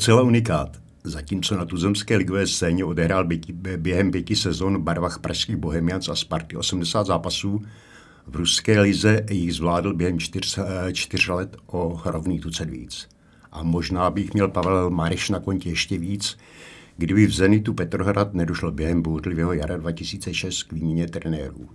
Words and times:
Docela 0.00 0.22
unikát. 0.22 0.80
Zatímco 1.04 1.56
na 1.56 1.64
tuzemské 1.64 2.16
ligové 2.16 2.46
scéně 2.46 2.84
odehrál 2.84 3.28
během 3.76 4.10
pěti 4.10 4.36
sezon 4.36 4.78
v 4.78 4.82
barvách 4.82 5.18
pražských 5.18 5.56
Bohemians 5.56 6.08
a 6.08 6.16
Sparty 6.16 6.56
80 6.56 7.06
zápasů, 7.06 7.62
v 8.26 8.36
ruské 8.36 8.80
lize 8.80 9.26
jich 9.30 9.54
zvládl 9.54 9.94
během 9.94 10.18
čtyř, 10.18 10.58
čtyř 10.92 11.28
let 11.28 11.56
o 11.66 12.00
rovný 12.04 12.40
tucet 12.40 12.70
víc. 12.70 13.08
A 13.52 13.62
možná 13.62 14.10
bych 14.10 14.34
měl 14.34 14.48
Pavel 14.48 14.90
Mareš 14.90 15.30
na 15.30 15.40
kontě 15.40 15.68
ještě 15.68 15.98
víc, 15.98 16.38
kdyby 16.96 17.26
v 17.26 17.32
Zenitu 17.32 17.74
Petrohrad 17.74 18.34
nedošlo 18.34 18.70
během 18.70 19.02
bouřlivého 19.02 19.52
jara 19.52 19.76
2006 19.76 20.62
k 20.62 20.72
výměně 20.72 21.06
trenérů. 21.06 21.68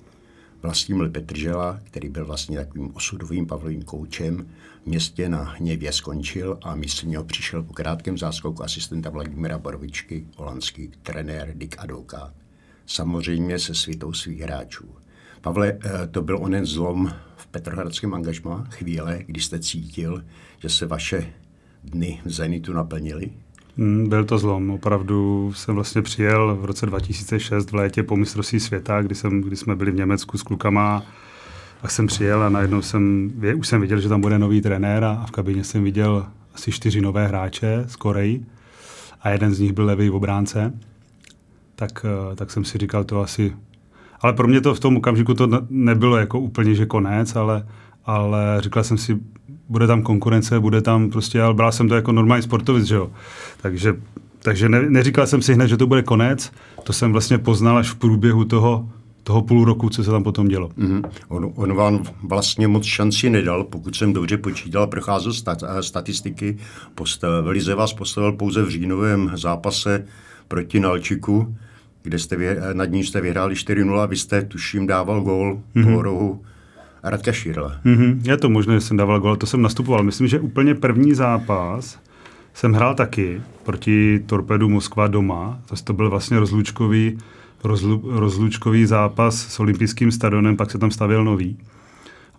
Vlastimil 0.62 1.10
Petržela, 1.10 1.80
který 1.84 2.10
byl 2.10 2.26
vlastně 2.26 2.58
takovým 2.58 2.92
osudovým 2.96 3.48
Pavlovým 3.48 3.82
koučem, 3.82 4.46
městě 4.86 5.30
na 5.30 5.44
hněvě 5.44 5.92
skončil 5.92 6.58
a 6.64 6.76
místo 6.76 7.08
něho 7.08 7.24
přišel 7.24 7.64
po 7.64 7.74
krátkém 7.74 8.18
záskoku 8.18 8.64
asistenta 8.64 9.10
Vladimira 9.10 9.58
Borovičky, 9.58 10.28
holandský 10.38 10.92
trenér 11.04 11.52
Dick 11.56 11.76
Advokat. 11.80 12.34
Samozřejmě 12.86 13.60
se 13.60 13.76
svitou 13.76 14.14
svých 14.14 14.42
hráčů. 14.42 14.96
Pavle, 15.42 15.78
eh, 15.86 16.08
to 16.08 16.22
byl 16.22 16.38
onen 16.42 16.66
zlom 16.66 17.14
v 17.36 17.48
Petrohradském 17.48 18.14
angažmá, 18.14 18.68
chvíle, 18.70 19.20
kdy 19.26 19.42
jste 19.42 19.60
cítil, 19.60 20.24
že 20.60 20.70
se 20.70 20.86
vaše 20.86 21.34
dny 21.84 22.22
v 22.26 22.30
Zenitu 22.30 22.74
naplnily? 22.74 23.32
Hmm, 23.78 24.10
byl 24.10 24.26
to 24.26 24.38
zlom. 24.38 24.70
Opravdu 24.70 25.52
jsem 25.56 25.76
vlastně 25.76 26.02
přijel 26.02 26.56
v 26.56 26.66
roce 26.66 26.86
2006 26.86 27.72
v 27.72 27.76
létě 27.76 28.04
po 28.04 28.16
mistrovství 28.16 28.60
světa, 28.60 29.02
kdy, 29.02 29.16
jsem, 29.16 29.42
kdy 29.42 29.56
jsme 29.56 29.76
byli 29.76 29.92
v 29.92 29.96
Německu 29.96 30.38
s 30.38 30.44
klukama 30.44 31.04
a 31.84 31.88
jsem 31.88 32.08
přijel 32.08 32.44
a 32.44 32.50
najednou 32.50 32.82
jsem, 32.82 33.32
už 33.56 33.68
jsem 33.68 33.82
viděl, 33.82 34.00
že 34.00 34.10
tam 34.10 34.22
bude 34.22 34.40
nový 34.40 34.62
trenér 34.62 35.04
a 35.04 35.26
v 35.28 35.32
kabině 35.32 35.64
jsem 35.64 35.84
viděl 35.84 36.26
asi 36.56 36.72
čtyři 36.72 37.02
nové 37.02 37.28
hráče 37.28 37.84
z 37.88 37.96
Koreji 37.96 38.46
a 39.22 39.30
jeden 39.30 39.54
z 39.54 39.60
nich 39.60 39.72
byl 39.74 39.86
levý 39.86 40.10
obránce. 40.10 40.74
Tak, 41.76 42.06
eh, 42.32 42.36
tak 42.36 42.52
jsem 42.52 42.66
si 42.66 42.78
říkal, 42.78 43.04
to 43.04 43.22
asi... 43.22 43.54
Ale 44.22 44.34
pro 44.34 44.48
mě 44.48 44.62
to 44.62 44.76
v 44.76 44.80
tom 44.80 44.98
okamžiku 44.98 45.34
to 45.34 45.50
nebylo 45.70 46.18
jako 46.18 46.40
úplně, 46.40 46.76
že 46.76 46.86
konec, 46.86 47.36
ale, 47.36 47.68
ale 48.06 48.58
říkal 48.60 48.84
jsem 48.84 48.98
si, 48.98 49.20
bude 49.70 49.88
tam 49.88 50.02
konkurence, 50.02 50.60
bude 50.60 50.82
tam 50.82 51.10
prostě, 51.10 51.42
ale 51.42 51.54
bral 51.54 51.72
jsem 51.72 51.90
to 51.90 51.96
jako 51.96 52.12
normální 52.12 52.44
sportovec, 52.44 52.86
že 52.86 52.96
jo. 52.96 53.12
Takže, 53.62 53.96
takže 54.40 54.70
ne, 54.70 54.90
neříkal 54.90 55.28
jsem 55.28 55.42
si 55.42 55.54
hned, 55.54 55.68
že 55.68 55.78
to 55.78 55.88
bude 55.88 56.04
konec, 56.04 56.52
to 56.84 56.94
jsem 56.94 57.12
vlastně 57.12 57.38
poznal 57.38 57.78
až 57.78 57.90
v 57.90 57.96
průběhu 57.96 58.46
toho, 58.46 58.90
toho 59.26 59.42
půl 59.42 59.66
roku, 59.66 59.90
co 59.90 60.04
se 60.04 60.12
tam 60.12 60.24
potom 60.24 60.48
dělo. 60.48 60.70
Mm-hmm. 60.70 61.10
On, 61.28 61.52
on 61.56 61.74
vám 61.74 62.04
vlastně 62.24 62.68
moc 62.68 62.86
šanci 62.86 63.30
nedal, 63.30 63.64
pokud 63.64 63.96
jsem 63.96 64.14
dobře 64.14 64.38
počítal, 64.38 64.88
procházel 64.88 65.34
stat, 65.34 65.64
eh, 65.64 65.84
statistiky, 65.84 66.58
postavil, 66.96 67.52
Lize 67.52 67.76
vás 67.76 67.94
postavil 67.94 68.32
pouze 68.32 68.64
v 68.64 68.70
říjnovém 68.70 69.32
zápase 69.34 70.06
proti 70.48 70.80
Nalčiku, 70.80 71.56
kde 72.04 72.20
jste 72.20 72.36
vě, 72.36 72.62
nad 72.74 72.86
ní 72.86 73.04
jste 73.04 73.22
vyhráli 73.22 73.56
4-0, 73.56 74.08
vy 74.08 74.18
jste, 74.18 74.42
tuším, 74.42 74.88
dával 74.88 75.22
gól 75.22 75.62
mm-hmm. 75.76 75.94
po 75.94 76.02
rohu 76.02 76.42
Radka 77.04 77.32
Šírla. 77.32 77.82
Mm-hmm. 77.86 78.20
Je 78.24 78.38
to 78.38 78.50
možné, 78.50 78.74
že 78.74 78.82
jsem 78.82 78.98
dával 78.98 79.20
gol, 79.20 79.36
to 79.36 79.46
jsem 79.46 79.62
nastupoval. 79.62 80.04
Myslím, 80.04 80.28
že 80.28 80.40
úplně 80.40 80.76
první 80.76 81.14
zápas 81.14 82.00
jsem 82.54 82.74
hrál 82.74 82.96
taky 82.96 83.42
proti 83.64 84.24
Torpedu 84.26 84.70
Moskva 84.70 85.08
doma. 85.08 85.60
To, 85.66 85.76
to 85.84 85.94
byl 85.94 86.10
vlastně 86.10 86.40
rozlučkový, 86.40 87.18
rozlu, 87.66 88.02
rozlučkový 88.06 88.86
zápas 88.86 89.36
s 89.36 89.60
olympijským 89.60 90.12
stadionem, 90.12 90.58
pak 90.58 90.72
se 90.72 90.78
tam 90.78 90.92
stavěl 90.92 91.24
nový. 91.24 91.58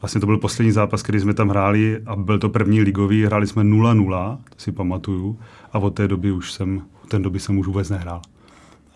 Vlastně 0.02 0.20
to 0.20 0.26
byl 0.26 0.38
poslední 0.38 0.72
zápas, 0.72 1.02
který 1.02 1.20
jsme 1.20 1.34
tam 1.34 1.48
hráli 1.48 1.98
a 2.06 2.16
byl 2.16 2.38
to 2.38 2.48
první 2.48 2.80
ligový. 2.80 3.24
Hráli 3.24 3.46
jsme 3.46 3.62
0-0, 3.62 4.38
to 4.48 4.54
si 4.58 4.72
pamatuju. 4.72 5.38
A 5.72 5.78
od 5.78 5.90
té 5.90 6.08
doby 6.08 6.32
už 6.32 6.52
jsem, 6.52 6.82
od 7.04 7.10
té 7.10 7.18
doby 7.18 7.40
jsem 7.40 7.58
už 7.58 7.66
vůbec 7.66 7.90
nehrál 7.90 8.22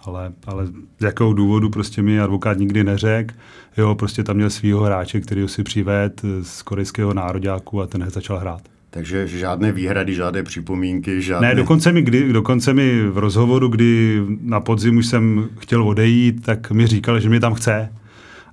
ale, 0.04 0.32
ale 0.46 0.66
z 0.98 1.04
jakého 1.04 1.32
důvodu 1.32 1.70
prostě 1.70 2.02
mi 2.02 2.20
advokát 2.20 2.58
nikdy 2.58 2.84
neřekl. 2.84 3.34
Jo, 3.76 3.94
prostě 3.94 4.24
tam 4.24 4.36
měl 4.36 4.50
svého 4.50 4.80
hráče, 4.80 5.20
který 5.20 5.48
si 5.48 5.62
přived 5.62 6.22
z 6.42 6.62
korejského 6.62 7.14
nároďáku 7.14 7.82
a 7.82 7.86
ten 7.86 8.10
začal 8.10 8.38
hrát. 8.38 8.62
Takže 8.90 9.28
žádné 9.28 9.72
výhrady, 9.72 10.14
žádné 10.14 10.42
připomínky, 10.42 11.22
žádné... 11.22 11.48
Ne, 11.48 11.54
dokonce 11.54 11.92
mi, 11.92 12.02
kdy, 12.02 12.32
dokonce 12.32 12.74
mi 12.74 13.02
v 13.02 13.18
rozhovoru, 13.18 13.68
kdy 13.68 14.22
na 14.40 14.60
podzim 14.60 14.96
už 14.96 15.06
jsem 15.06 15.48
chtěl 15.58 15.88
odejít, 15.88 16.44
tak 16.44 16.70
mi 16.70 16.86
říkal, 16.86 17.20
že 17.20 17.28
mě 17.28 17.40
tam 17.40 17.54
chce. 17.54 17.92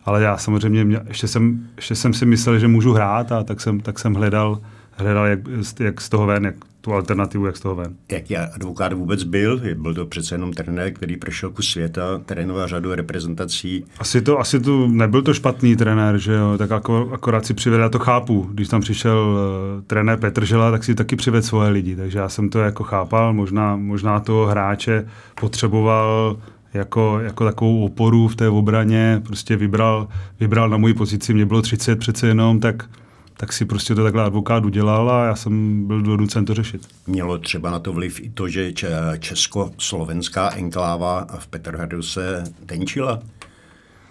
Ale 0.06 0.24
já 0.24 0.38
samozřejmě, 0.38 0.86
mě, 0.86 1.00
ještě, 1.08 1.28
jsem, 1.28 1.68
ještě 1.76 1.96
jsem 1.96 2.14
si 2.14 2.26
myslel, 2.26 2.60
že 2.60 2.68
můžu 2.68 2.94
hrát 2.94 3.32
a 3.32 3.44
tak 3.44 3.62
jsem, 3.62 3.80
tak 3.80 4.00
jsem 4.00 4.14
hledal, 4.14 4.62
hledal 4.92 5.26
jak, 5.26 5.40
jak 5.80 6.02
z 6.02 6.10
toho 6.10 6.26
ven, 6.26 6.46
jak 6.46 6.56
tu 6.88 6.94
alternativu, 6.94 7.46
jak 7.46 7.58
z 7.58 7.60
toho 7.60 7.76
ven. 7.76 7.96
Jaký 8.12 8.38
advokát 8.38 8.94
vůbec 8.94 9.24
byl? 9.24 9.62
Byl 9.76 9.94
to 9.94 10.06
přece 10.06 10.36
jenom 10.36 10.54
trenér, 10.54 10.94
který 10.94 11.18
prošel 11.18 11.50
kus 11.50 11.70
světa, 11.70 12.22
trénoval 12.26 12.68
řadu 12.68 12.96
reprezentací. 12.96 13.86
Asi 14.00 14.22
to, 14.22 14.40
asi 14.40 14.60
to 14.60 14.88
nebyl 14.88 15.22
to 15.22 15.34
špatný 15.34 15.76
trenér, 15.76 16.18
že 16.18 16.34
jo, 16.34 16.58
tak 16.58 16.72
ako, 16.72 17.10
akorát 17.14 17.46
si 17.46 17.54
přivedl, 17.54 17.84
já 17.84 17.90
to 17.90 18.00
chápu. 18.00 18.50
Když 18.54 18.68
tam 18.68 18.82
přišel 18.82 19.18
uh, 19.18 19.84
trenér 19.84 20.20
Petržela, 20.20 20.72
tak 20.72 20.84
si 20.84 20.96
taky 20.96 21.16
přivedl 21.16 21.48
svoje 21.48 21.70
lidi, 21.70 21.96
takže 21.96 22.20
já 22.20 22.30
jsem 22.30 22.50
to 22.50 22.60
jako 22.60 22.84
chápal, 22.84 23.34
možná, 23.34 23.76
možná 23.76 24.20
toho 24.20 24.46
hráče 24.46 25.06
potřeboval 25.42 26.38
jako, 26.74 27.20
jako 27.24 27.46
takovou 27.46 27.86
oporu 27.86 28.28
v 28.28 28.36
té 28.36 28.50
obraně, 28.50 29.22
prostě 29.26 29.56
vybral, 29.56 30.08
vybral 30.40 30.70
na 30.70 30.78
moji 30.78 30.94
pozici, 30.94 31.34
mě 31.34 31.46
bylo 31.46 31.62
30 31.62 32.00
přece 32.00 32.28
jenom, 32.28 32.60
tak 32.60 32.90
tak 33.38 33.54
si 33.54 33.66
prostě 33.66 33.96
to 33.96 34.04
takhle 34.04 34.24
advokát 34.24 34.66
udělal 34.66 35.12
a 35.12 35.26
já 35.26 35.36
jsem 35.36 35.84
byl 35.88 36.02
donucen 36.02 36.46
to 36.46 36.54
řešit. 36.54 36.88
Mělo 37.08 37.38
třeba 37.38 37.72
na 37.72 37.80
to 37.80 37.94
vliv 37.94 38.20
i 38.20 38.30
to, 38.30 38.48
že 38.48 38.74
česko-slovenská 39.20 40.50
enkláva 40.50 41.28
v 41.40 41.48
Petrhradu 41.48 42.02
se 42.02 42.44
tenčila? 42.66 43.20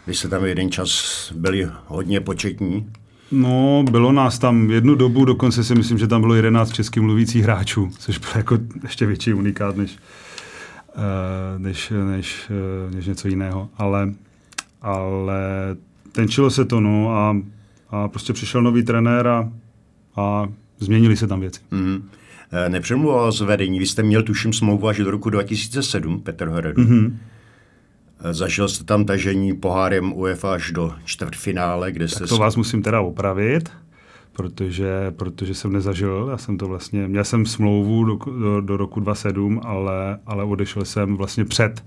Vy 0.06 0.14
jste 0.14 0.28
tam 0.28 0.44
jeden 0.44 0.70
čas 0.70 1.32
byli 1.36 1.68
hodně 1.86 2.20
početní. 2.20 2.86
No, 3.30 3.84
bylo 3.90 4.12
nás 4.12 4.38
tam 4.38 4.70
jednu 4.70 4.94
dobu, 4.94 5.24
dokonce 5.24 5.64
si 5.64 5.74
myslím, 5.74 5.98
že 5.98 6.06
tam 6.06 6.20
bylo 6.20 6.34
11 6.34 6.72
česky 6.72 7.00
mluvících 7.00 7.42
hráčů, 7.42 7.90
což 7.98 8.18
bylo 8.18 8.32
jako 8.36 8.58
ještě 8.82 9.06
větší 9.06 9.32
unikát 9.32 9.76
než, 9.76 9.98
eh, 10.96 11.58
než, 11.58 11.92
než, 12.06 12.50
eh, 12.50 12.94
než 12.94 13.06
něco 13.06 13.28
jiného. 13.28 13.68
Ale, 13.78 14.12
ale 14.82 15.40
tenčilo 16.12 16.50
se 16.50 16.64
to, 16.64 16.80
no, 16.80 17.10
a 17.10 17.36
a 17.90 18.08
prostě 18.08 18.32
přišel 18.32 18.62
nový 18.62 18.82
trenér 18.82 19.28
a, 19.28 19.50
a 20.16 20.48
změnili 20.78 21.16
se 21.16 21.26
tam 21.26 21.40
věci. 21.40 21.60
Mm-hmm. 21.72 22.02
Nepřemluval 22.68 23.32
z 23.32 23.40
vedení, 23.40 23.78
vy 23.78 23.86
jste 23.86 24.02
měl 24.02 24.22
tuším 24.22 24.52
smlouvu 24.52 24.88
až 24.88 24.98
do 24.98 25.10
roku 25.10 25.30
2007, 25.30 26.20
Petr 26.20 26.48
Hradu. 26.48 26.82
Mm-hmm. 26.82 27.16
Zažil 28.30 28.68
jste 28.68 28.84
tam 28.84 29.04
tažení 29.04 29.56
pohárem 29.56 30.12
UEFA 30.12 30.54
až 30.54 30.70
do 30.70 30.92
čtvrtfinále, 31.04 31.92
kde 31.92 32.08
jste... 32.08 32.20
Tak 32.20 32.28
to 32.28 32.36
vás 32.36 32.56
musím 32.56 32.82
teda 32.82 33.00
opravit, 33.00 33.70
protože, 34.32 35.10
protože 35.16 35.54
jsem 35.54 35.72
nezažil, 35.72 36.28
já 36.30 36.38
jsem 36.38 36.58
to 36.58 36.66
vlastně, 36.66 37.08
měl 37.08 37.24
jsem 37.24 37.46
smlouvu 37.46 38.04
do, 38.04 38.18
do, 38.40 38.60
do 38.60 38.76
roku 38.76 39.00
2007, 39.00 39.60
ale, 39.64 40.18
ale 40.26 40.44
odešel 40.44 40.84
jsem 40.84 41.16
vlastně 41.16 41.44
před 41.44 41.84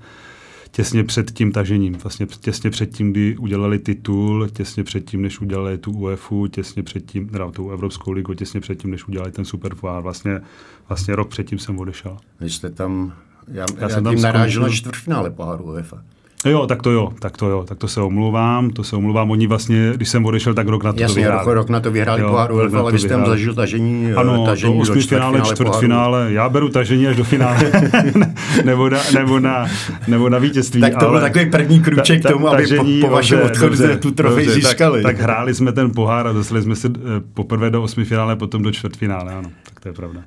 těsně 0.71 1.03
před 1.03 1.31
tím 1.31 1.51
tažením, 1.51 1.93
vlastně 1.93 2.25
těsně 2.25 2.69
před 2.69 2.95
tím, 2.95 3.11
kdy 3.11 3.37
udělali 3.37 3.79
titul, 3.79 4.49
těsně 4.49 4.83
před 4.83 5.09
tím, 5.09 5.21
než 5.21 5.41
udělali 5.41 5.77
tu 5.77 5.91
UEFu, 5.91 6.47
těsně 6.47 6.83
před 6.83 7.05
tím, 7.05 7.29
teda 7.29 7.51
tu 7.51 7.71
Evropskou 7.71 8.11
ligu, 8.11 8.33
těsně 8.33 8.59
před 8.59 8.81
tím, 8.81 8.91
než 8.91 9.07
udělali 9.07 9.31
ten 9.31 9.45
Super 9.45 9.75
Vlastně, 9.75 10.41
vlastně 10.89 11.15
rok 11.15 11.29
předtím 11.29 11.59
jsem 11.59 11.79
odešel. 11.79 12.17
Vy 12.39 12.49
jste 12.49 12.69
tam, 12.69 13.13
já, 13.47 13.65
já, 13.75 13.81
já 13.81 13.89
jsem 13.89 14.03
tam 14.03 14.21
narážel 14.21 14.63
na 14.63 14.69
čtvrtfinále 14.69 15.29
poháru 15.29 15.63
UEFA. 15.63 16.03
Jo, 16.45 16.67
tak 16.67 16.81
to 16.81 16.91
jo, 16.91 17.11
tak 17.19 17.37
to 17.37 17.49
jo, 17.49 17.65
tak 17.67 17.77
to 17.77 17.87
se 17.87 18.01
omluvám, 18.01 18.69
to 18.69 18.83
se 18.83 18.95
omluvám. 18.95 19.31
Oni 19.31 19.47
vlastně, 19.47 19.91
když 19.95 20.09
jsem 20.09 20.25
odešel, 20.25 20.53
tak 20.53 20.67
rok 20.67 20.83
na 20.83 20.93
to 20.93 21.01
Jasně, 21.01 21.15
to 21.15 21.21
vyhráli. 21.21 21.53
rok 21.53 21.69
na 21.69 21.79
to 21.79 21.91
vyhráli 21.91 22.23
pohár 22.23 22.51
UEFA, 22.51 22.79
ale 22.79 22.91
vy 22.91 22.99
jste 22.99 23.09
tam 23.09 23.25
zažil 23.25 23.53
tažení, 23.53 24.13
ano, 24.13 24.45
tažení 24.45 24.73
to 24.73 24.81
osmi 24.81 25.01
finále, 25.01 25.41
čtvrtfinále. 25.41 26.27
Já 26.29 26.49
beru 26.49 26.69
tažení 26.69 27.07
až 27.07 27.15
do 27.15 27.23
finále, 27.23 27.71
nebo, 28.65 28.89
na, 28.89 28.99
nebo, 29.13 29.39
na, 29.39 29.67
nebo 30.07 30.29
na 30.29 30.37
vítězství. 30.37 30.81
Tak 30.81 30.95
to 30.95 31.09
byl 31.09 31.21
takový 31.21 31.45
první 31.45 31.79
kruček 31.79 32.21
ta, 32.21 32.29
ta, 32.29 32.33
k 32.33 32.37
tomu, 32.37 32.47
aby 32.47 32.67
po, 32.67 33.07
po 33.07 33.13
vašem 33.13 33.41
odchodu 33.41 33.75
tu 33.99 34.11
trofej 34.11 34.49
získali. 34.49 35.03
Tak, 35.03 35.15
tak, 35.15 35.23
hráli 35.23 35.53
jsme 35.53 35.71
ten 35.71 35.91
pohár 35.91 36.27
a 36.27 36.31
dostali 36.31 36.61
jsme 36.61 36.75
se 36.75 36.87
eh, 36.87 36.99
poprvé 37.33 37.69
do 37.69 37.83
osmi 37.83 38.05
finále, 38.05 38.35
potom 38.35 38.63
do 38.63 38.71
čtvrtfinále, 38.71 39.33
ano, 39.33 39.49
tak 39.63 39.79
to 39.79 39.89
je 39.89 39.93
pravda. 39.93 40.21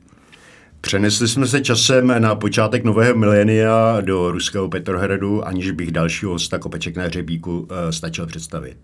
Přenesli 0.85 1.29
jsme 1.29 1.47
se 1.47 1.61
časem 1.61 2.23
na 2.23 2.35
počátek 2.35 2.85
nového 2.85 3.19
milénia 3.19 4.01
do 4.01 4.31
ruského 4.31 4.69
Petrohradu, 4.69 5.47
aniž 5.47 5.71
bych 5.71 5.91
dalšího 5.91 6.33
hosta 6.33 6.59
kopeček 6.59 6.97
na 6.97 7.05
hřebíku 7.05 7.59
uh, 7.59 7.67
stačil 7.91 8.27
představit. 8.27 8.77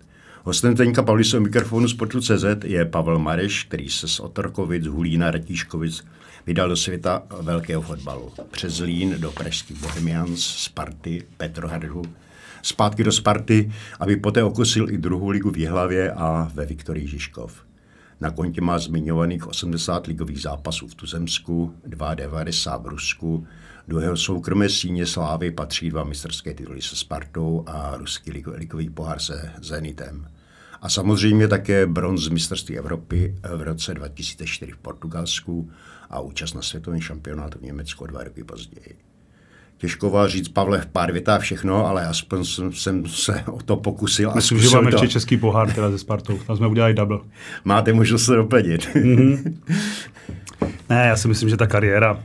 Hostem 0.44 0.76
teďka 0.76 1.02
Pavlisového 1.02 1.44
mikrofonu 1.44 1.88
Sportu.cz 1.88 2.44
je 2.64 2.84
Pavel 2.84 3.18
Mareš, 3.18 3.64
který 3.64 3.88
se 3.88 4.08
z 4.08 4.20
Otorkovic, 4.20 4.86
Hulína, 4.86 5.30
Ratíškovic 5.30 6.04
vydal 6.46 6.68
do 6.68 6.76
světa 6.76 7.22
velkého 7.42 7.82
fotbalu. 7.82 8.32
Přes 8.50 8.80
Lín 8.80 9.14
do 9.18 9.30
pražských 9.30 9.80
Bohemians, 9.80 10.40
Sparty, 10.40 11.22
Petrohradu, 11.36 12.02
zpátky 12.62 13.04
do 13.04 13.12
Sparty, 13.12 13.72
aby 14.00 14.16
poté 14.16 14.42
okusil 14.42 14.90
i 14.90 14.98
druhou 14.98 15.28
ligu 15.28 15.50
v 15.50 15.56
Jihlavě 15.56 16.12
a 16.12 16.50
ve 16.54 16.66
Viktorii 16.66 17.06
Žižkov. 17.06 17.67
Na 18.20 18.30
kontě 18.30 18.60
má 18.60 18.78
zmiňovaných 18.78 19.46
80 19.46 20.06
ligových 20.06 20.42
zápasů 20.42 20.88
v 20.88 20.94
Tuzemsku, 20.94 21.74
92 21.86 22.76
v 22.76 22.86
Rusku, 22.86 23.46
do 23.88 24.00
jeho 24.00 24.16
soukromé 24.16 24.68
síně 24.68 25.06
slávy 25.06 25.50
patří 25.50 25.90
dva 25.90 26.04
mistrské 26.04 26.54
tituly 26.54 26.82
se 26.82 26.96
Spartou 26.96 27.64
a 27.66 27.96
ruský 27.96 28.30
ligový 28.54 28.90
pohár 28.90 29.18
se 29.18 29.52
Zenitem. 29.62 30.28
A 30.82 30.88
samozřejmě 30.88 31.48
také 31.48 31.86
bronz 31.86 32.22
z 32.22 32.28
mistrovství 32.28 32.78
Evropy 32.78 33.34
v 33.56 33.62
roce 33.62 33.94
2004 33.94 34.72
v 34.72 34.78
Portugalsku 34.78 35.70
a 36.10 36.20
účast 36.20 36.54
na 36.54 36.62
světovém 36.62 37.00
šampionátu 37.00 37.58
v 37.58 37.62
Německu 37.62 38.06
dva 38.06 38.24
roky 38.24 38.44
později. 38.44 39.07
Těžko 39.78 40.10
vás 40.10 40.30
říct, 40.30 40.48
Pavle, 40.48 40.80
v 40.80 40.86
pár 40.86 41.12
větá 41.12 41.38
všechno, 41.38 41.86
ale 41.86 42.06
aspoň 42.06 42.44
jsem, 42.44 42.72
jsem 42.72 43.06
se 43.06 43.44
o 43.46 43.62
to 43.62 43.76
pokusil. 43.76 44.32
Myslím, 44.34 44.58
že 44.58 44.69
máme 44.69 44.90
ještě 44.90 45.08
český 45.08 45.36
pohár 45.36 45.72
teda 45.72 45.90
ze 45.90 45.98
Spartou. 45.98 46.38
Tam 46.46 46.56
jsme 46.56 46.66
udělali 46.66 46.94
double. 46.94 47.19
Máte 47.64 47.92
možnost 47.92 48.25
se 48.25 48.34
doplnit. 48.34 48.88
Mm-hmm. 48.94 49.54
ne, 50.88 51.06
já 51.08 51.16
si 51.16 51.28
myslím, 51.28 51.48
že 51.48 51.56
ta 51.56 51.66
kariéra 51.66 52.22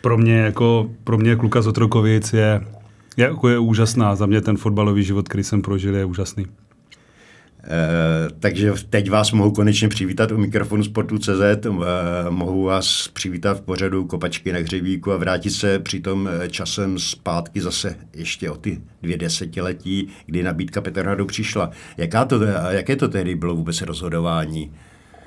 pro 0.00 0.18
mě 0.18 0.38
jako 0.38 0.90
pro 1.04 1.18
mě 1.18 1.36
kluka 1.36 1.62
z 1.62 1.66
Otrokovic 1.66 2.32
je, 2.32 2.60
je, 3.16 3.24
jako 3.24 3.48
je 3.48 3.58
úžasná. 3.58 4.16
Za 4.16 4.26
mě 4.26 4.40
ten 4.40 4.56
fotbalový 4.56 5.02
život, 5.02 5.28
který 5.28 5.44
jsem 5.44 5.62
prožil, 5.62 5.96
je 5.96 6.04
úžasný. 6.04 6.46
Eh, 7.68 8.28
takže 8.40 8.72
teď 8.90 9.10
vás 9.10 9.32
mohu 9.32 9.50
konečně 9.50 9.88
přivítat 9.88 10.32
u 10.32 10.38
mikrofonu 10.38 10.84
Sportu.cz, 10.84 11.66
e, 11.66 11.70
mohu 12.30 12.62
vás 12.62 13.08
přivítat 13.08 13.58
v 13.58 13.60
pořadu 13.60 14.04
Kopačky 14.04 14.52
na 14.52 14.58
hřebíku 14.58 15.12
a 15.12 15.16
vrátit 15.16 15.50
se 15.50 15.78
přitom 15.78 16.28
eh, 16.28 16.48
časem 16.48 16.98
zpátky 16.98 17.60
zase 17.60 17.96
ještě 18.14 18.50
o 18.50 18.56
ty 18.56 18.80
dvě 19.02 19.16
desetiletí, 19.16 20.08
kdy 20.26 20.42
nabídka 20.42 20.80
Petrhradu 20.80 21.26
přišla. 21.26 21.70
Jaká 21.96 22.24
to, 22.24 22.42
jaké 22.70 22.96
to 22.96 23.08
tehdy 23.08 23.34
bylo 23.34 23.54
vůbec 23.54 23.82
rozhodování? 23.82 24.72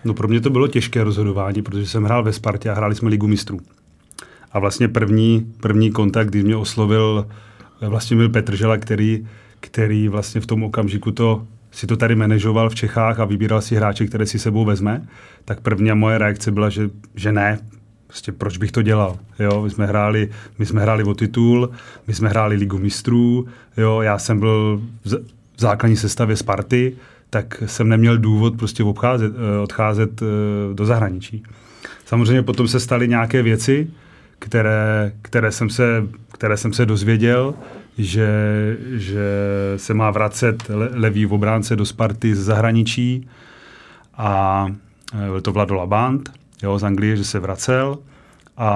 No 0.05 0.13
pro 0.13 0.27
mě 0.27 0.41
to 0.41 0.49
bylo 0.49 0.67
těžké 0.67 1.03
rozhodování, 1.03 1.61
protože 1.61 1.87
jsem 1.87 2.03
hrál 2.03 2.23
ve 2.23 2.33
Spartě 2.33 2.69
a 2.69 2.73
hráli 2.73 2.95
jsme 2.95 3.09
ligu 3.09 3.27
mistrů. 3.27 3.59
A 4.51 4.59
vlastně 4.59 4.87
první, 4.87 5.53
první 5.61 5.91
kontakt, 5.91 6.27
kdy 6.27 6.43
mě 6.43 6.55
oslovil 6.55 7.27
vlastně 7.81 8.17
byl 8.17 8.29
Petržela, 8.29 8.77
který, 8.77 9.27
který 9.59 10.07
vlastně 10.07 10.41
v 10.41 10.45
tom 10.45 10.63
okamžiku 10.63 11.11
to 11.11 11.47
si 11.71 11.87
to 11.87 11.97
tady 11.97 12.15
manažoval 12.15 12.69
v 12.69 12.75
Čechách 12.75 13.19
a 13.19 13.25
vybíral 13.25 13.61
si 13.61 13.75
hráče, 13.75 14.07
které 14.07 14.25
si 14.25 14.39
sebou 14.39 14.65
vezme, 14.65 15.07
tak 15.45 15.61
první 15.61 15.91
moje 15.93 16.17
reakce 16.17 16.51
byla, 16.51 16.69
že, 16.69 16.89
že 17.15 17.31
ne, 17.31 17.59
prostě 18.07 18.31
proč 18.31 18.57
bych 18.57 18.71
to 18.71 18.81
dělal. 18.81 19.19
Jo, 19.39 19.61
my 19.61 19.69
jsme 19.69 19.85
hráli, 19.85 20.29
my 20.59 20.65
jsme 20.65 20.81
hráli 20.81 21.03
o 21.03 21.13
titul, 21.13 21.69
my 22.07 22.13
jsme 22.13 22.29
hráli 22.29 22.55
ligu 22.55 22.77
mistrů, 22.77 23.47
jo, 23.77 24.01
já 24.01 24.17
jsem 24.19 24.39
byl 24.39 24.81
v 25.05 25.61
základní 25.61 25.97
sestavě 25.97 26.35
Sparty, 26.35 26.95
tak 27.29 27.63
jsem 27.65 27.89
neměl 27.89 28.17
důvod 28.17 28.57
prostě 28.57 28.83
obcházet, 28.83 29.33
eh, 29.35 29.59
odcházet 29.59 30.21
eh, 30.21 30.25
do 30.73 30.85
zahraničí. 30.85 31.43
Samozřejmě 32.05 32.43
potom 32.43 32.67
se 32.67 32.79
staly 32.79 33.07
nějaké 33.07 33.41
věci, 33.43 33.87
které, 34.39 35.11
které, 35.21 35.51
jsem, 35.51 35.69
se, 35.69 36.03
které 36.33 36.57
jsem 36.57 36.73
se 36.73 36.85
dozvěděl, 36.85 37.53
že, 37.99 38.29
že 38.91 39.27
se 39.77 39.93
má 39.93 40.11
vracet 40.11 40.69
le, 40.69 40.89
levý 40.93 41.25
v 41.25 41.33
obránce 41.33 41.75
do 41.75 41.85
Sparty 41.85 42.35
z 42.35 42.39
zahraničí 42.39 43.27
a 44.17 44.65
byl 45.25 45.37
e, 45.37 45.41
to 45.41 45.51
Vlado 45.51 45.75
Labant 45.75 46.29
jo, 46.63 46.79
z 46.79 46.83
Anglie, 46.83 47.17
že 47.17 47.23
se 47.23 47.39
vracel 47.39 47.97
a, 48.57 48.69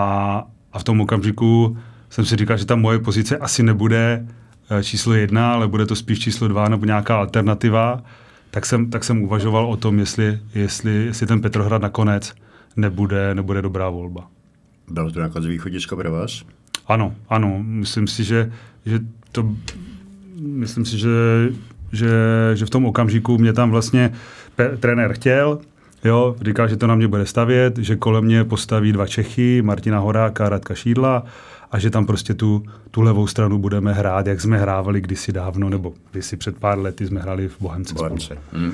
a 0.73 0.79
v 0.79 0.83
tom 0.83 1.01
okamžiku 1.01 1.77
jsem 2.09 2.25
si 2.25 2.35
říkal, 2.35 2.57
že 2.57 2.65
ta 2.65 2.75
moje 2.75 2.99
pozice 2.99 3.37
asi 3.37 3.63
nebude 3.63 4.27
e, 4.69 4.83
číslo 4.83 5.13
jedna, 5.13 5.53
ale 5.53 5.67
bude 5.67 5.85
to 5.85 5.95
spíš 5.95 6.19
číslo 6.19 6.47
dva 6.47 6.69
nebo 6.69 6.85
nějaká 6.85 7.17
alternativa, 7.17 8.03
tak 8.51 8.65
jsem, 8.65 8.89
tak 8.89 9.03
jsem 9.03 9.21
uvažoval 9.21 9.65
o 9.65 9.77
tom, 9.77 9.99
jestli, 9.99 10.39
jestli, 10.55 11.05
jestli 11.05 11.27
ten 11.27 11.41
Petrohrad 11.41 11.81
nakonec 11.81 12.33
nebude, 12.75 13.35
nebude 13.35 13.61
dobrá 13.61 13.89
volba. 13.89 14.27
Bylo 14.91 15.11
to 15.11 15.19
nakonec 15.19 15.47
východisko 15.47 15.95
pro 15.95 16.11
vás? 16.11 16.43
Ano, 16.87 17.15
ano. 17.29 17.59
Myslím 17.63 18.07
si, 18.07 18.23
že, 18.23 18.51
že 18.85 18.99
to, 19.31 19.49
myslím 20.39 20.85
si, 20.85 20.97
že, 20.97 21.09
že, 21.91 22.11
že 22.53 22.65
v 22.65 22.69
tom 22.69 22.85
okamžiku 22.85 23.37
mě 23.37 23.53
tam 23.53 23.71
vlastně 23.71 24.13
pe, 24.55 24.77
trenér 24.77 25.13
chtěl, 25.13 25.59
jo, 26.03 26.35
říkal, 26.41 26.67
že 26.67 26.77
to 26.77 26.87
na 26.87 26.95
mě 26.95 27.07
bude 27.07 27.25
stavět, 27.25 27.77
že 27.77 27.95
kolem 27.95 28.23
mě 28.23 28.43
postaví 28.43 28.91
dva 28.91 29.07
Čechy, 29.07 29.61
Martina 29.61 29.99
Horáka 29.99 30.45
a 30.45 30.49
Radka 30.49 30.75
Šídla 30.75 31.23
a 31.71 31.79
že 31.79 31.89
tam 31.89 32.05
prostě 32.05 32.33
tu, 32.33 32.63
tu 32.91 33.01
levou 33.01 33.27
stranu 33.27 33.57
budeme 33.57 33.93
hrát, 33.93 34.27
jak 34.27 34.41
jsme 34.41 34.57
hrávali 34.57 35.01
kdysi 35.01 35.31
dávno, 35.31 35.69
nebo 35.69 35.93
kdysi 36.11 36.37
před 36.37 36.57
pár 36.57 36.79
lety 36.79 37.07
jsme 37.07 37.21
hráli 37.21 37.47
v 37.47 37.55
Bohemce. 37.59 37.93
Bohemce. 37.93 38.37
Hmm. 38.51 38.73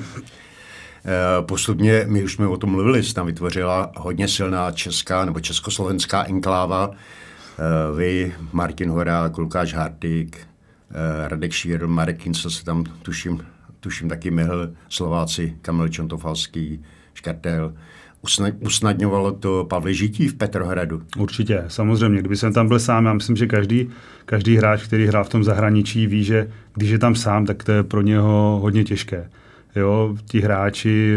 Postupně, 1.40 2.04
my 2.08 2.24
už 2.24 2.34
jsme 2.34 2.46
o 2.46 2.56
tom 2.56 2.70
mluvili, 2.70 3.02
se 3.02 3.14
tam 3.14 3.26
vytvořila 3.26 3.92
hodně 3.96 4.28
silná 4.28 4.70
česká 4.70 5.24
nebo 5.24 5.40
československá 5.40 6.24
enkláva. 6.24 6.90
Eh, 7.60 7.96
vy, 7.96 8.32
Martin 8.52 8.90
Horák, 8.90 9.38
Lukáš 9.38 9.74
Hartig, 9.74 10.36
eh, 10.90 11.28
Radek 11.28 11.52
Šír, 11.52 11.86
Marek 11.86 12.22
Kinco 12.22 12.50
se 12.50 12.64
tam 12.64 12.84
tuším, 12.84 13.40
tuším 13.80 14.08
taky 14.08 14.30
myhl, 14.30 14.70
Slováci, 14.88 15.56
Kamil 15.62 15.88
Čontofalský, 15.88 16.82
Škartel. 17.14 17.72
Usnadňovalo 18.60 19.32
to 19.32 19.64
Pavle 19.64 19.94
žití 19.94 20.28
v 20.28 20.34
Petrohradu? 20.34 21.02
Určitě, 21.18 21.64
samozřejmě. 21.68 22.20
Kdyby 22.20 22.36
jsem 22.36 22.52
tam 22.52 22.68
byl 22.68 22.78
sám, 22.78 23.06
já 23.06 23.12
myslím, 23.12 23.36
že 23.36 23.46
každý, 23.46 23.90
každý 24.24 24.56
hráč, 24.56 24.82
který 24.82 25.06
hrál 25.06 25.24
v 25.24 25.28
tom 25.28 25.44
zahraničí, 25.44 26.06
ví, 26.06 26.24
že 26.24 26.50
když 26.74 26.90
je 26.90 26.98
tam 26.98 27.14
sám, 27.14 27.46
tak 27.46 27.64
to 27.64 27.72
je 27.72 27.82
pro 27.82 28.00
něho 28.02 28.58
hodně 28.62 28.84
těžké. 28.84 29.30
Jo, 29.76 30.16
ti 30.24 30.40
hráči, 30.40 31.14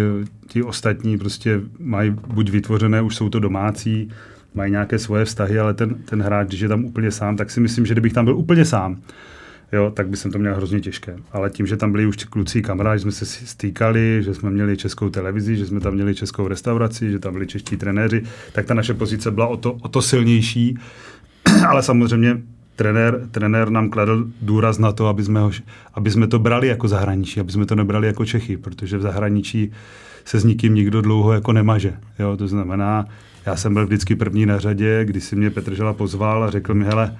ti 0.48 0.64
ostatní 0.64 1.18
prostě 1.18 1.62
mají 1.80 2.10
buď 2.28 2.50
vytvořené, 2.50 3.02
už 3.02 3.16
jsou 3.16 3.30
to 3.30 3.40
domácí, 3.40 4.10
mají 4.54 4.72
nějaké 4.72 5.00
svoje 5.00 5.26
vztahy, 5.26 5.60
ale 5.60 5.74
ten, 5.74 5.96
ten 5.96 6.22
hráč, 6.22 6.48
když 6.48 6.60
je 6.60 6.68
tam 6.68 6.86
úplně 6.86 7.12
sám, 7.12 7.38
tak 7.38 7.52
si 7.52 7.60
myslím, 7.60 7.86
že 7.86 7.94
kdybych 7.94 8.14
tam 8.14 8.26
byl 8.26 8.38
úplně 8.38 8.66
sám, 8.66 9.02
jo, 9.72 9.92
tak 9.92 10.08
by 10.08 10.18
jsem 10.18 10.32
to 10.32 10.40
měl 10.40 10.56
hrozně 10.56 10.80
těžké. 10.80 11.16
Ale 11.32 11.50
tím, 11.50 11.68
že 11.68 11.78
tam 11.78 11.92
byli 11.92 12.06
už 12.06 12.16
kluci 12.16 12.62
kamarádi, 12.62 13.00
jsme 13.00 13.12
se 13.12 13.26
stýkali, 13.26 14.22
že 14.24 14.34
jsme 14.34 14.50
měli 14.50 14.78
českou 14.78 15.10
televizi, 15.10 15.56
že 15.56 15.66
jsme 15.66 15.80
tam 15.80 15.94
měli 15.94 16.16
českou 16.16 16.48
restauraci, 16.48 17.12
že 17.12 17.20
tam 17.20 17.34
byli 17.34 17.48
čeští 17.48 17.78
trenéři, 17.78 18.24
tak 18.52 18.66
ta 18.66 18.74
naše 18.74 18.94
pozice 18.94 19.32
byla 19.32 19.48
o 19.48 19.58
to, 19.58 19.74
o 19.74 19.88
to 19.88 20.02
silnější. 20.02 20.78
ale 21.68 21.84
samozřejmě 21.84 22.42
trenér, 22.76 23.28
trenér 23.32 23.70
nám 23.70 23.90
kladl 23.90 24.28
důraz 24.42 24.78
na 24.78 24.92
to, 24.92 25.08
aby 25.08 25.24
jsme, 25.24 25.40
ho, 25.40 25.52
aby 25.94 26.12
jsme 26.12 26.28
to 26.28 26.40
brali 26.40 26.68
jako 26.68 26.88
zahraničí, 26.88 27.40
aby 27.40 27.52
jsme 27.52 27.66
to 27.66 27.76
nebrali 27.76 28.08
jako 28.08 28.26
Čechy, 28.26 28.58
protože 28.58 28.98
v 28.98 29.02
zahraničí 29.02 29.72
se 30.26 30.40
s 30.40 30.44
nikým 30.44 30.76
nikdo 30.76 31.02
dlouho 31.02 31.34
jako 31.34 31.54
nemaže. 31.54 31.94
Jo? 32.20 32.38
To 32.38 32.48
znamená, 32.48 33.06
já 33.46 33.56
jsem 33.56 33.74
byl 33.74 33.86
vždycky 33.86 34.16
první 34.16 34.46
na 34.46 34.60
řadě, 34.60 35.06
když 35.06 35.24
si 35.24 35.36
mě 35.36 35.50
Petr 35.50 35.76
Žela 35.76 35.94
pozval 35.94 36.44
a 36.44 36.52
řekl 36.52 36.74
mi, 36.74 36.86
hele, 36.86 37.18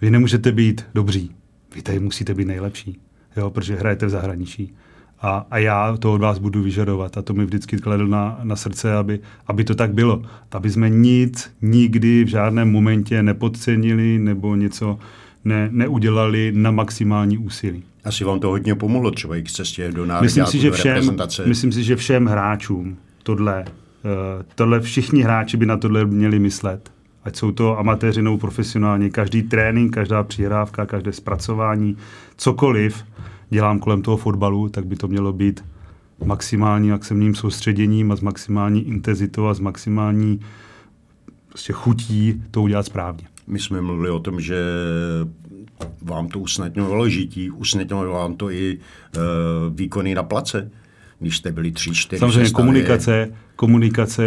vy 0.00 0.10
nemůžete 0.10 0.52
být 0.52 0.86
dobří, 0.94 1.30
vy 1.74 1.82
tady 1.82 1.98
musíte 2.00 2.34
být 2.34 2.44
nejlepší, 2.44 2.98
jo, 3.36 3.50
protože 3.50 3.76
hrajete 3.76 4.06
v 4.06 4.10
zahraničí. 4.10 4.74
A, 5.22 5.46
a 5.50 5.58
já 5.58 5.96
to 5.96 6.12
od 6.12 6.20
vás 6.20 6.38
budu 6.38 6.62
vyžadovat. 6.62 7.18
A 7.18 7.22
to 7.22 7.34
mi 7.34 7.44
vždycky 7.44 7.76
kladl 7.76 8.06
na, 8.06 8.40
na 8.42 8.56
srdce, 8.56 8.94
aby, 8.94 9.20
aby 9.46 9.64
to 9.64 9.74
tak 9.74 9.94
bylo. 9.94 10.22
Aby 10.52 10.70
jsme 10.70 10.90
nic 10.90 11.50
nikdy 11.62 12.24
v 12.24 12.28
žádném 12.28 12.70
momentě 12.70 13.22
nepodcenili 13.22 14.18
nebo 14.18 14.56
něco 14.56 14.98
ne, 15.44 15.68
neudělali 15.72 16.52
na 16.54 16.70
maximální 16.70 17.38
úsilí. 17.38 17.82
Asi 18.04 18.24
vám 18.24 18.40
to 18.40 18.48
hodně 18.48 18.74
pomohlo 18.74 19.10
třeba 19.10 19.36
i 19.36 19.42
k 19.42 19.50
cestě 19.50 19.92
do 19.92 20.06
národní 20.06 20.24
myslím 20.24 20.46
si, 20.46 20.58
že 20.58 20.70
všem, 20.70 21.16
Myslím 21.46 21.72
si, 21.72 21.84
že 21.84 21.96
všem 21.96 22.26
hráčům 22.26 22.96
tohle 23.22 23.64
tohle 24.54 24.80
všichni 24.80 25.22
hráči 25.22 25.56
by 25.56 25.66
na 25.66 25.76
tohle 25.76 26.04
měli 26.04 26.38
myslet. 26.38 26.92
Ať 27.24 27.36
jsou 27.36 27.52
to 27.52 27.78
amatéři 27.78 28.22
nebo 28.22 28.38
profesionálně. 28.38 29.10
Každý 29.10 29.42
trénink, 29.42 29.94
každá 29.94 30.22
přihrávka, 30.22 30.86
každé 30.86 31.12
zpracování, 31.12 31.96
cokoliv 32.36 33.04
dělám 33.50 33.78
kolem 33.78 34.02
toho 34.02 34.16
fotbalu, 34.16 34.68
tak 34.68 34.86
by 34.86 34.96
to 34.96 35.08
mělo 35.08 35.32
být 35.32 35.64
maximální 36.24 36.90
maximálním 36.90 37.34
soustředěním 37.34 38.12
a 38.12 38.16
s 38.16 38.20
maximální 38.20 38.88
intenzitou 38.88 39.46
a 39.46 39.54
s 39.54 39.60
maximální 39.60 40.40
prostě 41.48 41.72
chutí 41.72 42.42
to 42.50 42.62
udělat 42.62 42.86
správně. 42.86 43.24
My 43.46 43.58
jsme 43.58 43.80
mluvili 43.80 44.10
o 44.10 44.18
tom, 44.18 44.40
že 44.40 44.56
vám 46.02 46.28
to 46.28 46.38
usnadňovalo 46.40 47.08
žití, 47.08 47.50
usnadňovalo 47.50 48.12
vám 48.12 48.34
to 48.34 48.50
i 48.50 48.78
e, 48.78 49.18
výkony 49.70 50.14
na 50.14 50.22
place 50.22 50.70
když 51.22 51.36
jste 51.36 51.52
byli 51.52 51.72
tři, 51.72 51.90
čtyři. 51.90 52.20
Samozřejmě 52.20 52.50
komunikace, 52.50 53.28
komunikace 53.56 54.24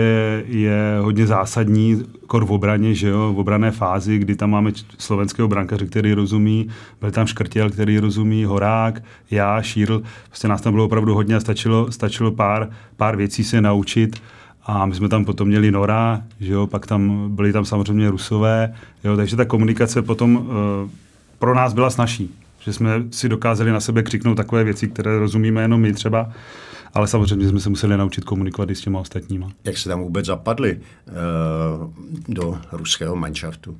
je 0.47 0.97
hodně 1.01 1.27
zásadní, 1.27 2.03
kor 2.27 2.45
v 2.45 2.51
obraně, 2.51 2.95
že 2.95 3.07
jo, 3.07 3.33
v 3.33 3.39
obrané 3.39 3.71
fázi, 3.71 4.17
kdy 4.17 4.35
tam 4.35 4.49
máme 4.49 4.71
slovenského 4.97 5.47
brankaře, 5.47 5.85
který 5.85 6.13
rozumí, 6.13 6.67
byl 7.01 7.11
tam 7.11 7.27
Škrtěl, 7.27 7.69
který 7.69 7.99
rozumí, 7.99 8.45
Horák, 8.45 9.03
já, 9.31 9.61
Šírl, 9.61 10.01
prostě 10.27 10.47
nás 10.47 10.61
tam 10.61 10.73
bylo 10.73 10.85
opravdu 10.85 11.13
hodně 11.13 11.35
a 11.35 11.39
stačilo, 11.39 11.91
stačilo 11.91 12.31
pár, 12.31 12.69
pár 12.97 13.15
věcí 13.15 13.43
se 13.43 13.61
naučit. 13.61 14.21
A 14.67 14.85
my 14.85 14.95
jsme 14.95 15.09
tam 15.09 15.25
potom 15.25 15.47
měli 15.47 15.71
Nora, 15.71 16.21
že 16.39 16.53
jo, 16.53 16.67
pak 16.67 16.87
tam 16.87 17.31
byli 17.35 17.53
tam 17.53 17.65
samozřejmě 17.65 18.09
Rusové, 18.09 18.73
jo, 19.03 19.17
takže 19.17 19.35
ta 19.35 19.45
komunikace 19.45 20.01
potom 20.01 20.35
uh, 20.35 20.43
pro 21.39 21.55
nás 21.55 21.73
byla 21.73 21.89
snažší, 21.89 22.35
že 22.59 22.73
jsme 22.73 23.03
si 23.11 23.29
dokázali 23.29 23.71
na 23.71 23.79
sebe 23.79 24.03
křiknout 24.03 24.37
takové 24.37 24.63
věci, 24.63 24.87
které 24.87 25.19
rozumíme 25.19 25.61
jenom 25.61 25.81
my 25.81 25.93
třeba 25.93 26.31
ale 26.95 27.07
samozřejmě 27.07 27.47
jsme 27.47 27.59
se 27.59 27.69
museli 27.69 27.97
naučit 27.97 28.23
komunikovat 28.23 28.69
i 28.69 28.75
s 28.75 28.81
těma 28.81 28.99
ostatníma. 28.99 29.49
Jak 29.63 29.77
se 29.77 29.89
tam 29.89 30.01
vůbec 30.01 30.25
zapadli 30.25 30.79
uh, 30.79 31.93
do 32.27 32.57
ruského 32.71 33.15
manšaftu? 33.15 33.77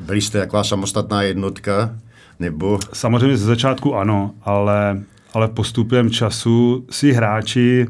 Byli 0.00 0.20
jste 0.20 0.38
taková 0.38 0.64
samostatná 0.64 1.22
jednotka? 1.22 1.96
Nebo... 2.38 2.78
Samozřejmě 2.92 3.36
ze 3.36 3.44
začátku 3.44 3.94
ano, 3.94 4.34
ale, 4.42 5.02
ale 5.34 5.48
postupem 5.48 6.10
času 6.10 6.86
si 6.90 7.12
hráči, 7.12 7.86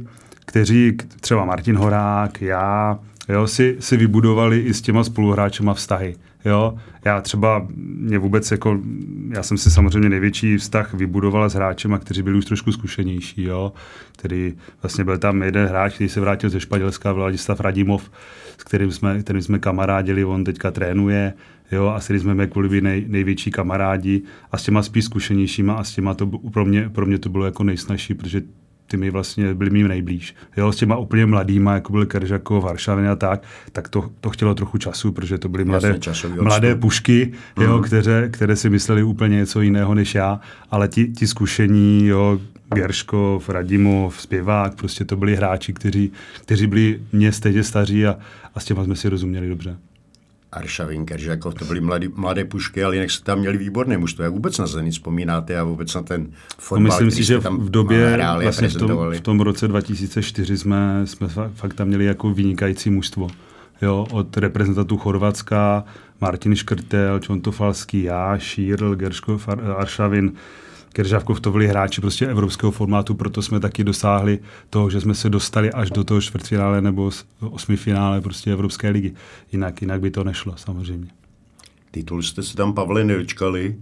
kteří, 0.46 0.96
třeba 1.20 1.44
Martin 1.44 1.76
Horák, 1.76 2.42
já, 2.42 2.98
jo, 3.28 3.46
si, 3.46 3.76
si 3.80 3.96
vybudovali 3.96 4.60
i 4.60 4.74
s 4.74 4.82
těma 4.82 5.04
spoluhráčema 5.04 5.74
vztahy. 5.74 6.16
Jo, 6.44 6.74
já 7.04 7.20
třeba, 7.20 7.66
mě 7.76 8.18
vůbec 8.18 8.50
jako, 8.50 8.80
já 9.28 9.42
jsem 9.42 9.58
si 9.58 9.70
samozřejmě 9.70 10.08
největší 10.08 10.56
vztah 10.56 10.94
vybudoval 10.94 11.50
s 11.50 11.54
hráčema, 11.54 11.98
kteří 11.98 12.22
byli 12.22 12.38
už 12.38 12.44
trošku 12.44 12.72
zkušenější, 12.72 13.42
jo, 13.42 13.72
který 14.12 14.54
vlastně 14.82 15.04
byl 15.04 15.18
tam 15.18 15.42
jeden 15.42 15.68
hráč, 15.68 15.94
který 15.94 16.08
se 16.08 16.20
vrátil 16.20 16.50
ze 16.50 16.60
Španělska, 16.60 17.12
Vladislav 17.12 17.60
Radimov, 17.60 18.10
s 18.58 18.64
kterým 18.64 18.92
jsme, 18.92 19.22
kterým 19.22 19.42
jsme 19.42 19.58
kamarádili, 19.58 20.24
on 20.24 20.44
teďka 20.44 20.70
trénuje, 20.70 21.32
jo, 21.72 21.86
a 21.88 22.00
s 22.00 22.10
jsme 22.10 22.46
kvůli 22.46 22.80
nej, 22.80 23.04
největší 23.08 23.50
kamarádi. 23.50 24.22
A 24.52 24.58
s 24.58 24.62
těma 24.62 24.82
spíš 24.82 25.04
zkušenějšíma 25.04 25.74
a 25.74 25.84
s 25.84 25.94
těma 25.94 26.14
to 26.14 26.26
pro 26.26 26.64
mě, 26.64 26.88
pro 26.88 27.06
mě 27.06 27.18
to 27.18 27.28
bylo 27.28 27.44
jako 27.44 27.64
nejsnažší, 27.64 28.14
protože 28.14 28.42
ty 28.90 28.96
mi 28.96 29.10
vlastně 29.10 29.54
byli 29.54 29.70
mým 29.70 29.88
nejblíž. 29.88 30.34
Jo, 30.56 30.72
s 30.72 30.76
těma 30.76 30.96
úplně 30.96 31.26
mladýma, 31.26 31.74
jako 31.74 31.92
byl 31.92 32.06
Keržako, 32.06 32.60
Varšavy 32.60 33.08
a 33.08 33.16
tak, 33.16 33.42
tak 33.72 33.88
to, 33.88 34.10
to 34.20 34.30
chtělo 34.30 34.54
trochu 34.54 34.78
času, 34.78 35.12
protože 35.12 35.38
to 35.38 35.48
byly 35.48 35.64
mladé, 35.64 35.98
mladé 36.40 36.74
pušky, 36.74 37.32
mm. 37.56 37.64
jo, 37.64 37.74
mhm. 37.74 37.82
které, 37.82 38.28
které 38.28 38.56
si 38.56 38.70
mysleli 38.70 39.02
úplně 39.02 39.36
něco 39.36 39.60
jiného 39.60 39.94
než 39.94 40.14
já, 40.14 40.40
ale 40.70 40.88
ti, 40.88 41.08
ti 41.08 41.26
zkušení, 41.26 42.06
jo, 42.06 42.40
Gerškov, 42.74 43.48
Radimov, 43.48 44.20
zpěvák, 44.20 44.74
prostě 44.74 45.04
to 45.04 45.16
byli 45.16 45.36
hráči, 45.36 45.72
kteří, 45.72 46.12
kteří 46.42 46.66
byli 46.66 47.00
mě 47.12 47.32
stejně 47.32 47.64
staří 47.64 48.06
a, 48.06 48.18
a 48.54 48.60
s 48.60 48.64
těma 48.64 48.84
jsme 48.84 48.96
si 48.96 49.08
rozuměli 49.08 49.48
dobře. 49.48 49.76
Aršavin, 50.52 51.06
jako 51.18 51.52
to 51.52 51.64
byly 51.64 51.80
mladý, 51.80 52.08
mladé 52.14 52.44
pušky, 52.44 52.84
ale 52.84 52.96
jinak 52.96 53.10
jste 53.10 53.24
tam 53.24 53.38
měli 53.38 53.58
výborné 53.58 53.98
mužstvo. 53.98 54.24
Jak 54.24 54.32
vůbec 54.32 54.58
na 54.58 54.66
Zenit 54.66 54.92
vzpomínáte 54.92 55.58
a 55.58 55.64
vůbec 55.64 55.94
na 55.94 56.02
ten 56.02 56.28
fotbal, 56.58 56.82
no 56.82 56.84
myslím 56.84 57.10
si, 57.10 57.24
že 57.24 57.38
tam 57.38 57.58
v 57.58 57.70
době, 57.70 58.18
vlastně 58.42 58.68
v 58.68 58.76
tom, 58.76 59.12
v 59.12 59.20
tom 59.20 59.40
roce 59.40 59.68
2004 59.68 60.58
jsme, 60.58 61.06
jsme 61.06 61.28
fakt 61.54 61.74
tam 61.74 61.88
měli 61.88 62.04
jako 62.04 62.30
vynikající 62.30 62.90
mužstvo. 62.90 63.28
Jo, 63.82 64.06
od 64.10 64.36
reprezentantů 64.36 64.96
Chorvatska, 64.96 65.84
Martin 66.20 66.56
Škrtel, 66.56 67.18
Čontofalský, 67.18 68.02
já, 68.02 68.38
Šírl, 68.38 68.96
Gerškov, 68.96 69.48
Aršavin, 69.76 70.32
Keržavkov 70.92 71.40
to 71.40 71.50
byli 71.50 71.66
hráči 71.66 72.00
prostě 72.00 72.26
evropského 72.26 72.72
formátu, 72.72 73.14
proto 73.14 73.42
jsme 73.42 73.60
taky 73.60 73.84
dosáhli 73.84 74.38
toho, 74.70 74.90
že 74.90 75.00
jsme 75.00 75.14
se 75.14 75.30
dostali 75.30 75.72
až 75.72 75.90
do 75.90 76.04
toho 76.04 76.20
čtvrtfinále 76.20 76.80
nebo 76.80 77.10
osmifinále 77.40 78.20
prostě 78.20 78.52
Evropské 78.52 78.90
ligy. 78.90 79.12
Jinak, 79.52 79.82
jinak 79.82 80.00
by 80.00 80.10
to 80.10 80.24
nešlo 80.24 80.56
samozřejmě. 80.56 81.08
Titul 81.90 82.22
jste 82.22 82.42
se 82.42 82.56
tam, 82.56 82.74
Pavle, 82.74 83.04
nedočkali. 83.04 83.76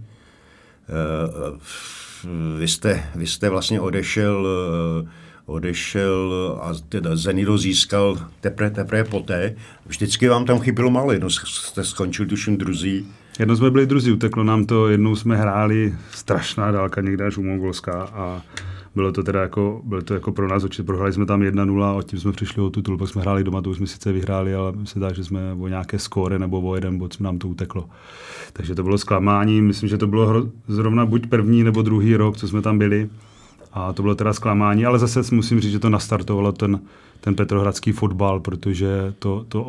Eh, 0.89 1.59
vy 2.57 2.67
jste, 2.67 3.03
vy 3.15 3.27
jste 3.27 3.49
vlastně 3.49 3.81
odešel, 3.81 4.47
eh, 4.47 5.09
odešel 5.45 6.33
a 6.61 6.73
teda 6.89 7.15
Zenido 7.15 7.57
získal 7.57 8.17
teprve, 8.41 8.69
teprve 8.69 9.03
poté. 9.03 9.55
Vždycky 9.85 10.27
vám 10.27 10.45
tam 10.45 10.59
chybilo 10.59 10.89
málo, 10.89 11.11
jedno 11.11 11.29
jste 11.29 11.83
skončil 11.83 12.25
tuším 12.25 12.57
druzí 12.57 13.07
Jednou 13.39 13.55
jsme 13.55 13.71
byli 13.71 13.85
druzí, 13.85 14.11
uteklo 14.11 14.43
nám 14.43 14.65
to, 14.65 14.87
jednou 14.87 15.15
jsme 15.15 15.37
hráli 15.37 15.95
strašná 16.11 16.71
dálka 16.71 17.01
někde 17.01 17.25
až 17.25 17.37
u 17.37 17.43
Mongolska 17.43 18.03
a 18.03 18.41
bylo 18.95 19.11
to 19.11 19.23
teda 19.23 19.41
jako, 19.41 19.81
bylo 19.83 20.01
to 20.01 20.13
jako 20.13 20.31
pro 20.31 20.47
nás 20.47 20.63
určitě, 20.63 20.83
prohráli 20.83 21.13
jsme 21.13 21.25
tam 21.25 21.41
1-0 21.41 21.99
a 21.99 22.03
tím 22.03 22.19
jsme 22.19 22.31
přišli 22.31 22.61
o 22.61 22.69
titul, 22.69 22.97
pak 22.97 23.09
jsme 23.09 23.21
hráli 23.21 23.43
doma, 23.43 23.61
to 23.61 23.69
už 23.69 23.77
jsme 23.77 23.87
sice 23.87 24.11
vyhráli, 24.11 24.55
ale 24.55 24.73
se 24.83 24.99
dá, 24.99 25.13
že 25.13 25.23
jsme 25.23 25.39
o 25.59 25.67
nějaké 25.67 25.99
skóre 25.99 26.39
nebo 26.39 26.61
o 26.61 26.75
jeden 26.75 26.97
bod 26.97 27.19
nám 27.19 27.39
to 27.39 27.47
uteklo. 27.47 27.89
Takže 28.53 28.75
to 28.75 28.83
bylo 28.83 28.97
zklamání, 28.97 29.61
myslím, 29.61 29.89
že 29.89 29.97
to 29.97 30.07
bylo 30.07 30.27
hro, 30.27 30.43
zrovna 30.67 31.05
buď 31.05 31.27
první 31.27 31.63
nebo 31.63 31.81
druhý 31.81 32.15
rok, 32.15 32.37
co 32.37 32.47
jsme 32.47 32.61
tam 32.61 32.77
byli 32.77 33.09
a 33.73 33.93
to 33.93 34.01
bylo 34.01 34.15
teda 34.15 34.33
zklamání, 34.33 34.85
ale 34.85 34.99
zase 34.99 35.35
musím 35.35 35.59
říct, 35.59 35.71
že 35.71 35.79
to 35.79 35.89
nastartovalo 35.89 36.51
ten, 36.51 36.79
ten 37.21 37.35
petrohradský 37.35 37.91
fotbal, 37.91 38.39
protože 38.39 39.13
to, 39.19 39.45
to 39.47 39.63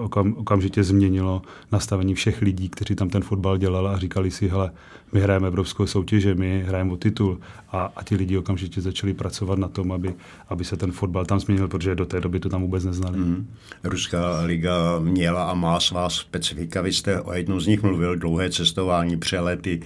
okam, 0.00 0.34
okamžitě 0.36 0.84
změnilo 0.84 1.42
nastavení 1.72 2.14
všech 2.14 2.42
lidí, 2.42 2.68
kteří 2.68 2.94
tam 2.94 3.08
ten 3.08 3.22
fotbal 3.22 3.56
dělali 3.56 3.88
a 3.88 3.98
říkali 3.98 4.30
si, 4.30 4.48
hele, 4.48 4.70
my 5.12 5.20
hrajeme 5.20 5.48
evropskou 5.48 5.86
soutěže, 5.86 6.34
my 6.34 6.64
hrajeme 6.68 6.92
o 6.92 6.96
titul 6.96 7.38
a, 7.72 7.92
a 7.96 8.02
ti 8.02 8.16
lidi 8.16 8.38
okamžitě 8.38 8.80
začali 8.80 9.14
pracovat 9.14 9.58
na 9.58 9.68
tom, 9.68 9.92
aby, 9.92 10.14
aby 10.48 10.64
se 10.64 10.76
ten 10.76 10.92
fotbal 10.92 11.24
tam 11.24 11.40
změnil, 11.40 11.68
protože 11.68 11.94
do 11.94 12.06
té 12.06 12.20
doby 12.20 12.40
to 12.40 12.48
tam 12.48 12.62
vůbec 12.62 12.84
neznali. 12.84 13.18
Mm. 13.18 13.46
Ruská 13.84 14.40
liga 14.40 14.98
měla 14.98 15.50
a 15.50 15.54
má 15.54 15.80
svá 15.80 16.08
specifika, 16.08 16.80
vy 16.80 16.92
jste 16.92 17.20
o 17.20 17.32
jednom 17.32 17.60
z 17.60 17.66
nich 17.66 17.82
mluvil, 17.82 18.16
dlouhé 18.16 18.50
cestování, 18.50 19.16
přelety, 19.16 19.80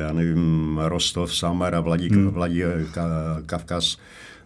já 0.00 0.12
nevím, 0.12 0.80
Rostov, 0.84 1.34
Samara, 1.34 1.80
Vladí, 1.80 2.08
mm. 2.08 2.28
Vladí, 2.28 2.62
Kavkaz, 3.46 3.98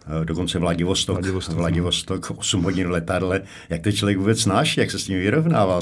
Eh, 0.07 0.25
dokonce 0.25 0.59
Vladivostok, 0.59 1.15
Vladivostok, 1.15 1.55
Vladivostok 1.55 2.31
8 2.35 2.63
hodin 2.63 2.87
v 2.87 2.91
letadle. 2.91 3.41
Jak 3.69 3.81
to 3.81 3.91
člověk 3.91 4.17
vůbec 4.17 4.41
snáší, 4.41 4.79
jak 4.79 4.91
se 4.91 4.99
s 4.99 5.03
tím 5.03 5.19
vyrovnává, 5.19 5.79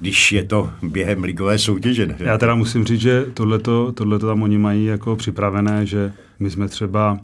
když 0.00 0.32
je 0.32 0.44
to 0.44 0.70
během 0.82 1.24
ligové 1.24 1.58
soutěže? 1.58 2.06
Ne? 2.06 2.16
Já 2.18 2.38
teda 2.38 2.54
musím 2.54 2.84
říct, 2.84 3.00
že 3.00 3.26
tohleto, 3.34 3.92
tohleto 3.92 4.26
tam 4.26 4.42
oni 4.42 4.58
mají 4.58 4.84
jako 4.84 5.16
připravené, 5.16 5.86
že 5.86 6.12
my 6.38 6.50
jsme 6.50 6.68
třeba 6.68 7.18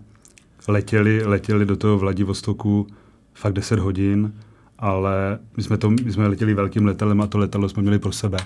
letěli, 0.69 1.25
letěli 1.25 1.67
do 1.67 1.77
toho 1.77 1.99
Vladivostoku 1.99 2.87
fakt 3.35 3.53
10 3.53 3.79
hodin, 3.79 4.33
ale 4.79 5.39
my 5.57 5.63
jsme, 5.63 5.79
to, 5.79 5.91
my 5.91 6.13
jsme 6.13 6.27
letěli 6.27 6.55
velkým 6.55 6.87
letadlem 6.87 7.21
a 7.21 7.27
to 7.27 7.39
letadlo 7.39 7.69
jsme 7.69 7.83
měli 7.83 7.99
pro 7.99 8.13
sebe. 8.13 8.39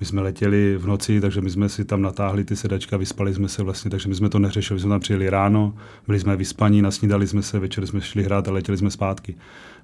My 0.00 0.06
jsme 0.06 0.20
letěli 0.20 0.76
v 0.76 0.86
noci, 0.86 1.20
takže 1.20 1.40
my 1.40 1.50
jsme 1.50 1.68
si 1.68 1.84
tam 1.84 2.02
natáhli 2.02 2.44
ty 2.44 2.56
sedačka, 2.56 2.96
vyspali 2.96 3.34
jsme 3.34 3.48
se 3.48 3.62
vlastně, 3.62 3.90
takže 3.90 4.08
my 4.08 4.14
jsme 4.14 4.28
to 4.28 4.38
neřešili. 4.38 4.76
My 4.76 4.80
jsme 4.80 4.90
tam 4.90 5.00
přijeli 5.00 5.30
ráno, 5.30 5.74
byli 6.06 6.20
jsme 6.20 6.36
vyspaní, 6.36 6.82
nasnídali 6.82 7.26
jsme 7.26 7.42
se, 7.42 7.58
večer 7.58 7.86
jsme 7.86 8.00
šli 8.00 8.22
hrát 8.22 8.48
a 8.48 8.52
letěli 8.52 8.78
jsme 8.78 8.90
zpátky. 8.90 9.34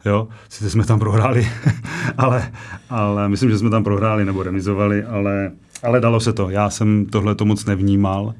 Jo, 0.05 0.29
sice 0.49 0.71
jsme 0.71 0.85
tam 0.85 0.99
prohráli, 0.99 1.49
ale, 2.19 2.53
ale 2.91 3.29
myslím, 3.29 3.51
že 3.51 3.59
jsme 3.59 3.71
tam 3.71 3.85
prohráli 3.85 4.25
nebo 4.25 4.43
remizovali, 4.43 5.05
ale, 5.05 5.53
ale 5.83 6.01
dalo 6.01 6.21
se 6.21 6.33
to. 6.33 6.51
Já 6.51 6.71
jsem 6.71 7.07
tohle 7.07 7.35
to 7.35 7.45
moc 7.45 7.65
nevnímal, 7.65 8.35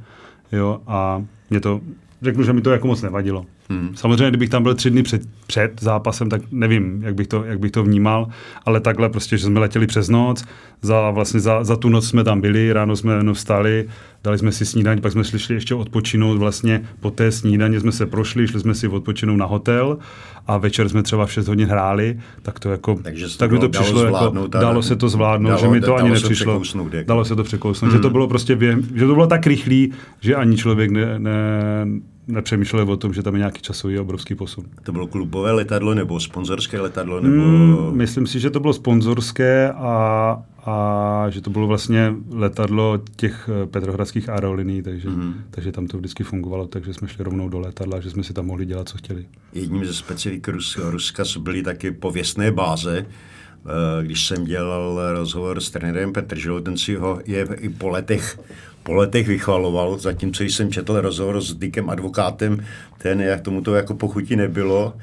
jo, 0.53 0.81
a 0.87 1.25
mě 1.51 1.61
to, 1.61 1.81
řeknu, 2.23 2.45
že 2.45 2.53
mi 2.53 2.61
to 2.61 2.71
jako 2.71 2.87
moc 2.87 3.03
nevadilo. 3.03 3.47
Hmm. 3.71 3.91
Samozřejmě, 3.95 4.29
kdybych 4.29 4.49
tam 4.49 4.63
byl 4.63 4.75
tři 4.75 4.91
dny 4.91 5.03
před, 5.03 5.23
před 5.47 5.81
zápasem, 5.81 6.29
tak 6.29 6.43
nevím, 6.51 7.03
jak 7.03 7.15
bych, 7.15 7.27
to, 7.27 7.45
jak 7.45 7.59
bych 7.59 7.71
to 7.71 7.83
vnímal, 7.83 8.29
ale 8.65 8.81
takhle 8.81 9.09
prostě, 9.09 9.39
že 9.39 9.47
jsme 9.47 9.61
letěli 9.61 9.87
přes 9.87 10.09
noc, 10.09 10.45
za, 10.83 11.11
vlastně 11.11 11.41
za, 11.41 11.65
za 11.65 11.77
tu 11.77 11.89
noc 11.89 12.09
jsme 12.09 12.25
tam 12.25 12.41
byli, 12.41 12.73
ráno 12.73 12.97
jsme 12.97 13.23
no, 13.23 13.35
vstali, 13.35 13.89
dali 14.27 14.39
jsme 14.39 14.53
si 14.53 14.67
snídaní, 14.67 15.01
pak 15.01 15.13
jsme 15.13 15.25
šli 15.25 15.55
ještě 15.55 15.75
odpočinout, 15.75 16.39
vlastně 16.39 16.83
po 17.01 17.11
té 17.11 17.33
snídaně 17.33 17.81
jsme 17.81 17.93
se 17.93 18.07
prošli, 18.07 18.49
šli 18.49 18.61
jsme 18.61 18.75
si 18.75 18.89
odpočinout 18.89 19.37
na 19.37 19.47
hotel 19.47 19.99
a 20.47 20.59
večer 20.59 20.89
jsme 20.89 21.03
třeba 21.03 21.27
v 21.27 21.33
6 21.33 21.49
hodin 21.49 21.69
hráli, 21.69 22.19
tak 22.43 22.61
to 22.61 22.71
jako, 22.71 22.99
Takže 23.03 23.39
tak 23.39 23.51
by 23.51 23.59
to 23.59 23.69
přišlo, 23.69 24.05
jako, 24.05 24.47
dalo 24.47 24.83
se 24.83 24.97
to 24.97 25.09
zvládnout, 25.09 25.49
dalo, 25.49 25.61
že 25.61 25.69
mi 25.69 25.81
to 25.81 25.97
ani 25.97 26.11
nepřišlo, 26.11 26.63
jako. 26.75 26.91
dalo 27.07 27.25
se 27.25 27.37
to 27.37 27.45
překousnout, 27.45 27.93
hmm. 27.93 27.99
že 27.99 28.03
to 28.03 28.11
bylo 28.11 28.29
prostě, 28.29 28.59
že 28.95 29.07
to 29.07 29.15
bylo 29.15 29.27
tak 29.27 29.47
rychlý, 29.47 29.93
že 30.21 30.35
ani 30.35 30.57
člověk 30.57 30.91
ne, 30.91 31.19
ne, 31.19 31.87
nepřemýšleli 32.29 32.91
o 32.91 32.97
tom, 32.97 33.15
že 33.15 33.23
tam 33.23 33.35
je 33.35 33.39
nějaký 33.39 33.63
časový 33.63 33.99
obrovský 33.99 34.35
posun. 34.35 34.65
To 34.83 34.93
bylo 34.93 35.07
klubové 35.07 35.53
letadlo 35.53 35.95
nebo 35.95 36.21
sponzorské 36.21 36.81
letadlo? 36.81 37.21
Nebo... 37.21 37.37
Mm, 37.37 37.97
myslím 37.97 38.27
si, 38.27 38.41
že 38.41 38.51
to 38.51 38.61
bylo 38.61 38.73
sponzorské 38.73 39.73
a, 39.73 40.43
a 40.65 41.27
že 41.31 41.41
to 41.41 41.51
bylo 41.51 41.67
vlastně 41.67 42.15
letadlo 42.31 43.01
těch 43.17 43.51
eh, 43.63 43.67
petrohradských 43.67 44.29
aerolinií, 44.29 44.83
takže, 44.83 45.09
mm. 45.09 45.35
takže 45.51 45.73
tam 45.73 45.87
to 45.87 45.99
vždycky 45.99 46.25
fungovalo, 46.25 46.67
takže 46.67 46.95
jsme 46.95 47.09
šli 47.09 47.25
rovnou 47.25 47.49
do 47.49 47.59
letadla, 47.59 48.01
že 48.01 48.11
jsme 48.11 48.23
si 48.23 48.33
tam 48.33 48.47
mohli 48.47 48.67
dělat, 48.67 48.89
co 48.89 48.99
chtěli. 48.99 49.27
Jedním 49.53 49.85
ze 49.85 49.95
specifik 49.95 50.49
Ruska, 50.49 50.91
Ruska 50.91 51.23
byly 51.39 51.63
taky 51.63 51.91
pověstné 51.91 52.53
báze, 52.53 53.07
eh, 53.07 54.05
když 54.05 54.27
jsem 54.27 54.45
dělal 54.45 55.13
rozhovor 55.13 55.61
s 55.61 55.71
trenérem 55.71 56.13
Petrželou, 56.13 56.61
ten 56.61 56.77
si 56.77 56.95
ho 56.95 57.21
je 57.27 57.49
i 57.61 57.69
po 57.69 57.89
letech 57.89 58.39
po 58.87 58.95
letech 58.95 59.29
vychvaloval, 59.29 59.99
zatímco 59.99 60.45
jsem 60.45 60.73
četl 60.73 61.01
rozhovor 61.01 61.41
s 61.41 61.55
Dickem 61.55 61.91
advokátem, 61.91 62.65
ten, 62.99 63.21
jak 63.21 63.41
tomu 63.41 63.61
to 63.61 63.75
jako 63.75 63.95
pochutí 63.95 64.37
nebylo. 64.37 64.95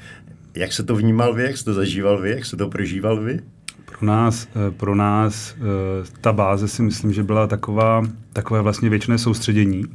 Jak 0.55 0.73
se 0.73 0.83
to 0.83 0.95
vnímal 0.95 1.33
vy, 1.33 1.43
jak 1.43 1.57
jste 1.57 1.65
to 1.65 1.73
zažíval 1.73 2.21
vy, 2.21 2.29
jak 2.29 2.45
jste 2.45 2.57
to 2.57 2.69
prožíval 2.69 3.21
vy? 3.21 3.39
Pro 3.85 4.07
nás, 4.07 4.47
eh, 4.47 4.71
pro 4.71 4.95
nás 4.95 5.55
eh, 5.57 6.05
ta 6.21 6.33
báze 6.33 6.67
si 6.67 6.81
myslím, 6.81 7.13
že 7.13 7.23
byla 7.23 7.47
taková, 7.47 8.03
takové 8.33 8.61
vlastně 8.61 8.89
věčné 8.89 9.17
soustředění. 9.17 9.85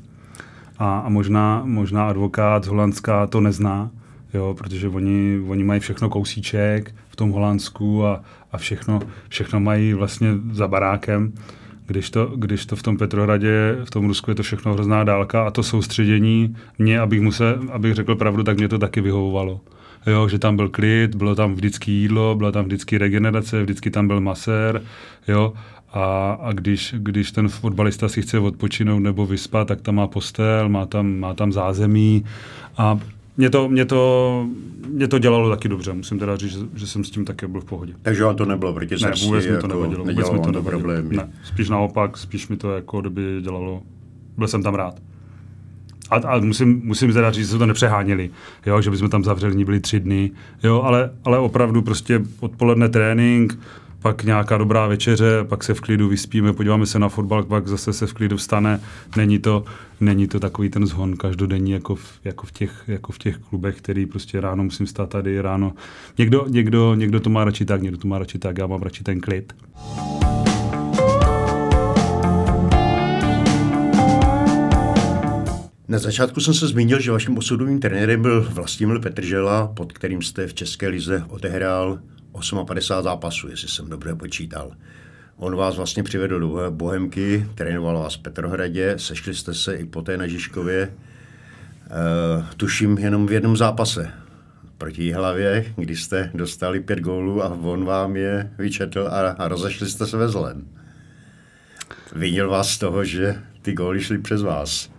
A, 0.78 0.98
a 0.98 1.08
možná, 1.08 1.62
možná 1.64 2.08
advokát 2.08 2.64
z 2.64 2.68
Holandska 2.68 3.26
to 3.26 3.40
nezná, 3.40 3.90
jo, 4.34 4.54
protože 4.58 4.88
oni, 4.88 5.40
oni 5.48 5.64
mají 5.64 5.80
všechno 5.80 6.08
kousíček 6.08 6.94
v 7.08 7.16
tom 7.16 7.30
Holandsku 7.30 8.06
a, 8.06 8.22
a 8.52 8.58
všechno, 8.58 9.00
všechno 9.28 9.60
mají 9.60 9.94
vlastně 9.94 10.28
za 10.52 10.68
barákem. 10.68 11.32
Když 11.88 12.10
to, 12.10 12.26
když 12.26 12.66
to 12.66 12.76
v 12.76 12.82
tom 12.82 12.96
Petrohradě, 12.96 13.76
v 13.84 13.90
tom 13.90 14.06
Rusku 14.06 14.30
je 14.30 14.34
to 14.34 14.42
všechno 14.42 14.74
hrozná 14.74 15.04
dálka 15.04 15.46
a 15.46 15.50
to 15.50 15.62
soustředění 15.62 16.56
mě, 16.78 17.00
abych, 17.00 17.20
musel, 17.20 17.60
abych 17.72 17.94
řekl 17.94 18.14
pravdu, 18.16 18.42
tak 18.42 18.56
mě 18.56 18.68
to 18.68 18.78
taky 18.78 19.00
vyhovovalo. 19.00 19.60
Jo, 20.06 20.28
že 20.28 20.38
tam 20.38 20.56
byl 20.56 20.68
klid, 20.68 21.14
bylo 21.14 21.34
tam 21.34 21.54
vždycky 21.54 21.90
jídlo, 21.90 22.34
byla 22.34 22.52
tam 22.52 22.64
vždycky 22.64 22.98
regenerace, 22.98 23.62
vždycky 23.62 23.90
tam 23.90 24.06
byl 24.06 24.20
masér, 24.20 24.82
jo, 25.28 25.52
a, 25.92 26.32
a 26.42 26.52
když, 26.52 26.94
když 26.98 27.32
ten 27.32 27.48
fotbalista 27.48 28.08
si 28.08 28.22
chce 28.22 28.38
odpočinout 28.38 29.00
nebo 29.00 29.26
vyspat, 29.26 29.68
tak 29.68 29.80
tam 29.80 29.94
má 29.94 30.06
postel, 30.06 30.68
má 30.68 30.86
tam, 30.86 31.18
má 31.18 31.34
tam 31.34 31.52
zázemí 31.52 32.24
a 32.76 33.00
mě 33.38 33.50
to, 33.50 33.68
mě, 33.68 33.84
to, 33.84 34.46
mě 34.88 35.08
to 35.08 35.18
dělalo 35.18 35.50
taky 35.50 35.68
dobře, 35.68 35.92
musím 35.92 36.18
teda 36.18 36.36
říct, 36.36 36.52
že, 36.52 36.58
že 36.74 36.86
jsem 36.86 37.04
s 37.04 37.10
tím 37.10 37.24
také 37.24 37.48
byl 37.48 37.60
v 37.60 37.64
pohodě. 37.64 37.92
Takže 38.02 38.24
vám 38.24 38.36
to 38.36 38.44
nebylo 38.44 38.72
proti 38.72 38.94
Ne, 39.02 39.12
vůbec 39.24 39.44
mi 39.44 39.48
to 39.50 39.54
jako 39.54 39.66
nevadilo. 39.66 40.04
Vůbec 40.04 40.30
mi 40.30 40.38
to 40.38 40.52
nevadilo. 40.52 40.62
problémy. 40.62 41.16
Ne, 41.16 41.32
spíš 41.44 41.68
naopak, 41.68 42.16
spíš 42.16 42.48
mi 42.48 42.56
to 42.56 42.74
jako 42.74 43.00
kdyby 43.00 43.40
dělalo, 43.42 43.82
byl 44.36 44.48
jsem 44.48 44.62
tam 44.62 44.74
rád. 44.74 45.02
A, 46.10 46.16
a 46.16 46.38
musím, 46.38 46.80
musím 46.84 47.12
teda 47.12 47.30
říct, 47.30 47.46
že 47.46 47.52
se 47.52 47.58
to 47.58 47.66
nepřeháněli, 47.66 48.30
jo, 48.66 48.80
že 48.82 48.90
bychom 48.90 49.10
tam 49.10 49.24
zavřeli, 49.24 49.64
byli 49.64 49.80
tři 49.80 50.00
dny, 50.00 50.30
jo, 50.62 50.82
ale, 50.82 51.10
ale 51.24 51.38
opravdu 51.38 51.82
prostě 51.82 52.20
odpoledne 52.40 52.88
trénink, 52.88 53.58
pak 54.02 54.24
nějaká 54.24 54.58
dobrá 54.58 54.86
večeře, 54.86 55.44
pak 55.48 55.64
se 55.64 55.74
v 55.74 55.80
klidu 55.80 56.08
vyspíme, 56.08 56.52
podíváme 56.52 56.86
se 56.86 56.98
na 56.98 57.08
fotbal, 57.08 57.42
pak 57.42 57.68
zase 57.68 57.92
se 57.92 58.06
v 58.06 58.12
klidu 58.12 58.36
vstane. 58.36 58.80
Není 59.16 59.38
to, 59.38 59.64
není 60.00 60.28
to 60.28 60.40
takový 60.40 60.70
ten 60.70 60.86
zhon 60.86 61.16
každodenní 61.16 61.70
jako 61.70 61.94
v, 61.94 62.20
jako 62.24 62.46
v, 62.46 62.52
těch, 62.52 62.84
jako 62.88 63.12
v 63.12 63.18
těch 63.18 63.38
klubech, 63.38 63.76
který 63.76 64.06
prostě 64.06 64.40
ráno 64.40 64.64
musím 64.64 64.86
stát 64.86 65.10
tady, 65.10 65.40
ráno. 65.40 65.72
Někdo, 66.18 66.46
někdo, 66.48 66.94
někdo 66.94 67.20
to 67.20 67.30
má 67.30 67.44
radši 67.44 67.64
tak, 67.64 67.82
někdo 67.82 67.98
to 67.98 68.08
má 68.08 68.18
radši 68.18 68.38
tak, 68.38 68.58
já 68.58 68.66
mám 68.66 68.82
radši 68.82 69.04
ten 69.04 69.20
klid. 69.20 69.52
Na 75.88 75.98
začátku 75.98 76.40
jsem 76.40 76.54
se 76.54 76.68
zmínil, 76.68 77.00
že 77.00 77.12
vaším 77.12 77.38
osudovým 77.38 77.80
trenérem 77.80 78.22
byl 78.22 78.48
Vlastimil 78.52 79.00
Petržela, 79.00 79.66
pod 79.66 79.92
kterým 79.92 80.22
jste 80.22 80.46
v 80.46 80.54
České 80.54 80.88
lize 80.88 81.24
odehrál 81.28 81.98
58 82.66 83.02
zápasů, 83.04 83.48
jestli 83.48 83.68
jsem 83.68 83.90
dobře 83.90 84.14
počítal. 84.14 84.72
On 85.36 85.56
vás 85.56 85.76
vlastně 85.76 86.02
přivedl 86.02 86.38
do 86.38 86.70
Bohemky, 86.70 87.46
trénoval 87.54 87.98
vás 87.98 88.14
v 88.14 88.18
Petrohradě, 88.22 88.94
sešli 88.98 89.34
jste 89.34 89.54
se 89.54 89.74
i 89.74 89.84
poté 89.84 90.16
na 90.16 90.26
Žižkově, 90.26 90.92
uh, 90.92 92.44
tuším 92.56 92.98
jenom 92.98 93.26
v 93.26 93.32
jednom 93.32 93.56
zápase 93.56 94.10
proti 94.78 95.12
hlavě, 95.12 95.72
kdy 95.76 95.96
jste 95.96 96.30
dostali 96.34 96.80
pět 96.80 97.00
gólů 97.00 97.44
a 97.44 97.48
on 97.48 97.84
vám 97.84 98.16
je 98.16 98.50
vyčetl 98.58 99.08
a, 99.10 99.30
a 99.30 99.48
rozešli 99.48 99.86
jste 99.88 100.06
se 100.06 100.16
ve 100.16 100.28
zlem. 100.28 100.68
Vinil 102.16 102.50
vás 102.50 102.70
z 102.70 102.78
toho, 102.78 103.04
že 103.04 103.42
ty 103.62 103.72
góly 103.72 104.00
šly 104.00 104.18
přes 104.18 104.42
vás. 104.42 104.90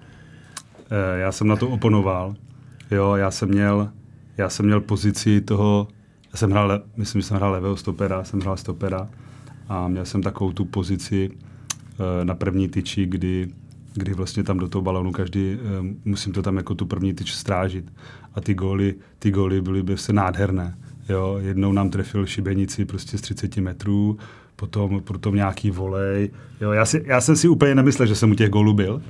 Eh, 0.91 1.19
Já 1.19 1.31
jsem 1.31 1.47
na 1.47 1.55
to 1.55 1.69
oponoval. 1.69 2.35
Jo, 2.91 3.15
já 3.15 3.31
jsem 3.31 3.49
měl, 3.49 3.89
já 4.37 4.49
jsem 4.49 4.65
měl 4.65 4.81
pozici 4.81 5.41
toho, 5.41 5.87
já 6.33 6.37
jsem 6.37 6.51
hrál, 6.51 6.81
myslím, 6.97 7.21
že 7.21 7.27
jsem 7.27 7.37
hrál 7.37 7.51
levého 7.51 7.77
stopera, 7.77 8.23
jsem 8.23 8.39
hrál 8.39 8.57
stopera 8.57 9.09
a 9.69 9.87
měl 9.87 10.05
jsem 10.05 10.21
takovou 10.21 10.51
tu 10.51 10.65
pozici 10.65 11.29
eh, 11.31 12.25
na 12.25 12.35
první 12.35 12.67
tyči, 12.67 13.05
kdy, 13.05 13.47
kdy 13.93 14.13
vlastně 14.13 14.43
tam 14.43 14.57
do 14.57 14.67
toho 14.67 14.81
balonu 14.81 15.11
každý, 15.11 15.53
eh, 15.53 15.95
musím 16.05 16.33
to 16.33 16.41
tam 16.41 16.57
jako 16.57 16.75
tu 16.75 16.85
první 16.85 17.13
tyč 17.13 17.33
strážit. 17.33 17.93
A 18.35 18.41
ty 18.41 18.53
góly, 18.53 18.95
ty 19.19 19.31
góly 19.31 19.61
byly 19.61 19.83
by 19.83 19.97
se 19.97 20.13
nádherné. 20.13 20.77
Jo, 21.09 21.37
jednou 21.41 21.71
nám 21.71 21.89
trefil 21.89 22.25
šibenici 22.25 22.85
prostě 22.85 23.17
z 23.17 23.21
30 23.21 23.61
metrů, 23.61 24.17
potom, 24.55 25.01
potom 25.01 25.35
nějaký 25.35 25.71
volej. 25.71 26.29
Jo, 26.61 26.71
já, 26.71 26.85
si, 26.85 27.03
já 27.05 27.21
jsem 27.21 27.35
si 27.35 27.47
úplně 27.47 27.75
nemyslel, 27.75 28.07
že 28.07 28.15
jsem 28.15 28.31
u 28.31 28.35
těch 28.35 28.49
gólů 28.49 28.73
byl, 28.73 29.01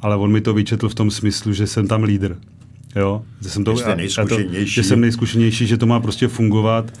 ale 0.00 0.16
on 0.16 0.32
mi 0.32 0.40
to 0.40 0.54
vyčetl 0.54 0.88
v 0.88 0.94
tom 0.94 1.10
smyslu, 1.10 1.52
že 1.52 1.66
jsem 1.66 1.88
tam 1.88 2.02
lídr. 2.02 2.36
Jo, 2.98 3.22
že 3.40 3.50
jsem 3.50 3.64
to, 3.64 3.76
Že. 3.76 3.84
To, 4.28 4.36
že 4.64 4.82
jsem 4.82 5.00
nejzkušenější, 5.00 5.66
že 5.66 5.76
to 5.76 5.86
má 5.86 6.00
prostě 6.00 6.28
fungovat 6.28 6.92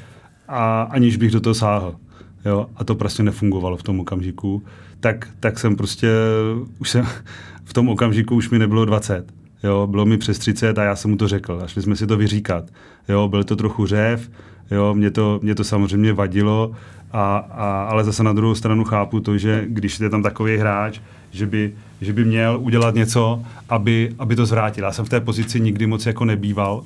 a 0.48 0.82
aniž 0.82 1.16
bych 1.16 1.30
do 1.30 1.40
toho 1.40 1.54
sáhl. 1.54 1.96
Jo, 2.44 2.66
a 2.76 2.84
to 2.84 2.94
prostě 2.94 3.22
nefungovalo 3.22 3.76
v 3.76 3.82
tom 3.82 4.00
okamžiku. 4.00 4.62
Tak, 5.00 5.28
tak 5.40 5.58
jsem 5.58 5.76
prostě, 5.76 6.10
už 6.78 6.90
jsem, 6.90 7.06
v 7.64 7.72
tom 7.72 7.88
okamžiku 7.88 8.34
už 8.34 8.50
mi 8.50 8.58
nebylo 8.58 8.84
20. 8.84 9.32
Jo, 9.62 9.86
bylo 9.86 10.06
mi 10.06 10.18
přes 10.18 10.38
30 10.38 10.78
a 10.78 10.82
já 10.84 10.96
jsem 10.96 11.10
mu 11.10 11.16
to 11.16 11.28
řekl. 11.28 11.60
A 11.64 11.66
šli 11.66 11.82
jsme 11.82 11.96
si 11.96 12.06
to 12.06 12.16
vyříkat. 12.16 12.64
Jo, 13.08 13.28
byl 13.28 13.44
to 13.44 13.56
trochu 13.56 13.86
řev, 13.86 14.30
jo, 14.70 14.94
mě 14.94 15.10
to, 15.10 15.40
mě 15.42 15.54
to 15.54 15.64
samozřejmě 15.64 16.12
vadilo, 16.12 16.72
a, 17.12 17.36
a, 17.36 17.82
ale 17.90 18.04
zase 18.04 18.22
na 18.22 18.32
druhou 18.32 18.54
stranu 18.54 18.84
chápu 18.84 19.20
to, 19.20 19.38
že 19.38 19.64
když 19.68 20.00
je 20.00 20.10
tam 20.10 20.22
takový 20.22 20.56
hráč, 20.56 21.00
že 21.30 21.46
by, 21.46 21.74
že 22.00 22.12
by 22.12 22.24
měl 22.24 22.58
udělat 22.60 22.94
něco, 22.94 23.42
aby, 23.68 24.14
aby 24.18 24.36
to 24.36 24.46
zvrátil. 24.46 24.84
Já 24.84 24.92
jsem 24.92 25.04
v 25.04 25.08
té 25.08 25.20
pozici 25.20 25.60
nikdy 25.60 25.86
moc 25.86 26.06
jako 26.06 26.24
nebýval, 26.24 26.84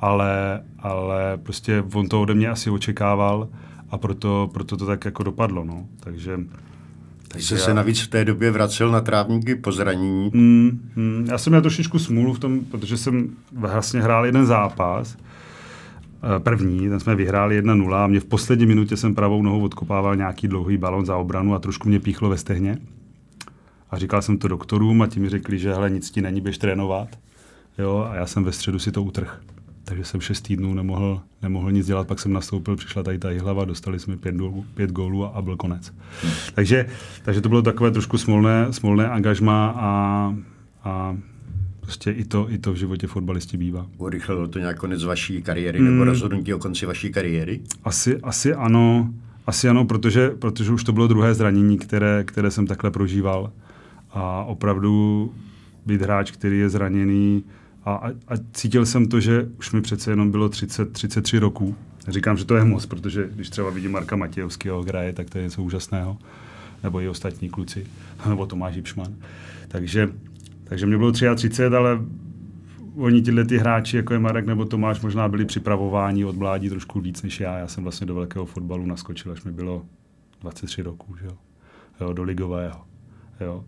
ale, 0.00 0.60
ale 0.78 1.36
prostě 1.42 1.84
on 1.94 2.08
to 2.08 2.22
ode 2.22 2.34
mě 2.34 2.48
asi 2.48 2.70
očekával 2.70 3.48
a 3.90 3.98
proto, 3.98 4.50
proto 4.52 4.76
to 4.76 4.86
tak 4.86 5.04
jako 5.04 5.22
dopadlo. 5.22 5.64
No. 5.64 5.84
Takže, 6.00 6.40
Ty 7.28 7.42
jste 7.42 7.58
se 7.58 7.74
navíc 7.74 8.00
v 8.00 8.08
té 8.08 8.24
době 8.24 8.50
vracel 8.50 8.90
na 8.90 9.00
trávníky 9.00 9.54
po 9.54 9.72
zranění. 9.72 10.30
Mm, 10.34 10.90
mm, 10.96 11.26
já 11.30 11.38
jsem 11.38 11.50
měl 11.50 11.60
trošičku 11.60 11.98
smůlu 11.98 12.34
v 12.34 12.38
tom, 12.38 12.60
protože 12.60 12.96
jsem 12.96 13.30
vlastně 13.52 14.02
hrál 14.02 14.26
jeden 14.26 14.46
zápas, 14.46 15.16
první, 16.38 16.88
ten 16.88 17.00
jsme 17.00 17.14
vyhráli 17.14 17.62
1-0 17.62 17.94
a 17.94 18.06
mě 18.06 18.20
v 18.20 18.24
poslední 18.24 18.66
minutě 18.66 18.96
jsem 18.96 19.14
pravou 19.14 19.42
nohou 19.42 19.62
odkopával 19.62 20.16
nějaký 20.16 20.48
dlouhý 20.48 20.76
balon 20.76 21.06
za 21.06 21.16
obranu 21.16 21.54
a 21.54 21.58
trošku 21.58 21.88
mě 21.88 22.00
píchlo 22.00 22.28
ve 22.28 22.38
stehně. 22.38 22.78
A 23.90 23.98
říkal 23.98 24.22
jsem 24.22 24.38
to 24.38 24.48
doktorům 24.48 25.02
a 25.02 25.06
ti 25.06 25.20
mi 25.20 25.28
řekli, 25.28 25.58
že 25.58 25.74
hele, 25.74 25.90
nic 25.90 26.10
ti 26.10 26.22
není, 26.22 26.40
běž 26.40 26.58
trénovat. 26.58 27.08
Jo, 27.78 28.08
a 28.10 28.14
já 28.14 28.26
jsem 28.26 28.44
ve 28.44 28.52
středu 28.52 28.78
si 28.78 28.92
to 28.92 29.02
utrh. 29.02 29.40
Takže 29.84 30.04
jsem 30.04 30.20
šest 30.20 30.40
týdnů 30.40 30.74
nemohl, 30.74 31.20
nemohl 31.42 31.72
nic 31.72 31.86
dělat, 31.86 32.06
pak 32.06 32.20
jsem 32.20 32.32
nastoupil, 32.32 32.76
přišla 32.76 33.02
tady 33.02 33.18
ta 33.18 33.28
hlava, 33.40 33.64
dostali 33.64 33.98
jsme 33.98 34.16
pět, 34.16 34.34
dolů, 34.34 34.64
pět 34.74 34.92
gólů 34.92 35.24
a, 35.24 35.28
a 35.28 35.42
byl 35.42 35.56
konec. 35.56 35.94
Takže, 36.54 36.86
takže 37.22 37.40
to 37.40 37.48
bylo 37.48 37.62
takové 37.62 37.90
trošku 37.90 38.18
smolné, 38.18 38.66
smolné 38.72 39.08
angažma 39.08 39.74
a, 39.76 40.34
a 40.84 41.16
prostě 41.90 42.10
i 42.10 42.24
to, 42.24 42.50
i 42.50 42.58
to 42.58 42.72
v 42.72 42.76
životě 42.76 43.06
fotbalisti 43.06 43.56
bývá. 43.56 43.86
Urychlilo 43.98 44.48
to 44.48 44.58
nějak 44.58 44.78
konec 44.78 45.04
vaší 45.04 45.42
kariéry 45.42 45.80
nebo 45.80 46.04
rozhodnutí 46.04 46.54
o 46.54 46.58
konci 46.58 46.86
vaší 46.86 47.12
kariéry? 47.12 47.60
Asi, 47.84 48.20
asi 48.22 48.54
ano, 48.54 49.14
asi 49.46 49.68
ano, 49.68 49.84
protože, 49.84 50.30
protože 50.30 50.72
už 50.72 50.84
to 50.84 50.92
bylo 50.92 51.08
druhé 51.08 51.34
zranění, 51.34 51.78
které, 51.78 52.24
které 52.24 52.50
jsem 52.50 52.66
takhle 52.66 52.90
prožíval. 52.90 53.52
A 54.10 54.44
opravdu 54.44 55.32
být 55.86 56.02
hráč, 56.02 56.30
který 56.30 56.58
je 56.58 56.68
zraněný 56.68 57.44
a, 57.84 57.94
a, 57.94 58.08
a 58.08 58.34
cítil 58.52 58.86
jsem 58.86 59.08
to, 59.08 59.20
že 59.20 59.48
už 59.58 59.72
mi 59.72 59.80
přece 59.80 60.10
jenom 60.10 60.30
bylo 60.30 60.48
30, 60.48 60.92
33 60.92 61.38
roků. 61.38 61.74
Říkám, 62.08 62.36
že 62.36 62.44
to 62.44 62.56
je 62.56 62.64
moc, 62.64 62.86
protože 62.86 63.28
když 63.34 63.50
třeba 63.50 63.70
vidím 63.70 63.92
Marka 63.92 64.16
Matějovského 64.16 64.82
hraje, 64.82 65.12
tak 65.12 65.30
to 65.30 65.38
je 65.38 65.44
něco 65.44 65.62
úžasného. 65.62 66.18
Nebo 66.82 67.00
i 67.00 67.08
ostatní 67.08 67.48
kluci, 67.48 67.86
nebo 68.28 68.46
Tomáš 68.46 68.74
Jipšman. 68.74 69.14
Takže, 69.68 70.08
takže 70.70 70.86
mě 70.86 70.98
bylo 70.98 71.12
33, 71.12 71.64
ale 71.64 72.00
oni 72.96 73.22
tyhle 73.22 73.44
ty 73.44 73.58
hráči, 73.58 73.96
jako 73.96 74.12
je 74.12 74.18
Marek 74.18 74.46
nebo 74.46 74.64
Tomáš, 74.64 75.00
možná 75.00 75.28
byli 75.28 75.44
připravováni 75.44 76.24
od 76.24 76.36
mládí 76.36 76.68
trošku 76.68 77.00
víc 77.00 77.22
než 77.22 77.40
já. 77.40 77.58
Já 77.58 77.66
jsem 77.66 77.82
vlastně 77.82 78.06
do 78.06 78.14
velkého 78.14 78.46
fotbalu 78.46 78.86
naskočil, 78.86 79.32
až 79.32 79.44
mi 79.44 79.52
bylo 79.52 79.82
23 80.40 80.82
roků, 80.82 81.16
že 81.16 81.26
jo? 81.26 81.32
jo 82.00 82.12
do 82.12 82.22
ligového. 82.22 82.84
Jo. 83.40 83.64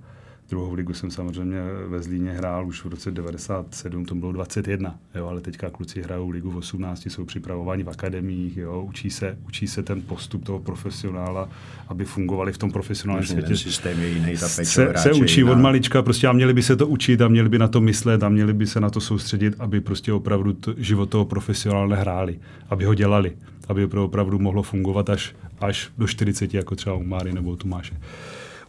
Druhou 0.53 0.75
ligu 0.75 0.95
jsem 0.95 1.11
samozřejmě 1.11 1.59
ve 1.89 2.03
Zlíně 2.03 2.31
hrál 2.31 2.67
už 2.67 2.85
v 2.85 2.89
roce 2.89 3.11
97, 3.11 4.05
to 4.05 4.15
bylo 4.15 4.33
21, 4.33 4.99
jo, 5.15 5.27
ale 5.27 5.41
teďka 5.41 5.71
kluci 5.71 6.03
hrajou 6.03 6.31
ligu 6.31 6.51
v 6.51 6.57
18, 6.57 7.07
jsou 7.07 7.25
připravováni 7.25 7.83
v 7.83 7.89
akademiích, 7.89 8.57
jo, 8.57 8.83
učí 8.89 9.11
se, 9.11 9.39
učí 9.47 9.67
se 9.67 9.83
ten 9.83 10.03
postup 10.03 10.45
toho 10.45 10.61
profesionála, 10.61 11.49
aby 11.89 12.05
fungovali 12.05 12.53
v 12.53 12.59
tom 12.59 12.71
profesionálním 12.71 13.27
světě 13.27 13.49
ten 13.49 13.57
systém 13.57 14.01
je 14.01 14.09
jiný, 14.09 14.37
ta 14.37 14.49
péče 14.57 14.89
o 14.89 14.99
se, 14.99 15.03
se 15.03 15.13
učí 15.13 15.41
jiná. 15.41 15.53
od 15.53 15.59
malička 15.59 16.03
prostě 16.03 16.27
a 16.29 16.33
měli 16.33 16.55
by 16.55 16.63
se 16.63 16.77
to 16.77 16.87
učit 16.87 17.21
a 17.21 17.29
měli 17.29 17.49
by 17.49 17.59
na 17.59 17.69
to 17.69 17.81
myslet 17.81 18.23
a 18.23 18.29
měli 18.29 18.53
by 18.53 18.67
se 18.67 18.81
na 18.81 18.91
to 18.91 19.01
soustředit, 19.01 19.55
aby 19.59 19.81
prostě 19.81 20.13
opravdu 20.13 20.53
to, 20.53 20.75
život 20.77 21.11
toho 21.11 21.25
profesionále 21.25 21.97
hráli, 21.97 22.39
aby 22.71 22.85
ho 22.85 22.95
dělali, 22.95 23.37
aby 23.69 23.85
opravdu 23.85 24.39
mohlo 24.39 24.63
fungovat 24.63 25.11
až, 25.11 25.35
až 25.61 25.91
do 25.99 26.07
40, 26.07 26.55
jako 26.55 26.77
třeba 26.77 26.97
u 26.97 27.05
Máry 27.05 27.33
nebo 27.33 27.51
u 27.51 27.57
Tomáše. 27.57 27.97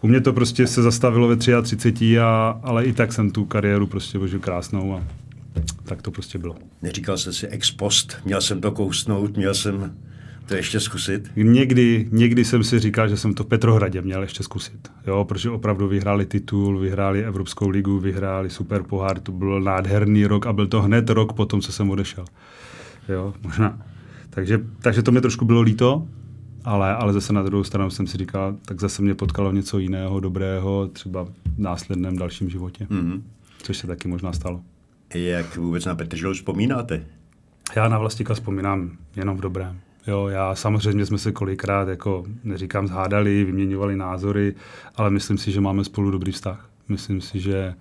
U 0.04 0.08
mě 0.08 0.22
to 0.22 0.34
prostě 0.34 0.68
se 0.68 0.82
zastavilo 0.82 1.28
ve 1.28 1.36
33, 1.36 2.20
a, 2.20 2.60
ale 2.64 2.86
i 2.86 2.94
tak 2.94 3.14
jsem 3.14 3.32
tu 3.32 3.46
kariéru 3.46 3.88
prostě 3.88 4.20
požil 4.20 4.40
krásnou 4.40 4.94
a 4.94 5.04
tak 5.84 6.02
to 6.02 6.12
prostě 6.12 6.38
bylo. 6.38 6.56
Neříkal 6.82 7.18
jste 7.18 7.34
si 7.34 7.48
ex 7.48 7.72
post, 7.72 8.18
měl 8.26 8.42
jsem 8.42 8.62
to 8.62 8.72
kousnout, 8.72 9.38
měl 9.38 9.54
jsem 9.54 9.94
to 10.46 10.56
ještě 10.56 10.80
zkusit. 10.80 11.32
Někdy, 11.36 12.08
někdy 12.12 12.46
jsem 12.46 12.64
si 12.64 12.80
říkal, 12.80 13.08
že 13.08 13.18
jsem 13.18 13.34
to 13.34 13.44
v 13.44 13.48
Petrohradě 13.48 14.02
měl 14.02 14.22
ještě 14.22 14.44
zkusit, 14.44 14.92
jo, 15.08 15.26
protože 15.26 15.50
opravdu 15.50 15.88
vyhráli 15.88 16.26
titul, 16.26 16.80
vyhráli 16.80 17.24
Evropskou 17.24 17.70
ligu, 17.70 18.00
vyhráli 18.00 18.50
super 18.50 18.84
pohár, 18.84 19.20
to 19.20 19.32
byl 19.32 19.62
nádherný 19.62 20.26
rok 20.26 20.46
a 20.46 20.54
byl 20.54 20.68
to 20.68 20.82
hned 20.82 21.10
rok 21.10 21.34
po 21.34 21.46
tom, 21.46 21.62
co 21.62 21.72
jsem 21.72 21.90
odešel. 21.90 22.26
Jo, 23.10 23.34
možná. 23.44 23.82
Takže, 24.30 24.62
takže 24.82 25.04
to 25.04 25.12
mě 25.12 25.22
trošku 25.22 25.46
bylo 25.46 25.62
líto, 25.62 26.08
ale, 26.64 26.96
ale 26.96 27.14
zase 27.14 27.34
na 27.34 27.44
druhou 27.44 27.64
stranu 27.64 27.90
jsem 27.90 28.08
si 28.08 28.18
říkal, 28.18 28.56
tak 28.66 28.80
zase 28.80 29.02
mě 29.02 29.16
potkalo 29.16 29.52
něco 29.52 29.80
jiného, 29.80 30.20
dobrého, 30.20 30.88
třeba 30.88 31.24
v 31.24 31.32
následném 31.58 32.18
dalším 32.18 32.50
životě, 32.50 32.88
mm-hmm. 32.90 33.22
což 33.64 33.78
se 33.78 33.88
taky 33.88 34.08
možná 34.08 34.34
stalo. 34.34 34.62
Jak 35.16 35.58
vůbec 35.58 35.86
na 35.86 35.96
Petrželu 35.96 36.34
vzpomínáte? 36.34 37.06
Já 37.76 37.88
na 37.88 37.98
Vlastika 37.98 38.34
vzpomínám 38.34 38.92
jenom 39.16 39.38
v 39.38 39.42
dobrém. 39.42 39.80
Jo, 40.08 40.28
já 40.28 40.56
samozřejmě 40.56 41.06
jsme 41.06 41.18
se 41.18 41.32
kolikrát, 41.32 41.88
jako 41.88 42.26
neříkám, 42.44 42.88
zhádali, 42.88 43.44
vyměňovali 43.44 43.96
názory, 43.96 44.56
ale 44.96 45.10
myslím 45.10 45.38
si, 45.38 45.52
že 45.52 45.62
máme 45.62 45.84
spolu 45.84 46.12
dobrý 46.12 46.32
vztah. 46.32 46.70
Myslím 46.90 47.22
si, 47.22 47.40
že, 47.40 47.74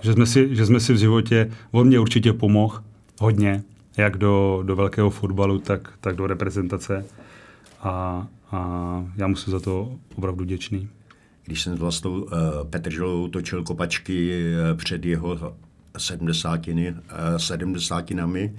že, 0.00 0.12
jsme, 0.12 0.26
si, 0.26 0.56
že 0.56 0.66
jsme 0.66 0.80
si 0.80 0.92
v 0.92 0.96
životě, 0.96 1.50
on 1.70 1.86
mě 1.86 1.98
určitě 1.98 2.32
pomohl 2.32 2.82
hodně, 3.20 3.62
jak 3.96 4.16
do, 4.16 4.62
do 4.66 4.76
velkého 4.76 5.10
fotbalu, 5.10 5.58
tak, 5.58 5.92
tak 6.00 6.16
do 6.16 6.26
reprezentace. 6.26 7.04
A, 7.84 8.26
a 8.52 9.04
já 9.16 9.26
mu 9.26 9.36
jsem 9.36 9.50
za 9.50 9.60
to 9.60 9.98
opravdu 10.16 10.44
děčný. 10.44 10.88
Když 11.44 11.62
jsem 11.62 11.76
s 11.76 11.80
vlastnou 11.80 12.22
uh, 12.22 12.30
Petrželou 12.70 13.28
točil 13.28 13.64
kopačky 13.64 14.42
uh, 14.42 14.78
před 14.78 15.04
jeho 15.04 15.56
sedmdesátiny, 15.98 16.90
uh, 16.90 16.98
sedmdesátinami, 17.36 18.54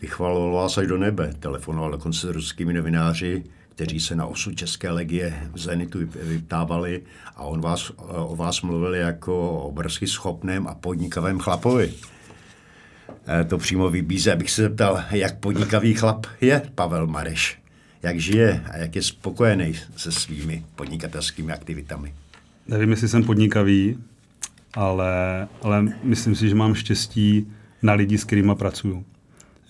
vychvaloval 0.00 0.52
vás 0.52 0.78
až 0.78 0.86
do 0.86 0.98
nebe. 0.98 1.34
Telefonoval 1.38 1.90
dokonce 1.90 2.20
s 2.26 2.30
ruskými 2.30 2.72
novináři, 2.72 3.44
kteří 3.68 4.00
se 4.00 4.16
na 4.16 4.26
osud 4.26 4.56
České 4.56 4.90
legie 4.90 5.48
v 5.52 5.58
Zenitu 5.58 5.98
vyptávali 6.22 7.02
a 7.36 7.42
on 7.42 7.60
vás, 7.60 7.92
o 7.96 8.36
vás 8.36 8.62
mluvil 8.62 8.94
jako 8.94 9.50
o 9.50 9.68
obrovsky 9.68 10.06
schopném 10.06 10.66
a 10.66 10.74
podnikavém 10.74 11.38
chlapovi. 11.38 11.94
To 13.48 13.58
přímo 13.58 13.90
vybízí, 13.90 14.30
abych 14.30 14.50
se 14.50 14.62
zeptal, 14.62 15.02
jak 15.10 15.38
podnikavý 15.38 15.94
chlap 15.94 16.26
je 16.40 16.62
Pavel 16.74 17.06
Mareš. 17.06 17.61
Jak 18.02 18.20
žije 18.20 18.64
a 18.70 18.76
jak 18.76 18.96
je 18.96 19.02
spokojený 19.02 19.74
se 19.96 20.12
svými 20.12 20.64
podnikatelskými 20.76 21.52
aktivitami. 21.52 22.14
Nevím, 22.68 22.90
jestli 22.90 23.08
jsem 23.08 23.24
podnikavý, 23.24 23.98
ale, 24.74 25.48
ale 25.62 25.94
myslím 26.02 26.34
si, 26.34 26.48
že 26.48 26.54
mám 26.54 26.74
štěstí 26.74 27.52
na 27.82 27.92
lidi, 27.92 28.18
s 28.18 28.24
kterými 28.24 28.54
pracuju. 28.54 29.04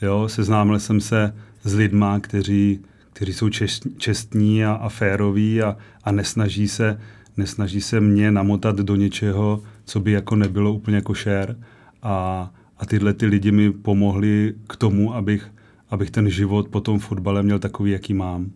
Jo, 0.03 0.29
seznámil 0.29 0.81
jsem 0.81 1.01
se 1.01 1.35
s 1.63 1.75
lidma, 1.75 2.21
kteří, 2.21 2.81
kteří 3.13 3.33
jsou 3.33 3.49
čest, 3.49 3.87
čestní 3.97 4.65
a, 4.65 4.73
a 4.73 4.89
féroví 4.89 5.63
a, 5.63 5.77
a 6.05 6.13
nesnaží 6.13 6.69
se, 6.69 7.01
nesnaží 7.37 7.81
se 7.81 8.01
mě 8.01 8.31
namotat 8.31 8.77
do 8.77 8.97
něčeho, 8.97 9.63
co 9.85 10.01
by 10.01 10.13
jako 10.13 10.37
nebylo 10.37 10.73
úplně 10.73 10.97
jako 10.97 11.15
šér. 11.15 11.57
A, 12.03 12.51
a 12.79 12.87
tyhle 12.87 13.15
ty 13.15 13.27
lidi 13.27 13.53
mi 13.53 13.73
pomohli 13.73 14.55
k 14.69 14.77
tomu, 14.77 15.15
abych, 15.15 15.52
abych 15.93 16.11
ten 16.11 16.31
život 16.31 16.69
po 16.69 16.81
tom 16.81 16.99
fotbale 16.99 17.43
měl 17.43 17.59
takový, 17.59 17.91
jaký 17.91 18.15
mám. 18.15 18.51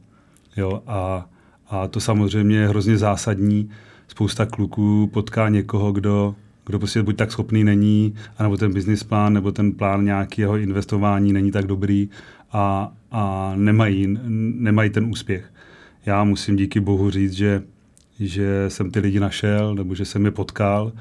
Jo, 0.57 0.83
a, 0.87 1.29
a 1.69 1.89
to 1.89 2.01
samozřejmě 2.01 2.57
je 2.57 2.69
hrozně 2.69 2.99
zásadní. 2.99 3.71
Spousta 4.09 4.47
kluků 4.47 5.11
potká 5.13 5.49
někoho, 5.49 5.93
kdo, 5.93 6.35
kdo 6.67 6.79
prostě 6.79 7.03
buď 7.03 7.17
tak 7.17 7.33
schopný 7.33 7.65
není, 7.65 8.15
anebo 8.39 8.57
ten 8.57 8.73
business 8.75 9.03
plán, 9.03 9.33
nebo 9.33 9.53
ten 9.53 9.73
plán 9.73 10.05
nějakého 10.05 10.57
investování 10.57 11.33
není 11.33 11.51
tak 11.51 11.67
dobrý 11.67 12.09
a, 12.53 12.93
a 13.11 13.53
nemají, 13.57 14.19
nemají 14.59 14.91
ten 14.91 15.05
úspěch. 15.05 15.53
Já 16.07 16.25
musím 16.25 16.57
díky 16.57 16.81
bohu 16.81 17.11
říct, 17.11 17.33
že, 17.33 17.63
že 18.21 18.65
jsem 18.69 18.91
ty 18.91 19.01
lidi 19.01 19.21
našel, 19.21 19.75
nebo 19.75 19.95
že 19.95 20.05
jsem 20.05 20.25
je 20.25 20.31
potkal 20.31 20.93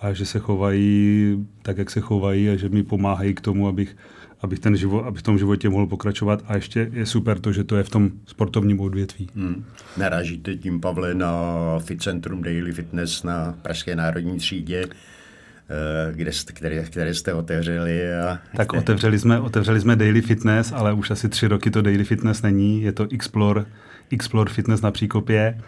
a 0.00 0.12
že 0.12 0.26
se 0.26 0.38
chovají 0.38 1.46
tak, 1.62 1.78
jak 1.78 1.90
se 1.90 2.00
chovají 2.00 2.50
a 2.50 2.56
že 2.56 2.68
mi 2.68 2.82
pomáhají 2.82 3.34
k 3.34 3.40
tomu, 3.40 3.68
abych, 3.68 3.96
abych, 4.44 4.58
ten 4.58 4.76
život, 4.76 5.04
abych 5.04 5.20
v 5.20 5.22
tom 5.22 5.38
životě 5.38 5.68
mohl 5.68 5.86
pokračovat. 5.86 6.44
A 6.46 6.54
ještě 6.54 6.90
je 6.92 7.06
super 7.06 7.38
to, 7.38 7.52
že 7.52 7.64
to 7.64 7.76
je 7.76 7.82
v 7.82 7.90
tom 7.90 8.10
sportovním 8.26 8.80
odvětví. 8.80 9.28
Hmm. 9.36 9.64
Narážíte 9.96 10.54
tím, 10.54 10.80
Pavle, 10.80 11.14
na 11.14 11.32
Fit 11.78 12.02
Centrum 12.02 12.42
Daily 12.42 12.72
Fitness 12.72 13.22
na 13.22 13.54
Pražské 13.62 13.96
národní 13.96 14.38
třídě, 14.38 14.84
eh, 14.84 16.12
kde 16.12 16.30
které, 16.52 16.82
které 16.82 17.14
jste 17.14 17.34
otevřeli. 17.34 18.14
A 18.14 18.38
tak 18.56 18.72
otevřeli 18.72 19.18
jsme, 19.18 19.40
otevřeli 19.40 19.80
jsme 19.80 19.96
Daily 19.96 20.22
Fitness, 20.22 20.72
ale 20.72 20.92
už 20.92 21.10
asi 21.10 21.28
tři 21.28 21.46
roky 21.46 21.70
to 21.70 21.82
Daily 21.82 22.04
Fitness 22.04 22.42
není. 22.42 22.82
Je 22.82 22.92
to 22.92 23.06
Explore, 23.12 23.64
Explore 24.10 24.52
Fitness 24.52 24.80
na 24.80 24.90
Příkopě. 24.90 25.60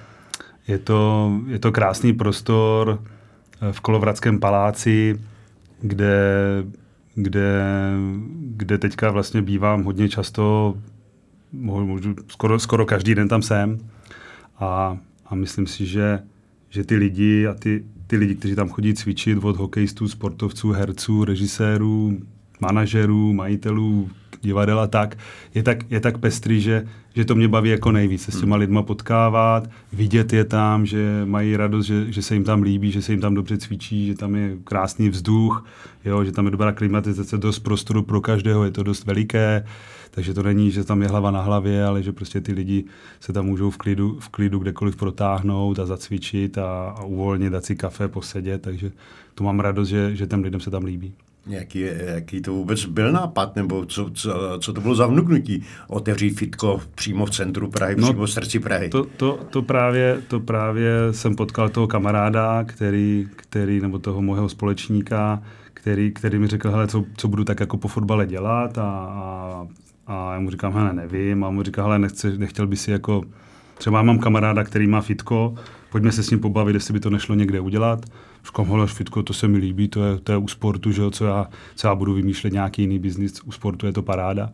Je 0.68 0.78
to, 0.78 1.32
je 1.46 1.58
to 1.58 1.72
krásný 1.72 2.12
prostor 2.12 3.02
eh, 3.62 3.72
v 3.72 3.80
Kolovradském 3.80 4.40
paláci, 4.40 5.20
kde 5.80 6.16
kde, 7.16 7.62
kde 8.38 8.78
teďka 8.78 9.10
vlastně 9.10 9.42
bývám 9.42 9.82
hodně 9.82 10.08
často, 10.08 10.76
můžu, 11.52 12.14
skoro, 12.28 12.58
skoro 12.58 12.86
každý 12.86 13.14
den 13.14 13.28
tam 13.28 13.42
jsem. 13.42 13.78
A, 14.58 14.98
a 15.26 15.34
myslím 15.34 15.66
si, 15.66 15.86
že, 15.86 16.22
že 16.70 16.84
ty 16.84 16.96
lidi 16.96 17.46
a 17.46 17.54
ty, 17.54 17.84
ty 18.06 18.16
lidi, 18.16 18.34
kteří 18.34 18.54
tam 18.54 18.68
chodí 18.68 18.94
cvičit 18.94 19.44
od 19.44 19.56
hokejistů, 19.56 20.08
sportovců, 20.08 20.72
herců, 20.72 21.24
režisérů, 21.24 22.18
manažerů, 22.60 23.32
majitelů, 23.32 24.10
divadel 24.42 24.80
a 24.80 24.86
tak, 24.86 25.18
je 25.54 25.62
tak, 25.62 25.90
je 25.90 26.00
tak 26.00 26.18
pestrý, 26.18 26.60
že, 26.60 26.86
že 27.14 27.24
to 27.24 27.34
mě 27.34 27.48
baví 27.48 27.70
jako 27.70 27.92
nejvíc, 27.92 28.22
se 28.22 28.32
s 28.32 28.40
těma 28.40 28.56
hmm. 28.56 28.60
lidma 28.60 28.82
potkávat, 28.82 29.70
vidět 29.92 30.32
je 30.32 30.44
tam, 30.44 30.86
že 30.86 31.22
mají 31.24 31.56
radost, 31.56 31.86
že, 31.86 32.12
že 32.12 32.22
se 32.22 32.34
jim 32.34 32.44
tam 32.44 32.62
líbí, 32.62 32.92
že 32.92 33.02
se 33.02 33.12
jim 33.12 33.20
tam 33.20 33.34
dobře 33.34 33.58
cvičí, 33.58 34.06
že 34.06 34.14
tam 34.14 34.34
je 34.34 34.56
krásný 34.64 35.08
vzduch, 35.08 35.66
jo, 36.04 36.24
že 36.24 36.32
tam 36.32 36.44
je 36.44 36.50
dobrá 36.50 36.72
klimatizace, 36.72 37.38
dost 37.38 37.58
prostoru 37.58 38.02
pro 38.02 38.20
každého, 38.20 38.64
je 38.64 38.70
to 38.70 38.82
dost 38.82 39.04
veliké, 39.04 39.64
takže 40.10 40.34
to 40.34 40.42
není, 40.42 40.70
že 40.70 40.84
tam 40.84 41.02
je 41.02 41.08
hlava 41.08 41.30
na 41.30 41.42
hlavě, 41.42 41.84
ale 41.84 42.02
že 42.02 42.12
prostě 42.12 42.40
ty 42.40 42.52
lidi 42.52 42.84
se 43.20 43.32
tam 43.32 43.46
můžou 43.46 43.70
v 43.70 43.76
klidu, 43.76 44.18
v 44.20 44.28
klidu 44.28 44.58
kdekoliv 44.58 44.96
protáhnout 44.96 45.78
a 45.78 45.86
zacvičit 45.86 46.58
a, 46.58 46.94
a 46.98 47.04
uvolnit, 47.04 47.52
dát 47.52 47.64
si 47.64 47.76
kafe, 47.76 48.08
posedět, 48.08 48.62
takže 48.62 48.92
to 49.34 49.44
mám 49.44 49.60
radost, 49.60 49.88
že, 49.88 50.16
že 50.16 50.26
těm 50.26 50.42
lidem 50.42 50.60
se 50.60 50.70
tam 50.70 50.84
líbí. 50.84 51.14
Jaký, 51.46 51.80
jaký 52.06 52.40
to 52.40 52.52
vůbec 52.52 52.84
byl 52.84 53.12
nápad, 53.12 53.56
nebo 53.56 53.86
co, 53.86 54.10
co, 54.10 54.58
co 54.60 54.72
to 54.72 54.80
bylo 54.80 54.94
za 54.94 55.06
vnuknutí? 55.06 55.62
Otevřít 55.88 56.38
fitko 56.38 56.80
přímo 56.94 57.26
v 57.26 57.30
centru 57.30 57.70
Prahy, 57.70 57.96
no, 57.96 58.08
přímo 58.08 58.26
v 58.26 58.30
srdci 58.30 58.58
Prahy. 58.58 58.88
To, 58.88 59.04
to, 59.04 59.38
to, 59.50 59.62
právě, 59.62 60.22
to 60.28 60.40
právě 60.40 60.90
jsem 61.10 61.36
potkal 61.36 61.68
toho 61.68 61.86
kamaráda, 61.86 62.64
který, 62.64 63.28
který 63.36 63.80
nebo 63.80 63.98
toho 63.98 64.22
mojeho 64.22 64.48
společníka, 64.48 65.42
který, 65.74 66.12
který 66.12 66.38
mi 66.38 66.46
řekl, 66.46 66.70
hele, 66.70 66.88
co, 66.88 67.04
co 67.16 67.28
budu 67.28 67.44
tak 67.44 67.60
jako 67.60 67.76
po 67.76 67.88
fotbale 67.88 68.26
dělat 68.26 68.78
a, 68.78 68.82
a, 68.82 69.66
a 70.06 70.32
já 70.34 70.40
mu 70.40 70.50
říkám, 70.50 70.72
hele, 70.72 70.92
nevím, 70.92 71.44
a 71.44 71.50
mu 71.50 71.62
říká, 71.62 71.82
hele, 71.82 71.98
nechce, 71.98 72.38
nechtěl 72.38 72.66
by 72.66 72.76
si 72.76 72.90
jako, 72.90 73.22
třeba 73.78 74.02
mám 74.02 74.18
kamaráda, 74.18 74.64
který 74.64 74.86
má 74.86 75.00
fitko, 75.00 75.54
pojďme 75.90 76.12
se 76.12 76.22
s 76.22 76.30
ním 76.30 76.40
pobavit, 76.40 76.74
jestli 76.74 76.92
by 76.92 77.00
to 77.00 77.10
nešlo 77.10 77.34
někde 77.34 77.60
udělat. 77.60 78.06
Říkám, 78.46 78.66
hele, 78.66 78.86
fitko, 78.86 79.22
to 79.22 79.32
se 79.32 79.48
mi 79.48 79.58
líbí, 79.58 79.88
to 79.88 80.04
je, 80.04 80.18
to 80.18 80.32
je 80.32 80.38
u 80.38 80.48
sportu, 80.48 80.92
že 80.92 81.02
jo, 81.02 81.10
co 81.10 81.24
já, 81.24 81.48
co 81.74 81.88
já 81.88 81.94
budu 81.94 82.14
vymýšlet 82.14 82.52
nějaký 82.52 82.82
jiný 82.82 82.98
biznis, 82.98 83.40
u 83.44 83.52
sportu 83.52 83.86
je 83.86 83.92
to 83.92 84.02
paráda. 84.02 84.50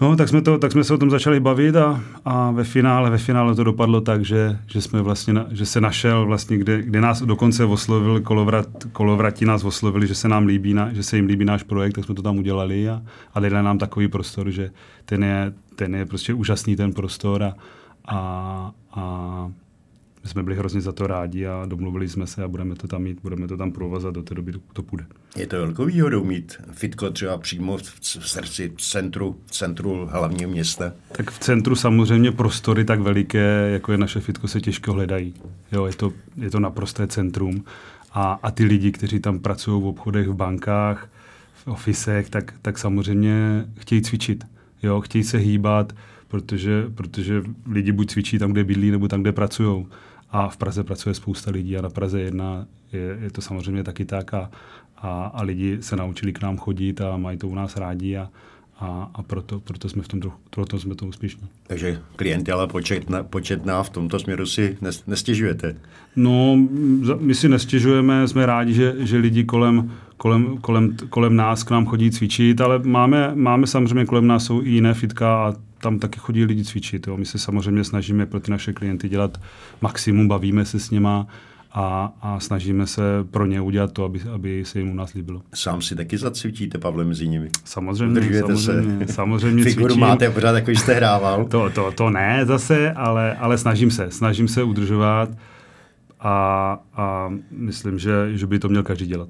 No, 0.00 0.16
tak 0.16 0.28
jsme, 0.28 0.42
to, 0.42 0.58
tak 0.58 0.72
jsme 0.72 0.84
se 0.84 0.94
o 0.94 0.98
tom 0.98 1.10
začali 1.10 1.40
bavit 1.40 1.76
a, 1.76 2.00
a 2.24 2.50
ve 2.50 2.64
finále, 2.64 3.10
ve 3.10 3.18
finále 3.18 3.54
to 3.54 3.64
dopadlo 3.64 4.00
tak, 4.00 4.24
že, 4.24 4.58
že 4.66 4.80
jsme 4.82 5.02
vlastně, 5.02 5.34
že 5.50 5.66
se 5.66 5.80
našel 5.80 6.26
vlastně, 6.26 6.58
kde, 6.58 6.82
kde 6.82 7.00
nás 7.00 7.22
dokonce 7.22 7.64
oslovil, 7.64 8.20
kolovrat, 8.20 8.66
kolovrati 8.92 9.44
nás 9.44 9.64
oslovili, 9.64 10.06
že 10.06 10.14
se 10.14 10.28
nám 10.28 10.46
líbí, 10.46 10.74
na, 10.74 10.92
že 10.92 11.02
se 11.02 11.16
jim 11.16 11.26
líbí 11.26 11.44
náš 11.44 11.62
projekt, 11.62 11.94
tak 11.94 12.04
jsme 12.04 12.14
to 12.14 12.22
tam 12.22 12.38
udělali 12.38 12.88
a, 12.88 13.02
a 13.34 13.40
dali 13.40 13.54
nám 13.64 13.78
takový 13.78 14.08
prostor, 14.08 14.50
že 14.50 14.70
ten 15.04 15.24
je, 15.24 15.52
ten 15.76 15.94
je 15.94 16.06
prostě 16.06 16.34
úžasný 16.34 16.76
ten 16.76 16.92
prostor 16.92 17.42
a, 17.42 17.54
a, 18.08 18.70
a 18.92 19.50
my 20.24 20.30
jsme 20.30 20.42
byli 20.42 20.56
hrozně 20.56 20.80
za 20.80 20.92
to 20.92 21.06
rádi 21.06 21.46
a 21.46 21.66
domluvili 21.66 22.08
jsme 22.08 22.26
se 22.26 22.44
a 22.44 22.48
budeme 22.48 22.74
to 22.74 22.88
tam 22.88 23.02
mít, 23.02 23.18
budeme 23.22 23.48
to 23.48 23.56
tam 23.56 23.72
provazat 23.72 24.14
do 24.14 24.22
té 24.22 24.34
doby, 24.34 24.52
to 24.72 24.82
půjde. 24.82 25.06
Je 25.36 25.46
to 25.46 25.56
velkou 25.56 25.84
výhodou 25.84 26.24
mít 26.24 26.56
fitko 26.72 27.10
třeba 27.10 27.38
přímo 27.38 27.76
v 27.76 28.00
srdci, 28.00 28.72
v 28.76 28.80
centru, 28.80 29.36
v 29.46 29.50
centru 29.50 30.08
hlavního 30.10 30.50
města? 30.50 30.92
Tak 31.12 31.30
v 31.30 31.38
centru 31.38 31.76
samozřejmě 31.76 32.32
prostory 32.32 32.84
tak 32.84 33.00
veliké, 33.00 33.70
jako 33.72 33.92
je 33.92 33.98
naše 33.98 34.20
fitko, 34.20 34.48
se 34.48 34.60
těžko 34.60 34.92
hledají. 34.92 35.34
Jo, 35.72 35.86
je 35.86 35.92
to, 35.92 36.12
je 36.36 36.50
to 36.50 36.60
naprosté 36.60 37.06
centrum 37.06 37.64
a, 38.12 38.38
a 38.42 38.50
ty 38.50 38.64
lidi, 38.64 38.92
kteří 38.92 39.20
tam 39.20 39.38
pracují 39.38 39.82
v 39.82 39.86
obchodech, 39.86 40.28
v 40.28 40.34
bankách, 40.34 41.08
v 41.54 41.68
ofisech, 41.68 42.30
tak, 42.30 42.54
tak 42.62 42.78
samozřejmě 42.78 43.64
chtějí 43.78 44.02
cvičit. 44.02 44.44
Jo, 44.82 45.00
chtějí 45.00 45.24
se 45.24 45.38
hýbat, 45.38 45.92
protože, 46.28 46.84
protože 46.94 47.42
lidi 47.70 47.92
buď 47.92 48.10
cvičí 48.10 48.38
tam, 48.38 48.52
kde 48.52 48.64
bydlí, 48.64 48.90
nebo 48.90 49.08
tam, 49.08 49.22
kde 49.22 49.32
pracují. 49.32 49.86
A 50.34 50.48
v 50.48 50.56
Praze 50.56 50.84
pracuje 50.84 51.14
spousta 51.14 51.50
lidí 51.50 51.76
a 51.76 51.82
na 51.82 51.90
Praze 51.90 52.20
jedna 52.20 52.66
je, 52.92 53.18
je 53.22 53.30
to 53.30 53.40
samozřejmě 53.40 53.84
taky 53.84 54.04
tak 54.04 54.34
a, 54.34 54.50
a, 54.96 55.24
a 55.24 55.42
lidi 55.42 55.78
se 55.80 55.96
naučili 55.96 56.32
k 56.32 56.42
nám 56.42 56.56
chodit 56.56 57.00
a 57.00 57.16
mají 57.16 57.38
to 57.38 57.48
u 57.48 57.54
nás 57.54 57.76
rádi 57.76 58.16
a, 58.16 58.28
a, 58.80 59.10
a 59.14 59.22
proto, 59.22 59.60
proto, 59.60 59.88
jsme 59.88 60.02
v 60.02 60.08
tom, 60.08 60.20
proto 60.50 60.80
jsme 60.80 60.94
to 60.94 61.06
úspěšní. 61.06 61.48
Takže 61.66 62.02
klientela 62.16 62.66
početná, 62.66 63.22
početná 63.22 63.82
v 63.82 63.90
tomto 63.90 64.18
směru 64.18 64.46
si 64.46 64.78
nestěžujete? 65.06 65.76
No, 66.16 66.56
my 67.18 67.34
si 67.34 67.48
nestěžujeme, 67.48 68.28
jsme 68.28 68.46
rádi, 68.46 68.74
že, 68.74 68.94
že 68.98 69.16
lidi 69.16 69.44
kolem, 69.44 69.92
kolem, 70.16 70.58
kolem, 70.58 70.96
kolem 71.08 71.36
nás 71.36 71.62
k 71.62 71.70
nám 71.70 71.86
chodí 71.86 72.10
cvičit, 72.10 72.60
ale 72.60 72.78
máme, 72.78 73.32
máme 73.34 73.66
samozřejmě 73.66 74.04
kolem 74.04 74.26
nás 74.26 74.44
jsou 74.44 74.62
i 74.62 74.70
jiné 74.70 74.94
fitka 74.94 75.46
a 75.46 75.54
tam 75.84 75.98
taky 75.98 76.18
chodí 76.18 76.44
lidi 76.44 76.64
cvičit. 76.64 77.06
Jo. 77.06 77.16
My 77.16 77.24
se 77.24 77.38
samozřejmě 77.38 77.84
snažíme 77.84 78.26
pro 78.26 78.40
ty 78.40 78.50
naše 78.50 78.72
klienty 78.72 79.08
dělat 79.08 79.40
maximum, 79.80 80.28
bavíme 80.28 80.64
se 80.64 80.80
s 80.80 80.90
nima, 80.90 81.26
a, 81.76 82.12
a 82.22 82.40
snažíme 82.40 82.86
se 82.86 83.02
pro 83.30 83.46
ně 83.46 83.60
udělat 83.60 83.92
to, 83.92 84.04
aby, 84.04 84.20
aby 84.34 84.64
se 84.64 84.78
jim 84.78 84.90
u 84.90 84.94
nás 84.94 85.12
líbilo. 85.14 85.42
Sám 85.54 85.82
si 85.82 85.96
taky 85.96 86.18
zacvičíte, 86.18 86.78
Pavle, 86.78 87.04
mezi 87.04 87.28
nimi? 87.28 87.50
Samozřejmě, 87.64 88.10
Udržujete 88.10 88.56
samozřejmě, 88.56 89.06
se. 89.06 89.12
samozřejmě 89.12 89.64
Figuru 89.70 89.86
cvičím. 89.86 90.00
máte 90.00 90.30
pořád, 90.30 90.52
jako 90.54 90.70
jste 90.70 90.94
hrával? 90.94 91.44
to, 91.50 91.70
to, 91.70 91.92
to 91.92 92.10
ne 92.10 92.46
zase, 92.46 92.92
ale, 92.92 93.36
ale 93.36 93.58
snažím 93.58 93.90
se, 93.90 94.10
snažím 94.10 94.48
se 94.48 94.62
udržovat 94.62 95.30
a, 96.20 96.78
a 96.94 97.32
myslím, 97.50 97.98
že, 97.98 98.36
že 98.36 98.46
by 98.46 98.58
to 98.58 98.68
měl 98.68 98.82
každý 98.82 99.06
dělat. 99.06 99.28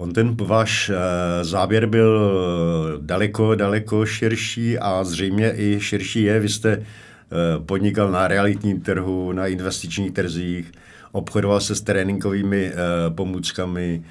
On 0.00 0.12
ten 0.12 0.36
váš 0.36 0.90
eh, 0.90 1.44
záběr 1.44 1.86
byl 1.86 2.20
daleko, 3.00 3.54
daleko 3.54 4.06
širší 4.06 4.78
a 4.78 5.04
zřejmě 5.04 5.52
i 5.56 5.80
širší 5.80 6.22
je. 6.22 6.40
Vy 6.40 6.48
jste 6.48 6.72
eh, 6.72 6.84
podnikal 7.66 8.10
na 8.10 8.28
realitním 8.28 8.80
trhu, 8.80 9.32
na 9.32 9.46
investičních 9.46 10.12
trzích, 10.12 10.72
obchodoval 11.12 11.60
se 11.60 11.74
s 11.74 11.80
tréninkovými 11.80 12.66
eh, 12.66 12.74
pomůckami, 13.10 14.02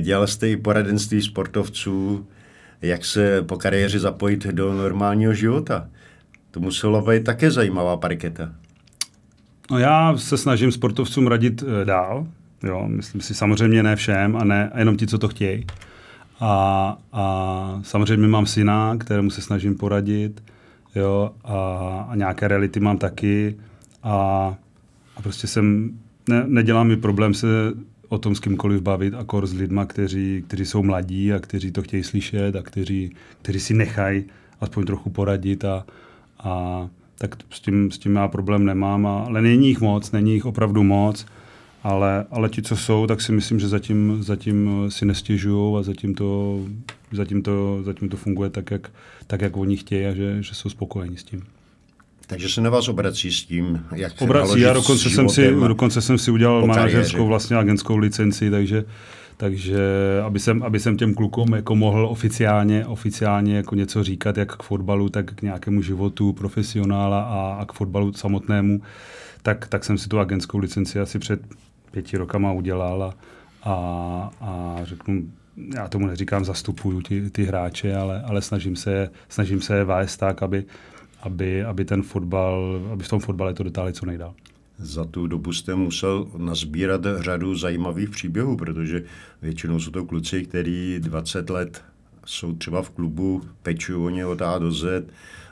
dělal 0.00 0.26
jste 0.26 0.50
i 0.50 0.56
poradenství 0.56 1.22
sportovců, 1.22 2.26
jak 2.82 3.04
se 3.04 3.42
po 3.42 3.56
kariéře 3.56 3.98
zapojit 3.98 4.46
do 4.46 4.72
normálního 4.72 5.34
života. 5.34 5.88
To 6.50 6.60
muselo 6.60 7.02
být 7.02 7.24
také 7.24 7.50
zajímavá 7.50 7.96
parketa. 7.96 8.52
No 9.70 9.78
já 9.78 10.16
se 10.16 10.38
snažím 10.38 10.72
sportovcům 10.72 11.26
radit 11.26 11.64
dál, 11.84 12.26
Jo, 12.62 12.84
myslím 12.88 13.20
si 13.20 13.34
samozřejmě 13.34 13.82
ne 13.82 13.96
všem 13.96 14.36
a 14.36 14.44
ne 14.44 14.70
a 14.70 14.78
jenom 14.78 14.96
ti, 14.96 15.06
co 15.06 15.18
to 15.18 15.28
chtějí. 15.28 15.64
A, 16.40 16.98
a 17.12 17.80
samozřejmě 17.82 18.28
mám 18.28 18.46
syna, 18.46 18.96
kterému 18.96 19.30
se 19.30 19.42
snažím 19.42 19.74
poradit, 19.76 20.42
jo, 20.94 21.30
a, 21.44 21.56
a 22.10 22.16
nějaké 22.16 22.48
reality 22.48 22.80
mám 22.80 22.98
taky 22.98 23.56
a, 24.02 24.14
a 25.16 25.22
prostě 25.22 25.46
jsem, 25.46 25.90
ne, 26.28 26.44
nedělám 26.46 26.88
mi 26.88 26.96
problém 26.96 27.34
se 27.34 27.46
o 28.08 28.18
tom 28.18 28.34
s 28.34 28.40
kýmkoliv 28.40 28.82
bavit, 28.82 29.14
akor 29.14 29.46
s 29.46 29.54
lidma, 29.54 29.86
kteří, 29.86 30.44
kteří 30.46 30.66
jsou 30.66 30.82
mladí 30.82 31.32
a 31.32 31.38
kteří 31.38 31.72
to 31.72 31.82
chtějí 31.82 32.02
slyšet 32.02 32.56
a 32.56 32.62
kteří, 32.62 33.14
kteří 33.42 33.60
si 33.60 33.74
nechají 33.74 34.24
aspoň 34.60 34.84
trochu 34.84 35.10
poradit 35.10 35.64
a, 35.64 35.86
a 36.38 36.88
tak 37.18 37.36
s 37.50 37.60
tím, 37.60 37.90
s 37.90 37.98
tím 37.98 38.16
já 38.16 38.28
problém 38.28 38.64
nemám, 38.64 39.06
a, 39.06 39.20
ale 39.20 39.42
není 39.42 39.68
jich 39.68 39.80
moc, 39.80 40.12
není 40.12 40.34
jich 40.34 40.46
opravdu 40.46 40.82
moc 40.82 41.26
ale, 41.82 42.24
ale 42.30 42.48
ti, 42.48 42.62
co 42.62 42.76
jsou, 42.76 43.06
tak 43.06 43.20
si 43.20 43.32
myslím, 43.32 43.60
že 43.60 43.68
zatím, 43.68 44.22
zatím 44.22 44.86
si 44.88 45.06
nestěžují 45.06 45.78
a 45.78 45.82
zatím 45.82 46.14
to, 46.14 46.60
zatím 47.12 47.42
to, 47.42 47.82
zatím 47.82 48.08
to 48.08 48.16
funguje 48.16 48.50
tak 48.50 48.70
jak, 48.70 48.90
tak, 49.26 49.40
jak 49.40 49.56
oni 49.56 49.76
chtějí 49.76 50.06
a 50.06 50.14
že, 50.14 50.42
že 50.42 50.54
jsou 50.54 50.68
spokojení 50.68 51.16
s 51.16 51.24
tím. 51.24 51.42
Takže 52.26 52.48
se 52.48 52.60
na 52.60 52.70
vás 52.70 52.88
obrací 52.88 53.32
s 53.32 53.44
tím, 53.44 53.84
jak 53.94 54.12
Obrací, 54.20 54.60
já 54.60 54.72
dokonce 54.72 55.10
jsem, 55.10 55.28
si, 55.28 55.54
dokonce 55.68 56.00
jsem 56.00 56.18
si 56.18 56.30
udělal 56.30 56.66
manažerskou 56.66 57.26
vlastně 57.26 57.56
agentskou 57.56 57.96
licenci, 57.96 58.50
takže, 58.50 58.84
takže 59.36 59.80
aby, 60.24 60.40
jsem, 60.40 60.62
aby 60.62 60.80
jsem 60.80 60.96
těm 60.96 61.14
klukům 61.14 61.52
jako 61.52 61.76
mohl 61.76 62.06
oficiálně, 62.06 62.86
oficiálně 62.86 63.56
jako 63.56 63.74
něco 63.74 64.04
říkat, 64.04 64.36
jak 64.36 64.56
k 64.56 64.62
fotbalu, 64.62 65.08
tak 65.08 65.34
k 65.34 65.42
nějakému 65.42 65.82
životu 65.82 66.32
profesionála 66.32 67.22
a, 67.22 67.58
a 67.60 67.64
k 67.64 67.72
fotbalu 67.72 68.12
samotnému, 68.12 68.82
tak, 69.42 69.66
tak 69.68 69.84
jsem 69.84 69.98
si 69.98 70.08
tu 70.08 70.18
agentskou 70.18 70.58
licenci 70.58 71.00
asi 71.00 71.18
před 71.18 71.40
pěti 71.90 72.16
rokama 72.16 72.52
udělal 72.52 73.02
a, 73.02 73.14
a, 73.62 73.74
a 74.40 74.78
řeknu, 74.82 75.30
já 75.74 75.88
tomu 75.88 76.06
neříkám 76.06 76.44
zastupuju 76.44 77.02
ty, 77.02 77.30
ty 77.30 77.44
hráče, 77.44 77.96
ale, 77.96 78.22
ale 78.22 78.42
snažím 78.42 78.76
se, 78.76 79.10
snažím 79.28 79.60
se 79.60 79.84
vést 79.84 80.16
tak, 80.16 80.42
aby, 80.42 80.64
aby, 81.20 81.64
aby 81.64 81.84
ten 81.84 82.02
fotbal, 82.02 82.80
aby 82.92 83.04
v 83.04 83.08
tom 83.08 83.20
fotbale 83.20 83.54
to 83.54 83.62
dotáhli 83.62 83.92
co 83.92 84.06
nejdál. 84.06 84.34
Za 84.78 85.04
tu 85.04 85.26
dobu 85.26 85.52
jste 85.52 85.74
musel 85.74 86.28
nazbírat 86.36 87.00
řadu 87.16 87.54
zajímavých 87.54 88.10
příběhů, 88.10 88.56
protože 88.56 89.04
většinou 89.42 89.80
jsou 89.80 89.90
to 89.90 90.04
kluci, 90.04 90.44
kteří 90.44 91.00
20 91.00 91.50
let 91.50 91.84
jsou 92.26 92.54
třeba 92.54 92.82
v 92.82 92.90
klubu, 92.90 93.42
pečují 93.62 94.04
o 94.04 94.10
ně 94.10 94.26
od 94.26 94.42
A 94.42 94.58
do 94.58 94.72
Z, 94.72 95.06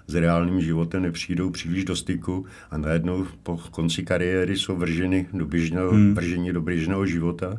s 0.06 0.14
reálným 0.14 0.60
životem 0.60 1.02
nepřijdou 1.02 1.50
příliš 1.50 1.84
do 1.84 1.96
styku 1.96 2.46
a 2.70 2.78
najednou 2.78 3.26
po 3.42 3.56
konci 3.70 4.02
kariéry 4.02 4.56
jsou 4.56 4.76
vrženy 4.76 5.26
do 5.32 5.46
běžného, 5.46 5.90
hmm. 5.90 6.14
vržení 6.14 6.52
do 6.52 6.60
běžného 6.60 7.06
života. 7.06 7.56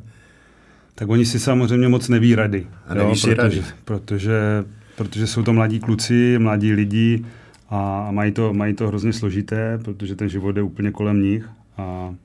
Tak 0.95 1.09
oni 1.09 1.25
si 1.25 1.39
samozřejmě 1.39 1.87
moc 1.87 2.09
neví 2.09 2.35
rady. 2.35 2.67
A 2.87 2.93
neví 2.93 3.09
jo, 3.09 3.15
si 3.15 3.35
protože, 3.35 3.41
rady. 3.41 3.63
Protože, 3.85 4.65
protože 4.95 5.27
jsou 5.27 5.43
to 5.43 5.53
mladí 5.53 5.79
kluci, 5.79 6.39
mladí 6.39 6.73
lidi 6.73 7.25
a 7.69 8.07
mají 8.11 8.31
to, 8.31 8.53
mají 8.53 8.73
to 8.73 8.87
hrozně 8.87 9.13
složité, 9.13 9.79
protože 9.83 10.15
ten 10.15 10.29
život 10.29 10.57
je 10.57 10.63
úplně 10.63 10.91
kolem 10.91 11.21
nich. 11.21 11.49
A, 11.77 12.15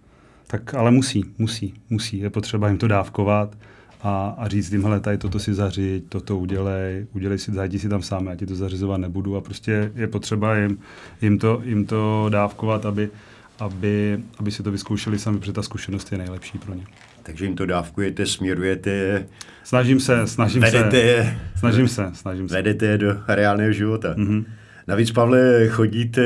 tak 0.47 0.75
ale 0.75 0.91
musí, 0.91 1.25
musí, 1.39 1.75
musí. 1.91 2.19
Je 2.19 2.31
potřeba 2.31 2.69
jim 2.69 2.79
to 2.79 2.89
dávkovat 2.89 3.57
a, 4.03 4.35
a 4.38 4.49
říct 4.49 4.73
jim, 4.73 4.83
hele, 4.83 5.01
tady 5.01 5.19
toto 5.19 5.38
si 5.38 5.55
zařiď, 5.55 6.05
toto 6.09 6.38
udělej, 6.38 7.07
udělej 7.12 7.38
si, 7.38 7.53
zajdi 7.53 7.79
si 7.79 7.88
tam 7.88 8.03
sám, 8.03 8.27
já 8.27 8.37
ti 8.37 8.47
to 8.47 8.55
zařizovat 8.55 9.01
nebudu 9.01 9.37
a 9.37 9.41
prostě 9.41 9.93
je 9.95 10.07
potřeba 10.07 10.57
jim, 10.57 10.79
jim, 11.23 11.38
to, 11.38 11.61
jim 11.65 11.87
to 11.87 12.27
dávkovat, 12.29 12.87
aby, 12.87 13.11
aby, 13.59 14.21
aby 14.38 14.51
si 14.51 14.62
to 14.62 14.71
vyzkoušeli 14.71 15.19
sami, 15.19 15.38
protože 15.38 15.53
ta 15.53 15.62
zkušenost 15.62 16.12
je 16.12 16.19
nejlepší 16.19 16.59
pro 16.59 16.75
ně. 16.75 16.85
Takže 17.23 17.45
jim 17.45 17.57
to 17.57 17.67
dávkujete, 17.67 18.27
směrujete 18.27 19.27
Snažím 19.65 20.01
se, 20.01 20.27
snažím 20.27 20.61
vedete, 20.61 20.91
se. 20.91 21.59
Snažím 21.59 21.88
se, 21.88 22.11
snažím 22.12 22.49
se. 22.49 22.55
Vedete 22.55 22.87
je 22.87 22.99
do 22.99 23.17
reálného 23.29 23.73
života. 23.73 24.15
Mm-hmm. 24.15 24.45
Navíc, 24.88 25.11
Pavle, 25.11 25.69
chodíte, 25.69 26.23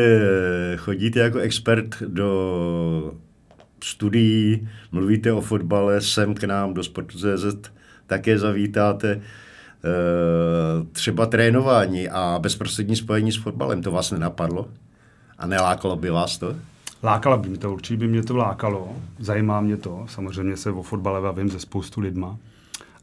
chodíte 0.77 1.21
jako 1.21 1.39
expert 1.39 2.03
do 2.07 3.12
studií, 3.87 4.68
mluvíte 4.92 5.33
o 5.33 5.40
fotbale, 5.40 6.01
sem 6.01 6.35
k 6.35 6.44
nám 6.44 6.75
do 6.75 6.85
Sportu.cz 6.85 7.70
také 8.07 8.38
zavítáte. 8.38 9.11
E, 9.12 9.20
třeba 10.92 11.27
trénování 11.27 12.09
a 12.09 12.38
bezprostřední 12.42 12.96
spojení 12.96 13.33
s 13.33 13.37
fotbalem, 13.37 13.83
to 13.83 13.90
vás 13.90 14.11
nenapadlo? 14.11 14.68
A 15.38 15.46
nelákalo 15.46 15.96
by 15.96 16.11
vás 16.11 16.38
to? 16.38 16.57
Lákalo 17.03 17.38
by 17.38 17.49
mě 17.49 17.59
to, 17.59 17.72
určitě 17.72 17.96
by 17.96 18.09
mě 18.09 18.22
to 18.22 18.37
lákalo. 18.37 18.96
Zajímá 19.18 19.61
mě 19.61 19.77
to. 19.77 20.07
Samozřejmě 20.09 20.57
se 20.57 20.70
o 20.70 20.83
fotbale 20.83 21.20
bavím 21.20 21.49
ze 21.49 21.61
spoustu 21.61 22.01
lidma. 22.01 22.38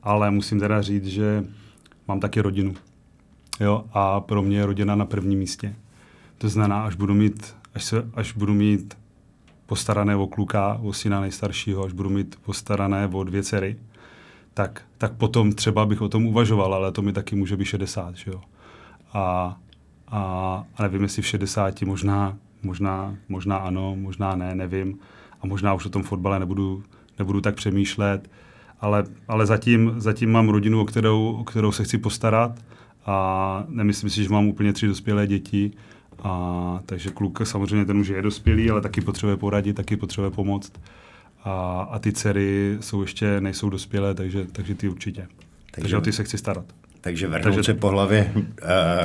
Ale 0.03 0.31
musím 0.31 0.59
teda 0.59 0.81
říct, 0.81 1.05
že 1.05 1.43
mám 2.07 2.19
taky 2.19 2.41
rodinu. 2.41 2.73
Jo, 3.59 3.85
a 3.93 4.19
pro 4.19 4.41
mě 4.41 4.57
je 4.57 4.65
rodina 4.65 4.95
na 4.95 5.05
prvním 5.05 5.39
místě. 5.39 5.75
To 6.37 6.49
znamená, 6.49 6.83
až 6.83 6.95
budu 6.95 7.13
mít, 7.13 7.55
až, 7.75 7.83
se, 7.83 8.05
až 8.13 8.33
budu 8.33 8.53
mít 8.53 8.97
postarané 9.73 10.15
o 10.15 10.27
kluka, 10.27 10.79
o 10.83 10.93
syna 10.93 11.21
nejstaršího, 11.21 11.85
až 11.85 11.93
budu 11.93 12.09
mít 12.09 12.35
postarané 12.45 13.09
o 13.13 13.23
dvě 13.23 13.43
dcery, 13.43 13.75
tak, 14.53 14.81
tak 14.97 15.13
potom 15.13 15.51
třeba 15.51 15.85
bych 15.85 16.01
o 16.01 16.09
tom 16.09 16.25
uvažoval, 16.25 16.73
ale 16.73 16.91
to 16.91 17.01
mi 17.01 17.13
taky 17.13 17.35
může 17.35 17.57
být 17.57 17.65
60, 17.65 18.15
že 18.15 18.31
jo. 18.31 18.41
A, 19.13 19.57
a, 20.07 20.63
a 20.77 20.83
nevím, 20.83 21.03
jestli 21.03 21.21
v 21.21 21.27
60 21.27 21.81
možná, 21.81 22.37
možná, 22.63 23.15
možná 23.29 23.57
ano, 23.57 23.95
možná 23.95 24.35
ne, 24.35 24.55
nevím. 24.55 24.99
A 25.41 25.47
možná 25.47 25.73
už 25.73 25.85
o 25.85 25.89
tom 25.89 26.03
fotbale 26.03 26.39
nebudu, 26.39 26.83
nebudu 27.19 27.41
tak 27.41 27.55
přemýšlet, 27.55 28.29
ale, 28.81 29.03
ale 29.27 29.45
zatím, 29.45 29.93
zatím 29.97 30.31
mám 30.31 30.49
rodinu, 30.49 30.81
o 30.81 30.85
kterou, 30.85 31.37
o 31.39 31.43
kterou 31.43 31.71
se 31.71 31.83
chci 31.83 31.97
postarat 31.97 32.59
a 33.05 33.65
nemyslím 33.67 34.09
si, 34.09 34.23
že 34.23 34.29
mám 34.29 34.47
úplně 34.47 34.73
tři 34.73 34.87
dospělé 34.87 35.27
děti, 35.27 35.71
a, 36.23 36.79
takže 36.85 37.09
kluk 37.09 37.41
samozřejmě 37.43 37.85
ten 37.85 37.97
už 37.97 38.07
je 38.07 38.21
dospělý, 38.21 38.69
ale 38.69 38.81
taky 38.81 39.01
potřebuje 39.01 39.37
poradit, 39.37 39.73
taky 39.73 39.97
potřebuje 39.97 40.31
pomoct. 40.31 40.73
A, 41.43 41.87
a 41.91 41.99
ty 41.99 42.11
dcery 42.11 42.77
jsou 42.79 43.01
ještě, 43.01 43.41
nejsou 43.41 43.69
dospělé, 43.69 44.13
takže, 44.13 44.45
takže 44.51 44.75
ty 44.75 44.89
určitě. 44.89 45.21
Takže, 45.21 45.81
takže 45.81 45.97
o 45.97 46.01
ty 46.01 46.11
se 46.11 46.23
chci 46.23 46.37
starat. 46.37 46.65
Takže 47.01 47.27
vrhnout 47.27 47.43
takže, 47.43 47.63
se 47.63 47.73
po 47.73 47.87
hlavě. 47.87 48.31
Uh... 48.35 48.43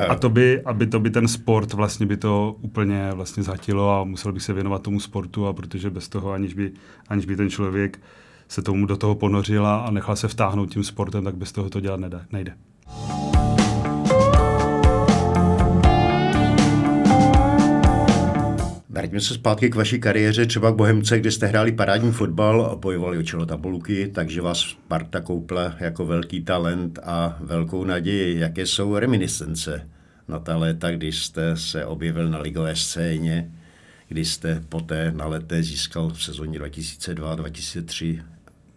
A 0.08 0.14
to 0.14 0.28
by, 0.28 0.62
aby 0.62 0.86
to 0.86 1.00
by 1.00 1.10
ten 1.10 1.28
sport 1.28 1.72
vlastně 1.72 2.06
by 2.06 2.16
to 2.16 2.56
úplně 2.60 3.10
vlastně 3.12 3.42
zhatilo 3.42 4.00
a 4.00 4.04
musel 4.04 4.32
bych 4.32 4.42
se 4.42 4.52
věnovat 4.52 4.82
tomu 4.82 5.00
sportu 5.00 5.46
a 5.46 5.52
protože 5.52 5.90
bez 5.90 6.08
toho, 6.08 6.32
aniž 6.32 6.54
by, 6.54 6.72
aniž 7.08 7.26
by 7.26 7.36
ten 7.36 7.50
člověk 7.50 8.00
se 8.48 8.62
tomu 8.62 8.86
do 8.86 8.96
toho 8.96 9.14
ponořil 9.14 9.66
a 9.66 9.90
nechal 9.90 10.16
se 10.16 10.28
vtáhnout 10.28 10.70
tím 10.70 10.84
sportem, 10.84 11.24
tak 11.24 11.34
bez 11.36 11.52
toho 11.52 11.70
to 11.70 11.80
dělat 11.80 12.00
nejde. 12.00 12.20
nejde. 12.32 12.54
Vraťme 18.98 19.20
se 19.20 19.34
zpátky 19.34 19.70
k 19.70 19.74
vaší 19.74 20.00
kariéře, 20.00 20.46
třeba 20.46 20.72
k 20.72 20.74
Bohemce, 20.74 21.18
kde 21.18 21.30
jste 21.30 21.46
hráli 21.46 21.72
parádní 21.72 22.12
fotbal 22.12 22.62
a 22.62 22.76
bojovali 22.76 23.18
o 23.18 23.22
čelo 23.22 23.46
tabulky, 23.46 24.08
takže 24.08 24.42
vás 24.42 24.58
Sparta 24.58 25.20
koupla 25.20 25.74
jako 25.80 26.06
velký 26.06 26.44
talent 26.44 26.98
a 27.02 27.38
velkou 27.40 27.84
naději. 27.84 28.38
Jaké 28.38 28.66
jsou 28.66 28.98
reminiscence 28.98 29.88
na 30.28 30.38
ta 30.38 30.56
léta, 30.56 30.90
kdy 30.90 31.12
jste 31.12 31.56
se 31.56 31.87
objevil 31.87 32.28
na 32.28 32.38
ligové 32.38 32.76
scéně, 32.76 33.52
kdy 34.08 34.24
jste 34.24 34.62
poté 34.68 35.12
na 35.12 35.26
leté 35.26 35.62
získal 35.62 36.11
v 36.11 36.22
sezóně 36.22 36.58
2002-2003 36.58 38.22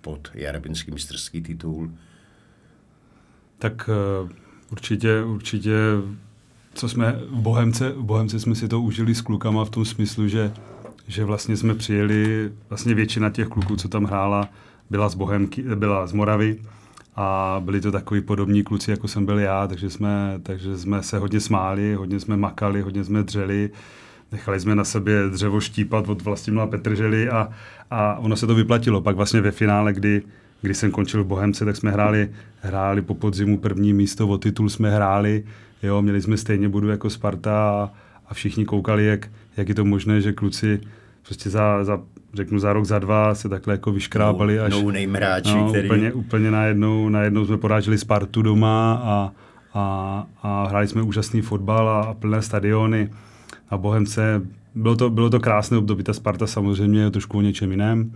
pod 0.02 0.32
jarabinský 0.34 0.92
mistrský 0.92 1.42
titul? 1.42 1.92
Tak 3.58 3.90
uh, 4.24 4.30
určitě, 4.72 5.24
určitě 5.24 5.72
co 6.74 6.90
jsme 6.90 7.20
v 7.30 7.42
Bohemce, 7.42 7.90
v 7.90 8.04
Bohemce 8.04 8.40
jsme 8.40 8.56
si 8.56 8.68
to 8.68 8.82
užili 8.82 9.16
s 9.16 9.22
klukama 9.22 9.66
v 9.66 9.70
tom 9.70 9.86
smyslu, 9.86 10.28
že, 10.28 10.52
že 11.08 11.26
vlastně 11.26 11.58
jsme 11.58 11.76
přijeli, 11.76 12.52
vlastně 12.70 12.94
většina 12.94 13.30
těch 13.30 13.48
kluků, 13.48 13.76
co 13.76 13.88
tam 13.88 14.04
hrála, 14.04 14.50
byla 14.90 15.10
z 15.10 15.16
Bohemky, 15.16 15.64
byla 15.76 16.08
z 16.08 16.14
Moravy 16.14 16.58
a 17.16 17.62
byli 17.66 17.82
to 17.82 17.92
takový 17.92 18.22
podobní 18.22 18.64
kluci, 18.64 18.92
jako 18.92 19.08
jsem 19.08 19.26
byl 19.26 19.40
já, 19.40 19.68
takže 19.68 19.90
jsme, 19.90 20.40
takže 20.44 20.78
jsme 20.78 21.04
se 21.04 21.18
hodně 21.18 21.40
smáli, 21.40 21.96
hodně 21.96 22.20
jsme 22.20 22.38
makali, 22.38 22.82
hodně 22.82 23.04
jsme 23.04 23.24
dřeli, 23.24 23.70
nechali 24.32 24.60
jsme 24.60 24.76
na 24.76 24.84
sebe 24.84 25.12
dřevo 25.30 25.60
štípat 25.60 26.10
od 26.10 26.22
Vlastimila 26.22 26.68
Petrželi 26.68 27.30
a, 27.30 27.50
a 27.92 28.16
ono 28.20 28.36
se 28.36 28.48
to 28.48 28.56
vyplatilo. 28.56 29.02
Pak 29.02 29.16
vlastně 29.16 29.42
ve 29.42 29.52
finále, 29.52 29.94
kdy, 29.94 30.22
kdy 30.62 30.74
jsem 30.74 30.92
končil 30.92 31.24
v 31.24 31.28
Bohemce, 31.28 31.66
tak 31.66 31.76
jsme 31.76 31.92
hráli, 31.92 32.30
hráli 32.62 33.02
po 33.02 33.16
podzimu 33.16 33.58
první 33.58 33.94
místo, 33.94 34.28
o 34.28 34.38
titul 34.38 34.70
jsme 34.70 34.92
hráli, 34.92 35.44
jo, 35.84 36.02
měli 36.02 36.22
jsme 36.22 36.38
stejně 36.38 36.70
budu 36.70 36.90
jako 36.90 37.10
Sparta 37.10 37.70
a, 37.70 37.92
a 38.28 38.34
všichni 38.34 38.66
koukali, 38.66 39.06
jak, 39.06 39.30
jak 39.58 39.70
je 39.70 39.76
to 39.76 39.86
možné, 39.86 40.22
že 40.22 40.34
kluci 40.34 40.82
prostě 41.26 41.50
za, 41.50 41.84
za 41.84 42.02
řeknu 42.34 42.60
za 42.60 42.74
rok, 42.74 42.86
za 42.86 43.00
dva 43.00 43.36
se 43.36 43.50
takhle 43.50 43.74
jako 43.74 43.92
vyškrábali 43.92 44.60
až... 44.60 44.74
No, 44.74 44.92
nejmráči, 44.92 45.56
no, 45.56 45.70
který... 45.70 45.88
Úplně, 45.88 46.14
úplně 46.14 46.52
najednou, 46.52 47.10
najednou 47.10 47.46
jsme 47.46 47.58
poráželi 47.58 47.98
Spartu 47.98 48.42
doma 48.42 49.02
a, 49.04 49.32
a, 49.74 50.28
a 50.42 50.68
hráli 50.68 50.88
jsme 50.88 51.02
úžasný 51.02 51.42
fotbal 51.42 51.90
a, 51.90 52.02
a 52.02 52.14
plné 52.14 52.42
stadiony 52.42 53.10
a 53.70 53.78
Bohemce. 53.78 54.42
Bylo 54.76 54.96
to, 54.96 55.10
bylo 55.10 55.30
to 55.30 55.40
krásné 55.40 55.78
období, 55.78 56.04
ta 56.04 56.14
Sparta 56.14 56.48
samozřejmě 56.48 57.02
je 57.02 57.12
trošku 57.12 57.38
o 57.38 57.42
něčem 57.42 57.72
jiném. 57.72 58.12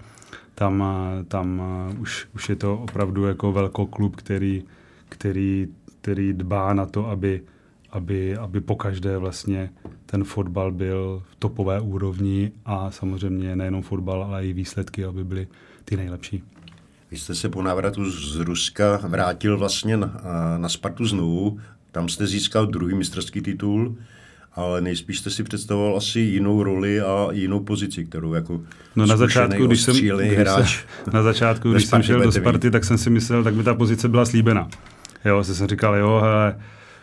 Tam, 0.55 0.83
tam 1.27 1.61
už, 1.99 2.27
už 2.35 2.49
je 2.49 2.55
to 2.55 2.77
opravdu 2.77 3.25
jako 3.25 3.51
velký 3.51 3.85
klub, 3.89 4.15
který, 4.15 4.63
který, 5.09 5.67
který 6.01 6.33
dbá 6.33 6.73
na 6.73 6.85
to, 6.85 7.09
aby, 7.09 7.41
aby, 7.95 8.37
aby 8.37 8.61
po 8.61 8.75
každé 8.75 9.17
vlastně 9.17 9.69
ten 10.05 10.23
fotbal 10.23 10.71
byl 10.71 11.23
v 11.31 11.35
topové 11.35 11.81
úrovni 11.81 12.51
a 12.65 12.91
samozřejmě 12.91 13.55
nejenom 13.55 13.81
fotbal, 13.81 14.23
ale 14.23 14.47
i 14.47 14.53
výsledky, 14.53 15.05
aby 15.05 15.23
byly 15.23 15.47
ty 15.85 15.97
nejlepší. 15.97 16.43
Vy 17.11 17.17
jste 17.17 17.35
se 17.35 17.49
po 17.49 17.61
návratu 17.61 18.11
z 18.11 18.35
Ruska 18.35 18.99
vrátil 19.03 19.57
vlastně 19.57 19.97
na, 19.97 20.21
na 20.57 20.69
Spartu 20.69 21.05
znovu. 21.05 21.59
Tam 21.91 22.09
jste 22.09 22.27
získal 22.27 22.65
druhý 22.65 22.95
mistrovský 22.95 23.41
titul, 23.41 23.95
ale 24.53 24.81
nejspíš 24.81 25.19
jste 25.19 25.29
si 25.29 25.43
představoval 25.43 25.97
asi 25.97 26.19
jinou 26.19 26.63
roli 26.63 27.01
a 27.01 27.27
jinou 27.31 27.59
pozici, 27.59 28.05
kterou 28.05 28.33
jako 28.33 28.61
No 28.95 29.05
na 29.05 29.17
začátku, 29.17 29.67
když 29.67 29.81
jsem, 29.81 29.95
když 29.95 30.37
hráč 30.37 30.77
se, 30.77 31.11
na 31.13 31.23
začátku, 31.23 31.71
když 31.71 31.85
jsem 31.85 32.03
šel 32.03 32.21
do 32.21 32.31
Sparty, 32.31 32.71
tak 32.71 32.83
jsem 32.83 32.97
si 32.97 33.09
myslel, 33.09 33.43
tak 33.43 33.53
by 33.53 33.63
ta 33.63 33.73
pozice 33.73 34.09
byla 34.09 34.25
slíbena. 34.25 34.69
Jo, 35.25 35.43
jsem 35.43 35.67
říkal, 35.67 35.95
jo, 35.95 36.19
hele, 36.23 36.55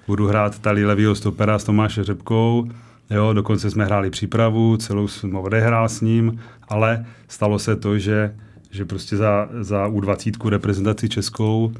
budu 0.07 0.27
hrát 0.27 0.59
tady 0.59 0.85
levýho 0.85 1.15
stopera 1.15 1.59
s 1.59 1.65
Tomášem 1.65 2.05
Řepkou, 2.05 2.69
Jo, 3.11 3.33
dokonce 3.33 3.71
jsme 3.71 3.85
hráli 3.85 4.11
přípravu, 4.11 4.77
celou 4.77 5.09
jsem 5.09 5.37
odehrál 5.37 5.88
s 5.88 6.01
ním, 6.01 6.41
ale 6.69 7.07
stalo 7.29 7.59
se 7.59 7.77
to, 7.77 7.99
že, 7.99 8.35
že 8.71 8.85
prostě 8.85 9.17
za, 9.17 9.49
za 9.61 9.88
U20 9.88 10.49
reprezentaci 10.49 11.09
českou 11.09 11.73
eh, 11.75 11.79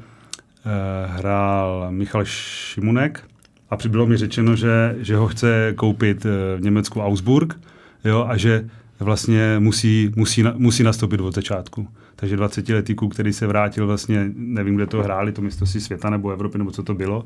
hrál 1.07 1.87
Michal 1.89 2.25
Šimunek 2.25 3.23
a 3.69 3.77
bylo 3.87 4.05
mi 4.05 4.17
řečeno, 4.17 4.55
že, 4.55 4.95
že 4.99 5.15
ho 5.15 5.27
chce 5.27 5.73
koupit 5.75 6.25
eh, 6.25 6.57
v 6.57 6.61
Německu 6.61 7.01
Augsburg 7.01 7.59
jo, 8.05 8.25
a 8.29 8.37
že 8.37 8.69
vlastně 8.99 9.55
musí, 9.59 10.11
musí, 10.15 10.43
musí 10.53 10.83
nastoupit 10.83 11.19
od 11.19 11.35
začátku. 11.35 11.87
Takže 12.15 12.37
20-letý 12.37 12.95
kluk, 12.95 13.13
který 13.13 13.33
se 13.33 13.47
vrátil 13.47 13.87
vlastně, 13.87 14.31
nevím, 14.35 14.75
kde 14.75 14.87
to 14.87 15.03
hráli, 15.03 15.31
to 15.31 15.41
mistrovství 15.41 15.81
světa 15.81 16.09
nebo 16.09 16.31
Evropy, 16.31 16.57
nebo 16.57 16.71
co 16.71 16.83
to 16.83 16.93
bylo, 16.93 17.25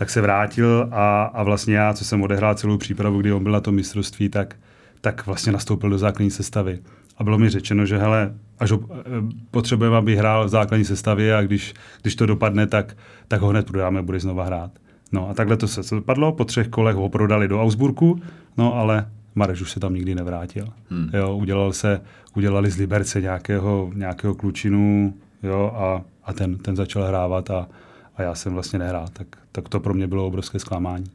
tak 0.00 0.10
se 0.10 0.20
vrátil 0.20 0.88
a, 0.92 1.22
a 1.22 1.42
vlastně 1.42 1.74
já, 1.74 1.94
co 1.94 2.04
jsem 2.04 2.22
odehrál 2.22 2.54
celou 2.54 2.76
přípravu, 2.76 3.20
kdy 3.20 3.32
on 3.32 3.42
byl 3.42 3.52
na 3.52 3.60
tom 3.60 3.74
mistrovství, 3.74 4.28
tak, 4.28 4.56
tak 5.00 5.26
vlastně 5.26 5.52
nastoupil 5.52 5.90
do 5.90 5.98
základní 5.98 6.30
sestavy. 6.30 6.78
A 7.16 7.24
bylo 7.24 7.38
mi 7.38 7.50
řečeno, 7.50 7.86
že 7.86 7.98
hele, 7.98 8.34
až 8.58 8.70
ho, 8.70 8.80
eh, 8.92 9.02
potřebujeme, 9.50 9.96
aby 9.96 10.16
hrál 10.16 10.44
v 10.44 10.48
základní 10.48 10.84
sestavě 10.84 11.36
a 11.36 11.42
když, 11.42 11.74
když 12.02 12.14
to 12.14 12.26
dopadne, 12.26 12.66
tak, 12.66 12.96
tak 13.28 13.40
ho 13.40 13.48
hned 13.48 13.66
prodáme 13.66 14.02
bude 14.02 14.20
znova 14.20 14.44
hrát. 14.44 14.70
No 15.12 15.28
a 15.28 15.34
takhle 15.34 15.56
to 15.56 15.68
se 15.68 15.94
dopadlo, 15.94 16.32
po 16.32 16.44
třech 16.44 16.68
kolech 16.68 16.96
ho 16.96 17.08
prodali 17.08 17.48
do 17.48 17.62
Augsburgu, 17.62 18.20
no 18.56 18.74
ale 18.74 19.08
Mareš 19.34 19.60
už 19.60 19.70
se 19.70 19.80
tam 19.80 19.94
nikdy 19.94 20.14
nevrátil. 20.14 20.64
Hmm. 20.90 21.10
Jo, 21.12 21.36
udělal 21.36 21.72
se, 21.72 22.00
udělali 22.36 22.70
z 22.70 22.76
Liberce 22.76 23.20
nějakého, 23.20 23.90
nějakého 23.94 24.34
klučinu 24.34 25.14
jo, 25.42 25.72
a, 25.76 26.02
a 26.24 26.32
ten, 26.32 26.58
ten 26.58 26.76
začal 26.76 27.02
hrávat 27.02 27.50
a, 27.50 27.68
a 28.16 28.22
já 28.22 28.34
jsem 28.34 28.54
vlastně 28.54 28.78
nehrál, 28.78 29.08
tak, 29.12 29.26
tak 29.52 29.68
to 29.68 29.80
pro 29.80 29.94
mě 29.94 30.06
bylo 30.06 30.26
obrovské 30.26 30.58
zklamání. 30.58 31.06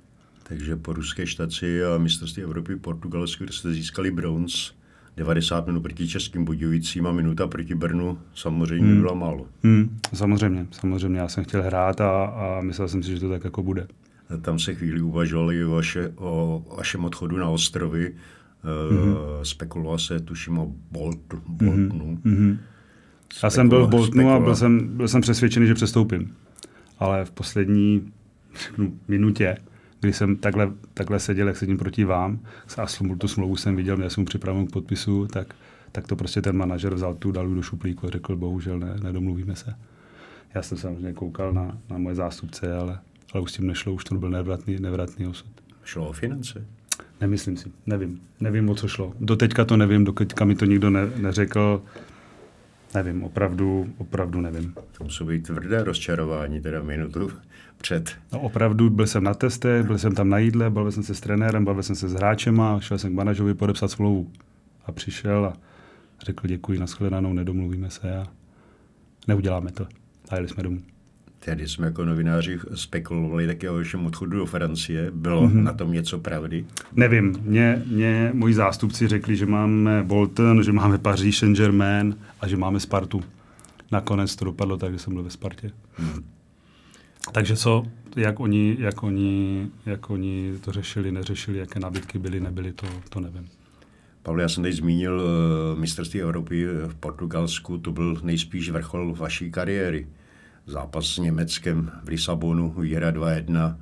Takže 0.43 0.75
po 0.75 0.93
ruské 0.93 1.27
štaci 1.27 1.85
a 1.85 1.97
mistrovství 1.97 2.43
Evropy 2.43 2.75
Portugalsku, 2.75 3.43
kde 3.43 3.53
jste 3.53 3.73
získali 3.73 4.11
bronz, 4.11 4.71
90 5.17 5.67
minut 5.67 5.81
proti 5.81 6.07
Českým 6.07 6.45
Budějovicím 6.45 7.07
a 7.07 7.11
minuta 7.11 7.47
proti 7.47 7.75
Brnu 7.75 8.17
samozřejmě 8.35 8.87
hmm. 8.87 9.01
byla 9.01 9.13
málo. 9.13 9.47
Hmm, 9.63 9.97
samozřejmě, 10.13 10.67
samozřejmě. 10.71 11.19
Já 11.19 11.27
jsem 11.27 11.43
chtěl 11.43 11.63
hrát 11.63 12.01
a, 12.01 12.25
a 12.25 12.61
myslel 12.61 12.87
jsem 12.87 13.03
si, 13.03 13.11
že 13.11 13.19
to 13.19 13.29
tak 13.29 13.43
jako 13.43 13.63
bude. 13.63 13.87
Tam 14.41 14.59
se 14.59 14.75
chvíli 14.75 15.01
uvažovali 15.01 15.65
o, 15.65 15.71
vaše, 15.71 16.13
o 16.15 16.63
vašem 16.77 17.05
odchodu 17.05 17.37
na 17.37 17.49
ostrovy. 17.49 18.13
Mm-hmm. 18.65 19.17
spekuloval 19.43 19.97
se, 19.97 20.19
tuším, 20.19 20.57
o 20.57 20.71
Boltu, 20.91 21.41
Boltonu. 21.47 22.19
Mm-hmm. 22.25 22.57
Já 23.43 23.49
jsem 23.49 23.69
byl 23.69 23.87
v 23.87 23.89
Boltonu 23.89 24.29
a 24.29 24.39
byl 24.39 24.55
jsem, 24.55 24.97
byl 24.97 25.07
jsem 25.07 25.21
přesvědčený, 25.21 25.67
že 25.67 25.73
přestoupím 25.73 26.35
ale 26.99 27.25
v 27.25 27.31
poslední 27.31 28.13
minutě, 29.07 29.57
kdy 29.99 30.13
jsem 30.13 30.35
takhle, 30.35 30.71
takhle 30.93 31.19
seděl, 31.19 31.47
jak 31.47 31.57
sedím 31.57 31.77
proti 31.77 32.03
vám, 32.03 32.39
a 32.77 32.85
tu 33.17 33.27
smlouvu 33.27 33.55
jsem 33.55 33.75
viděl, 33.75 33.97
měl 33.97 34.09
jsem 34.09 34.21
mu 34.21 34.25
připravenou 34.25 34.65
k 34.65 34.71
podpisu, 34.71 35.27
tak, 35.27 35.55
tak 35.91 36.07
to 36.07 36.15
prostě 36.15 36.41
ten 36.41 36.57
manažer 36.57 36.93
vzal 36.93 37.15
tu, 37.15 37.31
dal 37.31 37.49
do 37.49 37.61
šuplíku 37.61 38.07
a 38.07 38.09
řekl, 38.09 38.35
bohužel 38.35 38.79
ne, 38.79 38.95
nedomluvíme 39.03 39.55
se. 39.55 39.75
Já 40.55 40.61
jsem 40.61 40.77
samozřejmě 40.77 41.13
koukal 41.13 41.53
na, 41.53 41.77
na 41.89 41.97
moje 41.97 42.15
zástupce, 42.15 42.73
ale, 42.73 42.99
ale 43.33 43.43
už 43.43 43.51
s 43.51 43.55
tím 43.55 43.67
nešlo, 43.67 43.93
už 43.93 44.03
to 44.03 44.15
byl 44.15 44.29
nevratný, 44.29 44.79
nevratný 44.79 45.27
osud. 45.27 45.47
Šlo 45.83 46.09
o 46.09 46.13
finance? 46.13 46.65
Nemyslím 47.21 47.57
si, 47.57 47.71
nevím. 47.85 48.21
Nevím, 48.39 48.69
o 48.69 48.75
co 48.75 48.87
šlo. 48.87 49.13
Do 49.19 49.35
teďka 49.35 49.65
to 49.65 49.77
nevím, 49.77 50.03
doteďka 50.03 50.45
mi 50.45 50.55
to 50.55 50.65
nikdo 50.65 50.89
ne, 50.89 51.09
neřekl. 51.17 51.81
Nevím, 52.93 53.23
opravdu, 53.23 53.93
opravdu 53.97 54.41
nevím. 54.41 54.73
To 54.97 55.03
musí 55.03 55.23
být 55.23 55.47
tvrdé 55.47 55.83
rozčarování, 55.83 56.61
teda 56.61 56.83
minutu 56.83 57.31
před. 57.77 58.17
No 58.33 58.39
opravdu, 58.39 58.89
byl 58.89 59.07
jsem 59.07 59.23
na 59.23 59.33
testě, 59.33 59.83
byl 59.83 59.97
jsem 59.97 60.15
tam 60.15 60.29
na 60.29 60.37
jídle, 60.37 60.69
bavil 60.69 60.91
jsem 60.91 61.03
se 61.03 61.15
s 61.15 61.21
trenérem, 61.21 61.65
bavil 61.65 61.83
jsem 61.83 61.95
se 61.95 62.09
s 62.09 62.13
hráčem 62.13 62.61
a 62.61 62.79
šel 62.79 62.97
jsem 62.97 63.11
k 63.11 63.15
manažovi 63.15 63.53
podepsat 63.53 63.91
smlouvu. 63.91 64.31
A 64.85 64.91
přišel 64.91 65.45
a 65.45 65.53
řekl 66.21 66.47
děkuji, 66.47 66.79
nashledanou, 66.79 67.33
nedomluvíme 67.33 67.89
se 67.89 68.17
a 68.17 68.27
neuděláme 69.27 69.71
to. 69.71 69.87
A 70.29 70.35
jeli 70.35 70.47
jsme 70.47 70.63
domů. 70.63 70.81
Tedy 71.45 71.67
jsme 71.67 71.85
jako 71.85 72.05
novináři 72.05 72.59
spekulovali 72.75 73.47
také 73.47 73.69
o 73.69 73.73
vašem 73.73 74.05
odchodu 74.05 74.37
do 74.37 74.45
Francie. 74.45 75.11
Bylo 75.11 75.47
mm-hmm. 75.47 75.63
na 75.63 75.73
tom 75.73 75.91
něco 75.91 76.19
pravdy? 76.19 76.65
Nevím. 76.93 77.35
Mě, 77.41 77.83
mě 77.85 78.31
moji 78.33 78.53
zástupci 78.53 79.07
řekli, 79.07 79.35
že 79.35 79.45
máme 79.45 80.03
Bolton, 80.03 80.63
že 80.63 80.71
máme 80.71 80.97
Paris 80.97 81.37
Saint-Germain 81.37 82.17
a 82.41 82.47
že 82.47 82.57
máme 82.57 82.79
Spartu. 82.79 83.23
Nakonec 83.91 84.35
to 84.35 84.45
dopadlo 84.45 84.77
tak, 84.77 84.93
že 84.93 84.99
jsem 84.99 85.13
byl 85.13 85.23
ve 85.23 85.29
Spartě. 85.29 85.71
Mm. 85.99 86.23
Takže 87.31 87.55
co, 87.55 87.85
jak 88.15 88.39
oni, 88.39 88.77
jak, 88.79 89.03
oni, 89.03 89.67
jak 89.85 90.09
oni 90.09 90.53
to 90.61 90.71
řešili, 90.71 91.11
neřešili, 91.11 91.57
jaké 91.57 91.79
nabídky 91.79 92.19
byly, 92.19 92.39
nebyly, 92.39 92.73
to, 92.73 92.87
to 93.09 93.19
nevím. 93.19 93.47
Pavel, 94.23 94.41
já 94.41 94.49
jsem 94.49 94.63
teď 94.63 94.73
zmínil 94.73 95.21
uh, 95.21 95.79
mistrovství 95.79 96.21
Evropy 96.21 96.65
v 96.87 96.95
Portugalsku, 96.95 97.77
to 97.77 97.91
byl 97.91 98.17
nejspíš 98.23 98.69
vrchol 98.69 99.15
vaší 99.15 99.51
kariéry 99.51 100.07
zápas 100.65 101.05
s 101.05 101.17
Německem 101.17 101.91
v 102.03 102.07
Lisabonu, 102.07 102.71
výhra 102.71 103.11
2-1. 103.11 103.77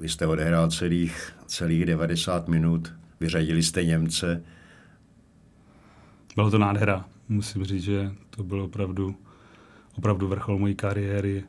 Vy 0.00 0.08
jste 0.08 0.26
odehrál 0.26 0.70
celých, 0.70 1.32
celých 1.46 1.86
90 1.86 2.48
minut, 2.48 2.94
vyřadili 3.20 3.62
jste 3.62 3.84
Němce. 3.84 4.42
Bylo 6.34 6.50
to 6.50 6.58
nádhera. 6.58 7.04
Musím 7.28 7.64
říct, 7.64 7.82
že 7.82 8.12
to 8.30 8.42
byl 8.42 8.62
opravdu, 8.62 9.16
opravdu 9.98 10.28
vrchol 10.28 10.58
mojí 10.58 10.74
kariéry. 10.74 11.44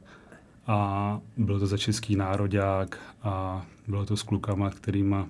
A 0.68 1.20
bylo 1.38 1.60
to 1.60 1.68
za 1.68 1.78
český 1.78 2.16
národák 2.16 2.99
a 3.24 3.66
bylo 3.88 4.06
to 4.06 4.18
s 4.18 4.24
klukama, 4.24 4.70
kterýma, 4.70 5.28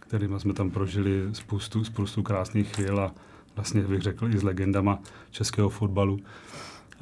kterýma 0.00 0.38
jsme 0.38 0.52
tam 0.52 0.70
prožili 0.70 1.28
spoustu, 1.32 1.84
spoustu 1.84 2.22
krásných 2.22 2.74
chvíl 2.74 3.00
a 3.00 3.14
vlastně 3.56 3.82
bych 3.82 4.02
řekl 4.02 4.28
i 4.28 4.38
s 4.38 4.42
legendama 4.42 4.98
českého 5.30 5.68
fotbalu 5.68 6.20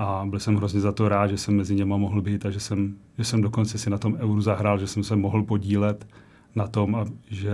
a 0.03 0.25
byl 0.27 0.39
jsem 0.39 0.57
hrozně 0.57 0.81
za 0.81 0.93
to 0.93 1.09
rád, 1.09 1.27
že 1.27 1.39
jsem 1.39 1.57
mezi 1.57 1.75
něma 1.75 1.97
mohl 1.97 2.23
být 2.23 2.47
a 2.47 2.51
že 2.51 2.61
jsem, 2.61 2.95
že 3.19 3.25
jsem 3.25 3.43
dokonce 3.43 3.79
si 3.79 3.91
na 3.91 3.99
tom 3.99 4.17
euru 4.21 4.41
zahrál, 4.41 4.79
že 4.79 4.87
jsem 4.87 5.05
se 5.05 5.17
mohl 5.17 5.43
podílet 5.43 6.07
na 6.55 6.67
tom, 6.67 6.95
a 6.95 7.05
že, 7.31 7.51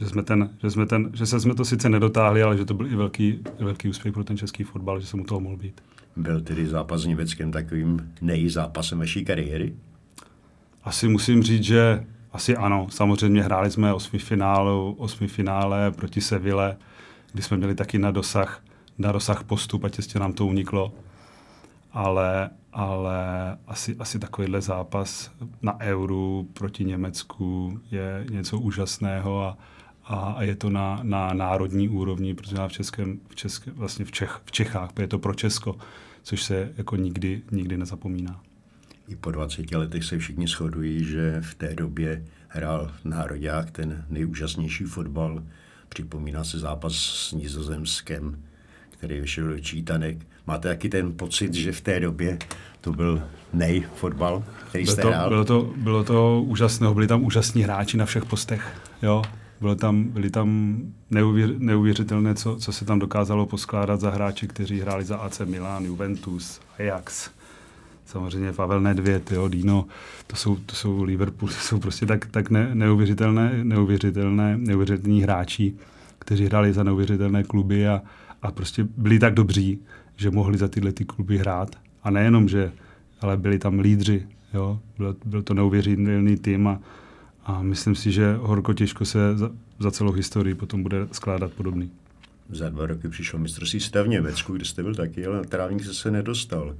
že, 0.00 0.06
jsme 0.06 0.22
ten, 0.22 0.50
že, 0.62 0.70
jsme 0.70 0.86
ten, 0.86 1.10
že 1.14 1.26
jsme 1.26 1.54
to 1.54 1.64
sice 1.64 1.88
nedotáhli, 1.88 2.42
ale 2.42 2.56
že 2.56 2.64
to 2.64 2.74
byl 2.74 2.86
i 2.86 2.96
velký, 2.96 3.38
velký 3.58 3.88
úspěch 3.88 4.14
pro 4.14 4.24
ten 4.24 4.36
český 4.36 4.64
fotbal, 4.64 5.00
že 5.00 5.06
jsem 5.06 5.20
u 5.20 5.24
toho 5.24 5.40
mohl 5.40 5.56
být. 5.56 5.80
Byl 6.16 6.40
tedy 6.40 6.66
zápas 6.66 7.00
s 7.00 7.06
Německem 7.06 7.52
takovým 7.52 8.12
nejzápasem 8.20 8.98
vaší 8.98 9.24
kariéry? 9.24 9.74
Asi 10.84 11.08
musím 11.08 11.42
říct, 11.42 11.62
že 11.64 12.04
asi 12.32 12.56
ano. 12.56 12.86
Samozřejmě 12.90 13.42
hráli 13.42 13.70
jsme 13.70 13.94
osmi, 13.94 14.18
finálu, 14.18 14.94
osmi 14.98 15.28
finále 15.28 15.90
proti 15.90 16.20
Seville, 16.20 16.76
kdy 17.32 17.42
jsme 17.42 17.56
měli 17.56 17.74
taky 17.74 17.98
na 17.98 18.10
dosah, 18.10 18.62
na 18.98 19.12
dosah 19.12 19.44
postup 19.44 19.84
a 19.84 19.88
těstě 19.88 20.18
nám 20.18 20.32
to 20.32 20.46
uniklo. 20.46 20.92
Ale, 21.92 22.50
ale 22.72 23.18
asi, 23.66 23.96
asi 23.98 24.18
takovýhle 24.18 24.60
zápas 24.60 25.30
na 25.62 25.80
euru 25.80 26.48
proti 26.52 26.84
Německu 26.84 27.80
je 27.90 28.26
něco 28.30 28.58
úžasného 28.58 29.42
a, 29.44 29.58
a, 30.04 30.16
a 30.16 30.42
je 30.42 30.56
to 30.56 30.70
na, 30.70 31.00
na 31.02 31.32
národní 31.32 31.88
úrovni, 31.88 32.34
protože 32.34 32.56
v, 32.68 32.72
Českém, 32.72 33.20
v, 33.28 33.34
České, 33.34 33.70
vlastně 33.70 34.04
v, 34.04 34.12
Čech, 34.12 34.40
v 34.44 34.52
Čechách, 34.52 34.90
je 34.98 35.08
to 35.08 35.18
pro 35.18 35.34
Česko, 35.34 35.76
což 36.22 36.42
se 36.42 36.72
jako 36.76 36.96
nikdy, 36.96 37.42
nikdy 37.50 37.76
nezapomíná. 37.76 38.40
I 39.08 39.16
po 39.16 39.30
20 39.30 39.72
letech 39.72 40.04
se 40.04 40.18
všichni 40.18 40.46
shodují, 40.46 41.04
že 41.04 41.40
v 41.40 41.54
té 41.54 41.74
době 41.74 42.24
hrál 42.48 42.92
národák 43.04 43.70
ten 43.70 44.04
nejúžasnější 44.08 44.84
fotbal. 44.84 45.42
Připomíná 45.88 46.44
se 46.44 46.58
zápas 46.58 46.94
s 46.94 47.32
Nizozemskem, 47.32 48.42
který 48.90 49.20
vyšel 49.20 49.48
do 49.48 49.58
čítanek. 49.60 50.26
Máte 50.48 50.68
taky 50.68 50.88
ten 50.88 51.12
pocit, 51.12 51.54
že 51.54 51.72
v 51.72 51.80
té 51.80 52.00
době 52.00 52.38
to 52.80 52.92
byl 52.92 53.22
nej 53.52 53.84
fotbal, 53.94 54.44
který 54.68 54.86
jste 54.86 55.00
bylo 55.00 55.12
to, 55.12 55.16
hrál? 55.16 55.28
Bylo 55.28 55.44
to, 55.44 55.72
bylo 55.76 56.04
to 56.04 56.42
úžasné, 56.46 56.94
byli 56.94 57.06
tam 57.06 57.24
úžasní 57.24 57.62
hráči 57.62 57.96
na 57.96 58.06
všech 58.06 58.24
postech. 58.24 58.80
Jo? 59.02 59.22
Bylo 59.60 59.74
tam, 59.74 60.04
byli 60.04 60.30
tam 60.30 60.78
neuvěř, 61.10 61.50
neuvěřitelné, 61.58 62.34
co, 62.34 62.56
co 62.56 62.72
se 62.72 62.84
tam 62.84 62.98
dokázalo 62.98 63.46
poskládat 63.46 64.00
za 64.00 64.10
hráči, 64.10 64.48
kteří 64.48 64.80
hráli 64.80 65.04
za 65.04 65.16
AC 65.16 65.40
Milan, 65.44 65.84
Juventus, 65.84 66.60
Ajax, 66.78 67.30
samozřejmě 68.06 68.52
Pavel 68.52 68.80
Nedvěd, 68.80 69.32
jo, 69.32 69.48
Dino, 69.48 69.86
to 70.26 70.36
jsou, 70.36 70.56
to 70.56 70.74
jsou 70.74 71.02
Liverpool, 71.02 71.48
to 71.52 71.54
jsou 71.54 71.78
prostě 71.78 72.06
tak, 72.06 72.26
tak 72.26 72.50
ne, 72.50 72.74
neuvěřitelné, 72.74 73.64
neuvěřitelné, 73.64 74.58
neuvěřitelní 74.58 75.22
hráči, 75.22 75.74
kteří 76.18 76.44
hráli 76.44 76.72
za 76.72 76.82
neuvěřitelné 76.82 77.44
kluby 77.44 77.88
a, 77.88 78.02
a 78.42 78.50
prostě 78.50 78.86
byli 78.96 79.18
tak 79.18 79.34
dobří, 79.34 79.80
že 80.18 80.30
mohli 80.30 80.58
za 80.58 80.68
tyhle 80.68 80.92
ty 80.92 81.04
kluby 81.04 81.38
hrát. 81.38 81.76
A 82.02 82.10
nejenom, 82.10 82.48
že, 82.48 82.72
ale 83.20 83.36
byli 83.36 83.58
tam 83.58 83.78
lídři, 83.78 84.26
jo, 84.54 84.80
byl, 84.98 85.16
byl 85.24 85.42
to 85.42 85.54
neuvěřitelný 85.54 86.36
tým 86.36 86.68
a, 86.68 86.80
a 87.44 87.62
myslím 87.62 87.94
si, 87.94 88.12
že 88.12 88.34
horko 88.40 88.74
těžko 88.74 89.04
se 89.04 89.36
za, 89.36 89.50
za 89.78 89.90
celou 89.90 90.12
historii 90.12 90.54
potom 90.54 90.82
bude 90.82 91.08
skládat 91.12 91.52
podobný. 91.52 91.90
Za 92.50 92.68
dva 92.70 92.86
roky 92.86 93.08
přišlo 93.08 93.38
mistrovství 93.38 93.80
stav 93.80 94.06
v 94.06 94.08
Německu, 94.08 94.52
kde 94.52 94.64
jste 94.64 94.82
byl 94.82 94.94
taky, 94.94 95.26
ale 95.26 95.36
na 95.36 95.44
trávník 95.44 95.84
se 95.84 96.10
nedostal. 96.10 96.76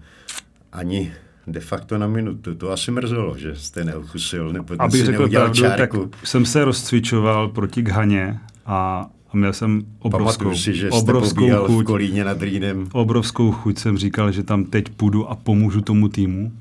Ani 0.73 1.13
de 1.47 1.61
facto 1.61 1.99
na 1.99 2.07
minutu. 2.07 2.55
To 2.55 2.71
asi 2.71 2.91
mrzelo, 2.91 3.39
že 3.39 3.57
jste 3.57 3.85
neukusil, 3.85 4.53
nebo 4.53 4.75
Abych 4.79 5.05
řekl 5.05 5.29
pravdu, 5.29 5.55
čárku. 5.55 6.07
tak 6.07 6.27
jsem 6.27 6.47
se 6.47 6.65
rozcvičoval 6.65 7.49
proti 7.49 7.83
Ghaně 7.83 8.41
a 8.67 9.11
a 9.31 9.37
měl 9.37 9.53
jsem 9.53 9.83
obrovskou, 9.99 10.55
si, 10.55 10.75
že 10.75 10.91
obrovskou 10.91 11.67
chuť. 11.67 11.83
v 11.83 11.85
Kolíně 11.85 12.25
nad 12.25 12.43
Rýnem. 12.43 12.89
Obrovskou 12.93 13.53
chuť 13.53 13.79
jsem 13.79 13.99
říkal, 13.99 14.33
že 14.33 14.43
tam 14.43 14.65
teď 14.65 14.89
půjdu 14.89 15.27
a 15.31 15.37
pomůžu 15.37 15.81
tomu 15.81 16.09
týmu. 16.09 16.53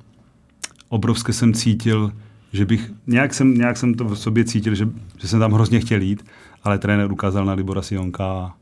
Obrovské 0.89 1.33
jsem 1.33 1.53
cítil, 1.53 2.11
že 2.53 2.65
bych, 2.65 2.91
nějak 3.07 3.33
jsem, 3.33 3.53
nějak 3.53 3.77
jsem 3.77 3.93
to 3.93 4.05
v 4.05 4.15
sobě 4.15 4.45
cítil, 4.45 4.75
že, 4.75 4.89
že 5.17 5.27
jsem 5.27 5.39
tam 5.39 5.51
hrozně 5.51 5.79
chtěl 5.79 6.01
jít, 6.01 6.25
ale 6.63 6.77
trenér 6.77 7.11
ukázal 7.11 7.45
na 7.45 7.53
Libora 7.53 7.81
Sionka 7.81 8.53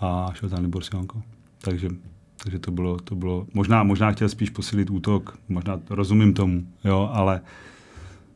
a 0.00 0.30
šel 0.34 0.48
tam 0.48 0.62
Libor 0.62 0.84
Sionko. 0.84 1.22
Takže, 1.60 1.88
takže 2.42 2.58
to 2.58 2.70
bylo, 2.70 2.96
to 2.96 3.14
bylo, 3.14 3.46
možná, 3.54 3.82
možná 3.82 4.12
chtěl 4.12 4.28
spíš 4.28 4.50
posilit 4.50 4.90
útok, 4.90 5.38
možná 5.48 5.80
rozumím 5.90 6.34
tomu, 6.34 6.66
jo, 6.84 7.10
ale 7.12 7.40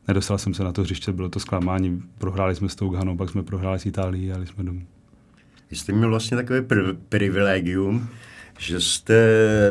nedostal 0.07 0.37
jsem 0.37 0.53
se 0.53 0.63
na 0.63 0.71
to 0.71 0.81
hřiště, 0.81 1.11
bylo 1.11 1.29
to 1.29 1.39
zklamání, 1.39 2.03
prohráli 2.17 2.55
jsme 2.55 2.69
s 2.69 2.75
tou 2.75 2.89
Ghanou, 2.89 3.17
pak 3.17 3.29
jsme 3.29 3.43
prohráli 3.43 3.79
s 3.79 3.85
Itálií 3.85 4.31
a 4.31 4.33
jeli 4.33 4.47
jsme 4.47 4.63
domů. 4.63 4.81
Vy 5.71 5.77
jste 5.77 5.93
měl 5.93 6.09
vlastně 6.09 6.37
takové 6.37 6.61
pr- 6.61 6.97
privilegium, 7.09 8.07
že 8.59 8.81
jste 8.81 9.17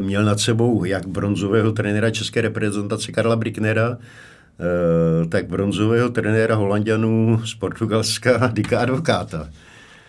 měl 0.00 0.24
nad 0.24 0.40
sebou 0.40 0.84
jak 0.84 1.06
bronzového 1.06 1.72
trenéra 1.72 2.10
české 2.10 2.40
reprezentace 2.40 3.12
Karla 3.12 3.36
Bricknera, 3.36 3.98
eh, 4.00 5.26
tak 5.26 5.46
bronzového 5.46 6.08
trenéra 6.08 6.54
Holandianů 6.54 7.40
z 7.44 7.54
Portugalska 7.54 8.46
Dika 8.52 8.80
Advokáta. 8.80 9.48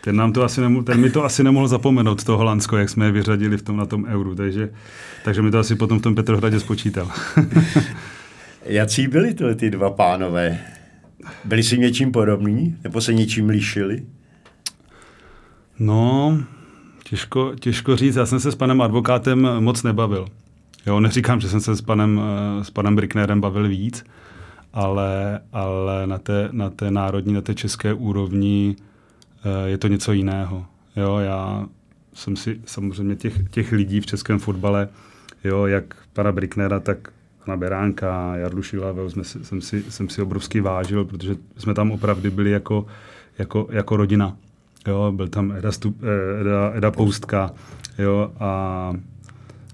Ten, 0.04 0.16
nám 0.16 0.34
to 0.34 0.44
asi 0.44 0.62
nemohl, 0.62 0.84
ten 0.84 1.02
mi 1.02 1.10
to 1.10 1.24
asi 1.24 1.44
nemohl 1.44 1.68
zapomenout, 1.68 2.24
to 2.24 2.38
Holandsko, 2.38 2.78
jak 2.78 2.90
jsme 2.90 3.06
je 3.06 3.12
vyřadili 3.12 3.58
v 3.58 3.62
tom, 3.62 3.78
na 3.78 3.86
tom 3.86 4.06
euru, 4.06 4.36
takže, 4.36 4.70
takže 5.24 5.42
mi 5.42 5.52
to 5.52 5.60
asi 5.60 5.76
potom 5.76 6.00
v 6.00 6.02
tom 6.02 6.16
Petrohradě 6.16 6.60
spočítal. 6.60 7.12
Jaký 8.66 9.08
byli 9.08 9.34
tyhle 9.34 9.56
ty 9.56 9.70
dva 9.70 9.90
pánové? 9.90 10.60
Byli 11.46 11.64
si 11.64 11.78
něčím 11.78 12.12
podobní, 12.12 12.78
nebo 12.84 13.02
se 13.02 13.14
něčím 13.14 13.50
lišili? 13.50 14.04
No, 15.84 16.38
těžko, 17.04 17.52
těžko 17.60 17.96
říct. 17.96 18.16
Já 18.16 18.26
jsem 18.26 18.40
se 18.40 18.52
s 18.52 18.56
panem 18.56 18.82
advokátem 18.82 19.48
moc 19.60 19.84
nebavil. 19.84 20.28
Jo, 20.86 21.00
neříkám, 21.00 21.40
že 21.40 21.50
jsem 21.50 21.62
se 21.62 21.76
s 21.76 21.82
panem, 21.82 22.22
s 22.62 22.70
panem 22.70 22.96
Bricknerem 22.96 23.42
bavil 23.42 23.68
víc, 23.68 24.06
ale, 24.74 25.40
ale 25.54 26.08
na, 26.08 26.18
té, 26.18 26.50
na 26.52 26.70
té 26.70 26.92
národní, 26.92 27.34
na 27.34 27.42
té 27.42 27.56
české 27.56 27.94
úrovni 27.94 28.76
eh, 29.44 29.70
je 29.70 29.78
to 29.78 29.88
něco 29.88 30.12
jiného. 30.12 30.66
Jo, 30.96 31.18
já 31.18 31.66
jsem 32.14 32.36
si 32.36 32.62
samozřejmě 32.66 33.16
těch, 33.16 33.50
těch 33.50 33.72
lidí 33.72 34.02
v 34.02 34.06
českém 34.06 34.40
fotbale, 34.40 34.90
jo, 35.44 35.66
jak 35.66 35.96
pana 36.14 36.32
Bricknera, 36.32 36.80
tak 36.80 37.10
pana 37.46 37.58
Beránka, 37.58 38.36
Jardu 38.36 38.64
Šilavel, 38.64 39.10
jsme, 39.10 39.24
jsem, 39.24 39.62
si, 39.62 39.84
jsem 39.90 40.10
si 40.10 40.22
obrovsky 40.22 40.62
vážil, 40.62 41.06
protože 41.06 41.36
jsme 41.58 41.74
tam 41.74 41.92
opravdu 41.92 42.32
byli 42.32 42.52
jako, 42.52 42.86
jako, 43.38 43.68
jako 43.72 43.98
rodina. 43.98 44.38
Jo, 44.88 45.12
byl 45.16 45.28
tam 45.28 45.52
Eda, 45.52 45.72
Stup, 45.72 46.04
eh, 46.04 46.42
Eda, 46.42 46.72
Eda 46.74 46.92
Poustka 46.92 47.52
jo, 48.00 48.32
a, 48.40 48.94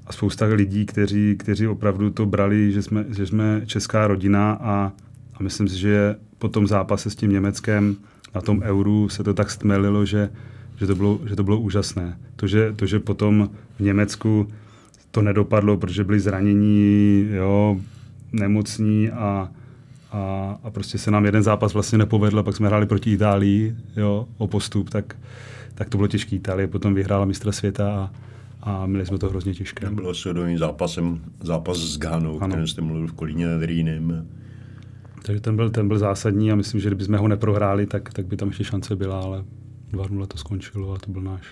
a 0.08 0.14
spousta 0.14 0.46
lidí, 0.46 0.86
kteří, 0.86 1.36
kteří 1.40 1.68
opravdu 1.68 2.10
to 2.10 2.26
brali, 2.26 2.72
že 2.72 2.84
jsme, 2.84 3.06
že 3.10 3.28
jsme 3.28 3.62
česká 3.66 4.08
rodina 4.08 4.52
a, 4.62 4.92
a 5.34 5.44
myslím 5.44 5.68
si, 5.68 5.78
že 5.78 6.16
po 6.38 6.48
tom 6.48 6.68
zápase 6.68 7.10
s 7.10 7.16
tím 7.16 7.32
Německem 7.32 7.96
na 8.36 8.42
tom 8.42 8.62
euru 8.62 9.10
se 9.10 9.24
to 9.24 9.34
tak 9.34 9.52
stmelilo, 9.52 10.06
že, 10.06 10.30
že, 10.76 10.88
to, 10.88 10.96
bylo, 10.96 11.20
že 11.26 11.36
to 11.36 11.44
bylo 11.44 11.60
úžasné. 11.60 12.18
To 12.36 12.48
že, 12.48 12.74
to, 12.76 12.86
že 12.86 13.00
potom 13.00 13.50
v 13.78 13.80
Německu 13.80 14.48
to 15.12 15.22
nedopadlo, 15.22 15.78
protože 15.78 16.04
byli 16.04 16.20
zranění, 16.20 17.28
jo, 17.32 17.80
nemocní 18.32 19.10
a, 19.10 19.50
a, 20.12 20.56
a 20.64 20.72
prostě 20.72 20.98
se 20.98 21.12
nám 21.12 21.26
jeden 21.26 21.44
zápas 21.44 21.74
vlastně 21.74 21.98
nepovedl, 21.98 22.44
pak 22.44 22.56
jsme 22.56 22.68
hráli 22.68 22.86
proti 22.86 23.14
Itálii 23.14 23.76
jo, 23.96 24.28
o 24.38 24.48
postup, 24.48 24.90
tak, 24.90 25.18
tak 25.76 25.90
to 25.90 25.98
bylo 25.98 26.08
těžké. 26.08 26.36
Itálie 26.36 26.68
potom 26.68 26.94
vyhrála 26.94 27.26
mistra 27.26 27.52
světa 27.52 27.94
a, 27.94 28.12
a 28.72 28.86
měli 28.86 29.06
jsme 29.06 29.18
to 29.18 29.30
hrozně 29.30 29.54
těžké. 29.54 29.90
Bylo 29.90 30.14
svědomým 30.14 30.58
zápasem, 30.58 31.22
zápas 31.42 31.78
s 31.78 31.98
Ghanou, 31.98 32.36
o 32.36 32.48
kterém 32.48 32.68
jste 32.68 32.82
mluvil 32.82 33.08
v 33.08 33.14
Kolíně 33.14 33.48
nad 33.48 33.64
Rýnem. 33.64 34.28
Takže 35.24 35.42
ten 35.42 35.56
byl, 35.56 35.70
ten 35.70 35.88
byl 35.88 36.00
zásadní 36.00 36.52
a 36.52 36.56
myslím, 36.56 36.82
že 36.82 36.90
kdybychom 36.90 37.18
ho 37.18 37.28
neprohráli, 37.28 37.86
tak, 37.86 38.14
tak 38.14 38.26
by 38.26 38.38
tam 38.38 38.48
ještě 38.48 38.64
šance 38.64 38.96
byla, 38.96 39.22
ale 39.22 39.44
2-0 39.92 40.26
to 40.26 40.38
skončilo 40.38 40.94
a 40.94 40.98
to 40.98 41.12
byl 41.12 41.22
náš. 41.22 41.44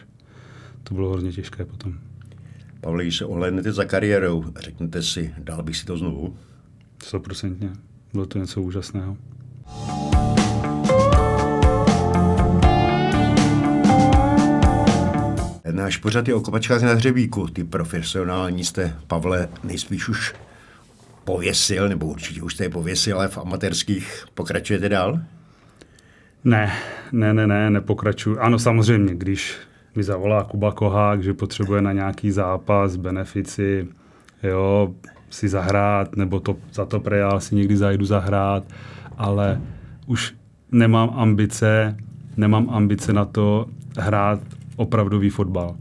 To 0.84 0.93
bylo 0.93 1.12
hrozně 1.12 1.32
těžké 1.32 1.66
potom. 1.66 1.93
Pavle, 2.82 3.03
když 3.03 3.18
se 3.18 3.26
ohlednete 3.26 3.72
za 3.72 3.86
kariérou, 3.86 4.45
řeknete 4.60 5.03
si, 5.03 5.34
dal 5.38 5.64
bych 5.64 5.78
si 5.78 5.86
to 5.86 5.97
znovu? 5.97 6.36
Stoprocentně. 7.03 7.70
Bylo 8.16 8.26
to 8.26 8.39
něco 8.39 8.61
úžasného. 8.61 9.18
Náš 15.72 15.97
pořad 15.97 16.28
je 16.28 16.34
o 16.34 16.41
kopačkách 16.41 16.82
na 16.82 16.93
hřebíku. 16.93 17.47
Ty 17.47 17.63
profesionální 17.63 18.63
jste, 18.63 18.95
Pavle, 19.07 19.49
nejspíš 19.63 20.09
už 20.09 20.36
pověsil, 21.24 21.89
nebo 21.89 22.05
určitě 22.05 22.41
už 22.41 22.53
jste 22.53 22.63
je 22.63 22.70
pověsil, 22.70 23.18
ale 23.18 23.28
v 23.28 23.38
amatérských 23.38 24.26
pokračujete 24.34 24.89
dál? 24.89 25.20
Ne, 26.43 26.74
ne, 27.11 27.34
ne, 27.34 27.47
ne, 27.47 27.70
nepokračuju. 27.70 28.39
Ano, 28.39 28.59
samozřejmě, 28.59 29.16
když 29.16 29.57
mi 29.95 30.03
zavolá 30.03 30.43
Kuba 30.43 30.72
Kohák, 30.72 31.24
že 31.24 31.34
potřebuje 31.34 31.82
na 31.82 31.91
nějaký 31.91 32.32
zápas, 32.32 32.95
benefici, 32.95 33.88
jo, 34.44 34.94
si 35.30 35.50
zahrát, 35.50 36.16
nebo 36.16 36.40
to, 36.40 36.56
za 36.74 36.86
to 36.86 37.00
prejál 37.00 37.40
si 37.40 37.56
někdy 37.56 37.78
zajdu 37.78 38.06
zahrát, 38.06 38.64
ale 39.18 39.62
už 40.06 40.34
nemám 40.72 41.14
ambice, 41.16 41.98
nemám 42.38 42.70
ambice 42.70 43.14
na 43.14 43.26
to 43.26 43.66
hrát 43.98 44.40
opravdový 44.76 45.30
fotbal. 45.30 45.76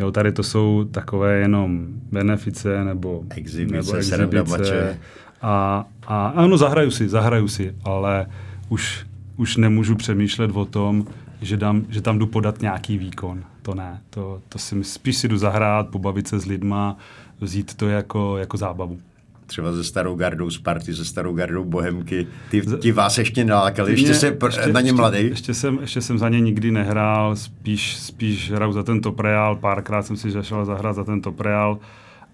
Jo, 0.00 0.10
tady 0.10 0.32
to 0.32 0.42
jsou 0.42 0.84
takové 0.90 1.38
jenom 1.38 1.86
benefice 2.12 2.84
nebo 2.84 3.24
exibice, 3.36 4.18
nebo 4.18 4.36
exibice. 4.36 4.98
A, 5.42 5.84
a 6.06 6.26
ano, 6.28 6.56
zahraju 6.56 6.90
si, 6.90 7.08
zahraju 7.08 7.48
si, 7.48 7.74
ale 7.84 8.26
už, 8.68 9.06
už 9.36 9.56
nemůžu 9.56 9.94
přemýšlet 9.94 10.50
o 10.54 10.64
tom, 10.64 11.06
že, 11.40 11.56
dám, 11.56 11.84
že 11.88 12.00
tam 12.00 12.18
jdu 12.18 12.26
podat 12.26 12.60
nějaký 12.60 12.98
výkon. 12.98 13.44
To 13.62 13.74
ne. 13.74 14.00
To, 14.10 14.40
to 14.48 14.58
si 14.58 14.84
spíš 14.84 15.16
si 15.16 15.28
jdu 15.28 15.36
zahrát, 15.36 15.88
pobavit 15.88 16.28
se 16.28 16.38
s 16.38 16.46
lidma, 16.46 16.96
vzít 17.40 17.74
to 17.74 17.88
jako, 17.88 18.38
jako 18.38 18.56
zábavu. 18.56 18.98
třeba 19.46 19.72
se 19.72 19.84
starou 19.84 20.16
gardou 20.16 20.50
Sparty, 20.50 20.94
se 20.94 21.04
starou 21.04 21.34
gardou 21.34 21.64
Bohemky. 21.64 22.26
Ty, 22.50 22.62
ti 22.80 22.92
vás 22.92 23.18
ještě 23.18 23.44
nalákali, 23.44 23.92
ještě 23.92 24.14
se 24.14 24.36
ještě, 24.46 24.72
na 24.72 24.80
ně 24.80 24.92
mladý? 24.92 25.18
Ještě, 25.18 25.30
ještě, 25.30 25.54
jsem, 25.54 25.78
ještě 25.80 26.00
jsem 26.00 26.18
za 26.18 26.28
ně 26.28 26.40
nikdy 26.40 26.70
nehrál, 26.70 27.36
spíš, 27.36 27.96
spíš 27.96 28.50
hraju 28.50 28.72
za 28.72 28.82
ten 28.82 29.00
top 29.00 29.20
real, 29.20 29.56
párkrát 29.56 30.02
jsem 30.02 30.16
si 30.16 30.30
zašel 30.30 30.64
zahrát 30.64 30.96
za 30.96 31.04
ten 31.04 31.20
top 31.20 31.40
real 31.40 31.78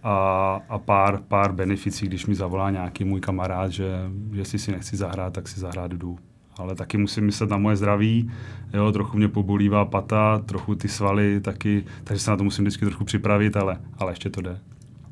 a, 0.02 0.60
a 0.68 0.78
pár, 0.78 1.20
pár 1.28 1.52
beneficí, 1.52 2.06
když 2.06 2.26
mi 2.26 2.34
zavolá 2.34 2.70
nějaký 2.70 3.04
můj 3.04 3.20
kamarád, 3.20 3.72
že 3.72 3.90
jestli 4.32 4.58
si 4.58 4.72
nechci 4.72 4.96
zahrát, 4.96 5.32
tak 5.32 5.48
si 5.48 5.60
zahrát 5.60 5.92
jdu. 5.92 6.18
Ale 6.56 6.74
taky 6.74 6.98
musím 6.98 7.24
myslet 7.24 7.50
na 7.50 7.56
moje 7.56 7.76
zdraví, 7.76 8.30
jo, 8.74 8.92
trochu 8.92 9.16
mě 9.16 9.28
pobolívá 9.28 9.84
pata, 9.84 10.42
trochu 10.46 10.74
ty 10.74 10.88
svaly 10.88 11.40
taky, 11.40 11.84
takže 12.04 12.22
se 12.22 12.30
na 12.30 12.36
to 12.36 12.44
musím 12.44 12.64
vždycky 12.64 12.86
trochu 12.86 13.04
připravit, 13.04 13.56
ale, 13.56 13.78
ale 13.98 14.12
ještě 14.12 14.30
to 14.30 14.40
jde. 14.40 14.58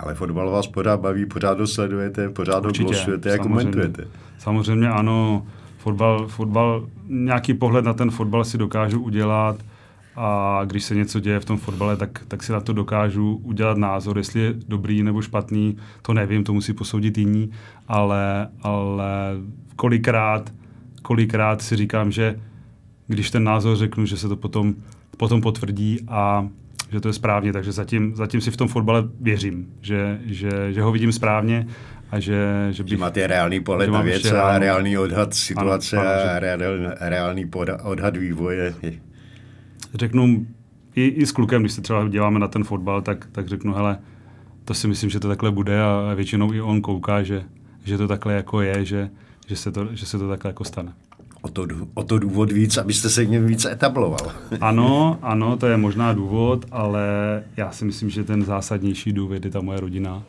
Ale 0.00 0.14
fotbal 0.14 0.50
vás 0.50 0.66
pořád 0.66 1.00
baví, 1.00 1.26
pořád 1.26 1.60
ho 1.60 1.66
sledujete, 1.66 2.28
pořád 2.28 2.64
ho 2.64 2.72
glosujete 2.72 3.34
a 3.34 3.38
komentujete. 3.38 4.04
Samozřejmě 4.38 4.88
ano, 4.88 5.46
fotbal, 5.78 6.26
fotbal, 6.26 6.86
nějaký 7.08 7.54
pohled 7.54 7.84
na 7.84 7.92
ten 7.92 8.10
fotbal 8.10 8.44
si 8.44 8.58
dokážu 8.58 9.00
udělat 9.00 9.56
a 10.16 10.60
když 10.66 10.84
se 10.84 10.94
něco 10.94 11.20
děje 11.20 11.40
v 11.40 11.44
tom 11.44 11.58
fotbale, 11.58 11.96
tak, 11.96 12.20
tak 12.28 12.42
si 12.42 12.52
na 12.52 12.60
to 12.60 12.72
dokážu 12.72 13.40
udělat 13.44 13.78
názor, 13.78 14.18
jestli 14.18 14.40
je 14.40 14.54
dobrý 14.68 15.02
nebo 15.02 15.22
špatný, 15.22 15.76
to 16.02 16.14
nevím, 16.14 16.44
to 16.44 16.52
musí 16.52 16.72
posoudit 16.72 17.18
jiní, 17.18 17.50
ale, 17.88 18.48
ale 18.62 19.36
kolikrát, 19.76 20.52
kolikrát 21.02 21.62
si 21.62 21.76
říkám, 21.76 22.12
že 22.12 22.40
když 23.06 23.30
ten 23.30 23.44
názor 23.44 23.76
řeknu, 23.76 24.06
že 24.06 24.16
se 24.16 24.28
to 24.28 24.36
potom, 24.36 24.74
potom 25.16 25.40
potvrdí 25.40 25.98
a 26.08 26.48
že 26.92 27.00
to 27.00 27.08
je 27.08 27.12
správně, 27.12 27.52
takže 27.52 27.72
zatím, 27.72 28.16
zatím 28.16 28.40
si 28.40 28.50
v 28.50 28.56
tom 28.56 28.68
fotbale 28.68 29.02
věřím, 29.20 29.74
že, 29.80 30.20
že, 30.24 30.72
že 30.72 30.82
ho 30.82 30.92
vidím 30.92 31.12
správně 31.12 31.66
a 32.10 32.20
že, 32.20 32.68
že, 32.70 32.82
bych, 32.82 32.90
že 32.90 32.96
máte 32.96 33.26
reálný 33.26 33.60
pohled 33.60 33.90
na 33.90 34.02
věc 34.02 34.32
a 34.32 34.58
reálný 34.58 34.98
odhad 34.98 35.34
situace 35.34 35.96
ano, 35.96 36.08
ano, 36.08 36.30
a 36.30 36.38
reál, 36.38 36.60
reálný 37.00 37.50
odhad 37.82 38.16
vývoje. 38.16 38.74
Řeknu 39.94 40.46
i, 40.94 41.06
i 41.06 41.26
s 41.26 41.32
klukem, 41.32 41.62
když 41.62 41.72
se 41.72 41.80
třeba 41.80 42.08
děláme 42.08 42.38
na 42.38 42.48
ten 42.48 42.64
fotbal, 42.64 43.02
tak, 43.02 43.28
tak 43.32 43.48
řeknu, 43.48 43.74
hele, 43.74 43.98
to 44.64 44.74
si 44.74 44.88
myslím, 44.88 45.10
že 45.10 45.20
to 45.20 45.28
takhle 45.28 45.50
bude 45.50 45.82
a 45.82 46.14
většinou 46.14 46.52
i 46.52 46.60
on 46.60 46.80
kouká, 46.80 47.22
že, 47.22 47.44
že 47.84 47.98
to 47.98 48.08
takhle 48.08 48.34
jako 48.34 48.60
je, 48.60 48.84
že, 48.84 49.10
že, 49.46 49.56
se 49.56 49.72
to, 49.72 49.88
že 49.92 50.06
se 50.06 50.18
to 50.18 50.28
takhle 50.28 50.48
jako 50.48 50.64
stane 50.64 50.92
o 51.42 51.48
to, 51.48 51.66
o 51.94 52.02
to 52.02 52.18
důvod 52.18 52.52
víc, 52.52 52.76
abyste 52.76 53.10
se 53.10 53.26
něm 53.26 53.46
více 53.46 53.72
etabloval. 53.72 54.32
ano, 54.60 55.18
ano, 55.22 55.56
to 55.56 55.66
je 55.66 55.76
možná 55.76 56.12
důvod, 56.12 56.66
ale 56.70 57.02
já 57.56 57.70
si 57.70 57.84
myslím, 57.84 58.10
že 58.10 58.24
ten 58.24 58.44
zásadnější 58.44 59.12
důvod 59.12 59.44
je 59.44 59.50
ta 59.50 59.60
moje 59.60 59.80
rodina 59.80 60.22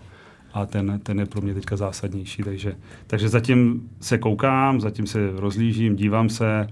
a 0.53 0.66
ten, 0.66 0.99
ten 1.03 1.20
je 1.20 1.26
pro 1.26 1.41
mě 1.41 1.53
teďka 1.53 1.78
zásadnější. 1.78 2.43
Takže, 2.43 2.76
takže 3.07 3.30
zatím 3.30 3.89
se 4.01 4.18
koukám, 4.18 4.82
zatím 4.82 5.07
se 5.07 5.20
rozlížím, 5.36 5.95
dívám 5.95 6.30
se, 6.30 6.68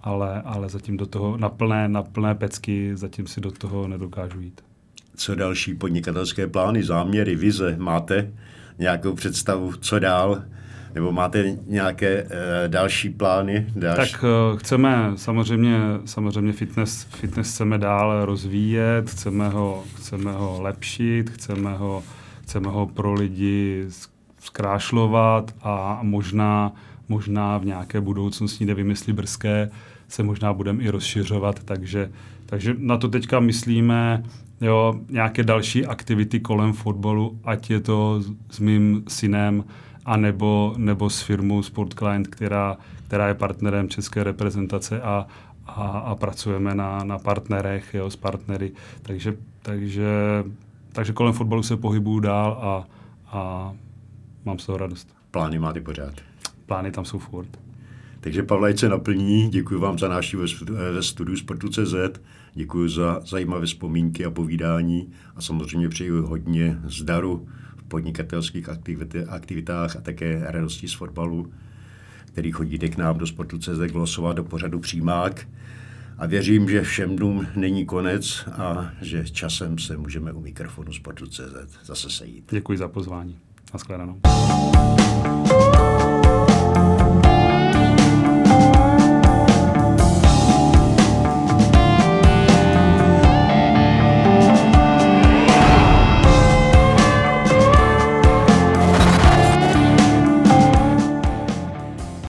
ale, 0.00 0.42
ale 0.42 0.68
zatím 0.68 0.96
do 0.96 1.06
toho 1.06 1.36
na 1.36 1.48
plné, 1.48 1.88
na 1.88 2.02
plné 2.02 2.34
pecky, 2.34 2.96
zatím 2.96 3.26
si 3.26 3.40
do 3.40 3.50
toho 3.50 3.88
nedokážu 3.88 4.40
jít. 4.40 4.60
Co 5.16 5.34
další 5.34 5.74
podnikatelské 5.74 6.46
plány, 6.46 6.82
záměry, 6.82 7.36
vize 7.36 7.76
máte? 7.78 8.32
Nějakou 8.78 9.14
představu, 9.14 9.72
co 9.72 9.98
dál? 9.98 10.42
Nebo 10.94 11.12
máte 11.12 11.56
nějaké 11.66 12.22
uh, 12.22 12.28
další 12.66 13.10
plány? 13.10 13.66
Další? 13.76 14.12
Tak 14.12 14.24
uh, 14.24 14.58
chceme 14.58 15.12
samozřejmě, 15.16 15.78
samozřejmě 16.04 16.52
fitness, 16.52 17.04
fitness 17.04 17.54
chceme 17.54 17.78
dál 17.78 18.24
rozvíjet, 18.24 19.10
chceme 19.10 19.48
ho, 19.48 19.84
chceme 19.96 20.32
ho 20.32 20.62
lepšit, 20.62 21.30
chceme 21.30 21.74
ho, 21.74 22.02
chceme 22.42 22.68
ho 22.68 22.86
pro 22.86 23.12
lidi 23.12 23.86
zkrášlovat 24.40 25.54
a 25.62 25.98
možná, 26.02 26.72
možná 27.08 27.58
v 27.58 27.64
nějaké 27.64 28.00
budoucnosti, 28.00 28.66
jestli 28.88 29.12
brzké, 29.12 29.70
se 30.08 30.22
možná 30.22 30.52
budeme 30.52 30.82
i 30.82 30.90
rozšiřovat, 30.90 31.64
takže, 31.64 32.10
takže 32.46 32.74
na 32.78 32.96
to 32.96 33.08
teďka 33.08 33.40
myslíme, 33.40 34.22
jo, 34.60 35.00
nějaké 35.10 35.42
další 35.42 35.86
aktivity 35.86 36.40
kolem 36.40 36.72
fotbalu, 36.72 37.40
ať 37.44 37.70
je 37.70 37.80
to 37.80 38.22
s 38.50 38.58
mým 38.58 39.04
synem, 39.08 39.64
a 40.04 40.16
nebo, 40.16 40.74
nebo 40.76 41.10
s 41.10 41.22
firmou 41.22 41.62
Sport 41.62 41.94
Client, 41.94 42.28
která, 42.28 42.76
která 43.06 43.28
je 43.28 43.34
partnerem 43.34 43.88
české 43.88 44.24
reprezentace 44.24 45.02
a, 45.02 45.26
a, 45.66 45.82
a 45.82 46.14
pracujeme 46.14 46.74
na, 46.74 47.04
na 47.04 47.18
partnerech, 47.18 47.94
jo, 47.94 48.10
s 48.10 48.16
partnery. 48.16 48.72
Takže, 49.02 49.36
takže, 49.62 50.44
takže 50.92 51.12
kolem 51.12 51.32
fotbalu 51.32 51.62
se 51.62 51.76
pohybuju 51.76 52.20
dál 52.20 52.58
a, 52.62 52.84
a 53.38 53.72
mám 54.44 54.58
z 54.58 54.66
toho 54.66 54.78
radost. 54.78 55.08
Plány 55.30 55.58
máte 55.58 55.80
pořád? 55.80 56.14
Plány 56.66 56.90
tam 56.90 57.04
jsou 57.04 57.18
furt. 57.18 57.58
Takže 58.20 58.42
Pavla, 58.42 58.68
se 58.76 58.88
naplní. 58.88 59.48
Děkuji 59.48 59.80
vám 59.80 59.98
za 59.98 60.08
náš 60.08 60.34
ve 60.94 61.02
studiu 61.02 61.36
Sportu.cz. 61.36 62.20
Děkuji 62.54 62.88
za 62.88 63.20
zajímavé 63.24 63.66
vzpomínky 63.66 64.24
a 64.24 64.30
povídání 64.30 65.12
a 65.36 65.40
samozřejmě 65.40 65.88
přeji 65.88 66.10
hodně 66.10 66.78
zdaru 66.84 67.48
podnikatelských 67.90 68.68
aktivitách 69.28 69.96
a 69.96 70.00
také 70.00 70.40
radosti 70.44 70.88
z 70.88 70.94
fotbalu, 70.94 71.52
který 72.24 72.52
chodíte 72.52 72.88
k 72.88 72.96
nám 72.96 73.18
do 73.18 73.26
sportu 73.26 73.58
CZ 73.58 73.78
glosovat 73.92 74.36
do 74.36 74.44
pořadu 74.44 74.80
přímák. 74.80 75.48
A 76.18 76.26
věřím, 76.26 76.68
že 76.68 76.82
všem 76.82 77.16
dnům 77.16 77.46
není 77.56 77.86
konec 77.86 78.48
a 78.52 78.90
že 79.00 79.24
časem 79.24 79.78
se 79.78 79.96
můžeme 79.96 80.32
u 80.32 80.40
mikrofonu 80.40 80.92
Sportu 80.92 81.26
CZ 81.26 81.84
zase 81.84 82.10
sejít. 82.10 82.44
Děkuji 82.50 82.78
za 82.78 82.88
pozvání. 82.88 83.38
Naschledanou. 83.72 84.20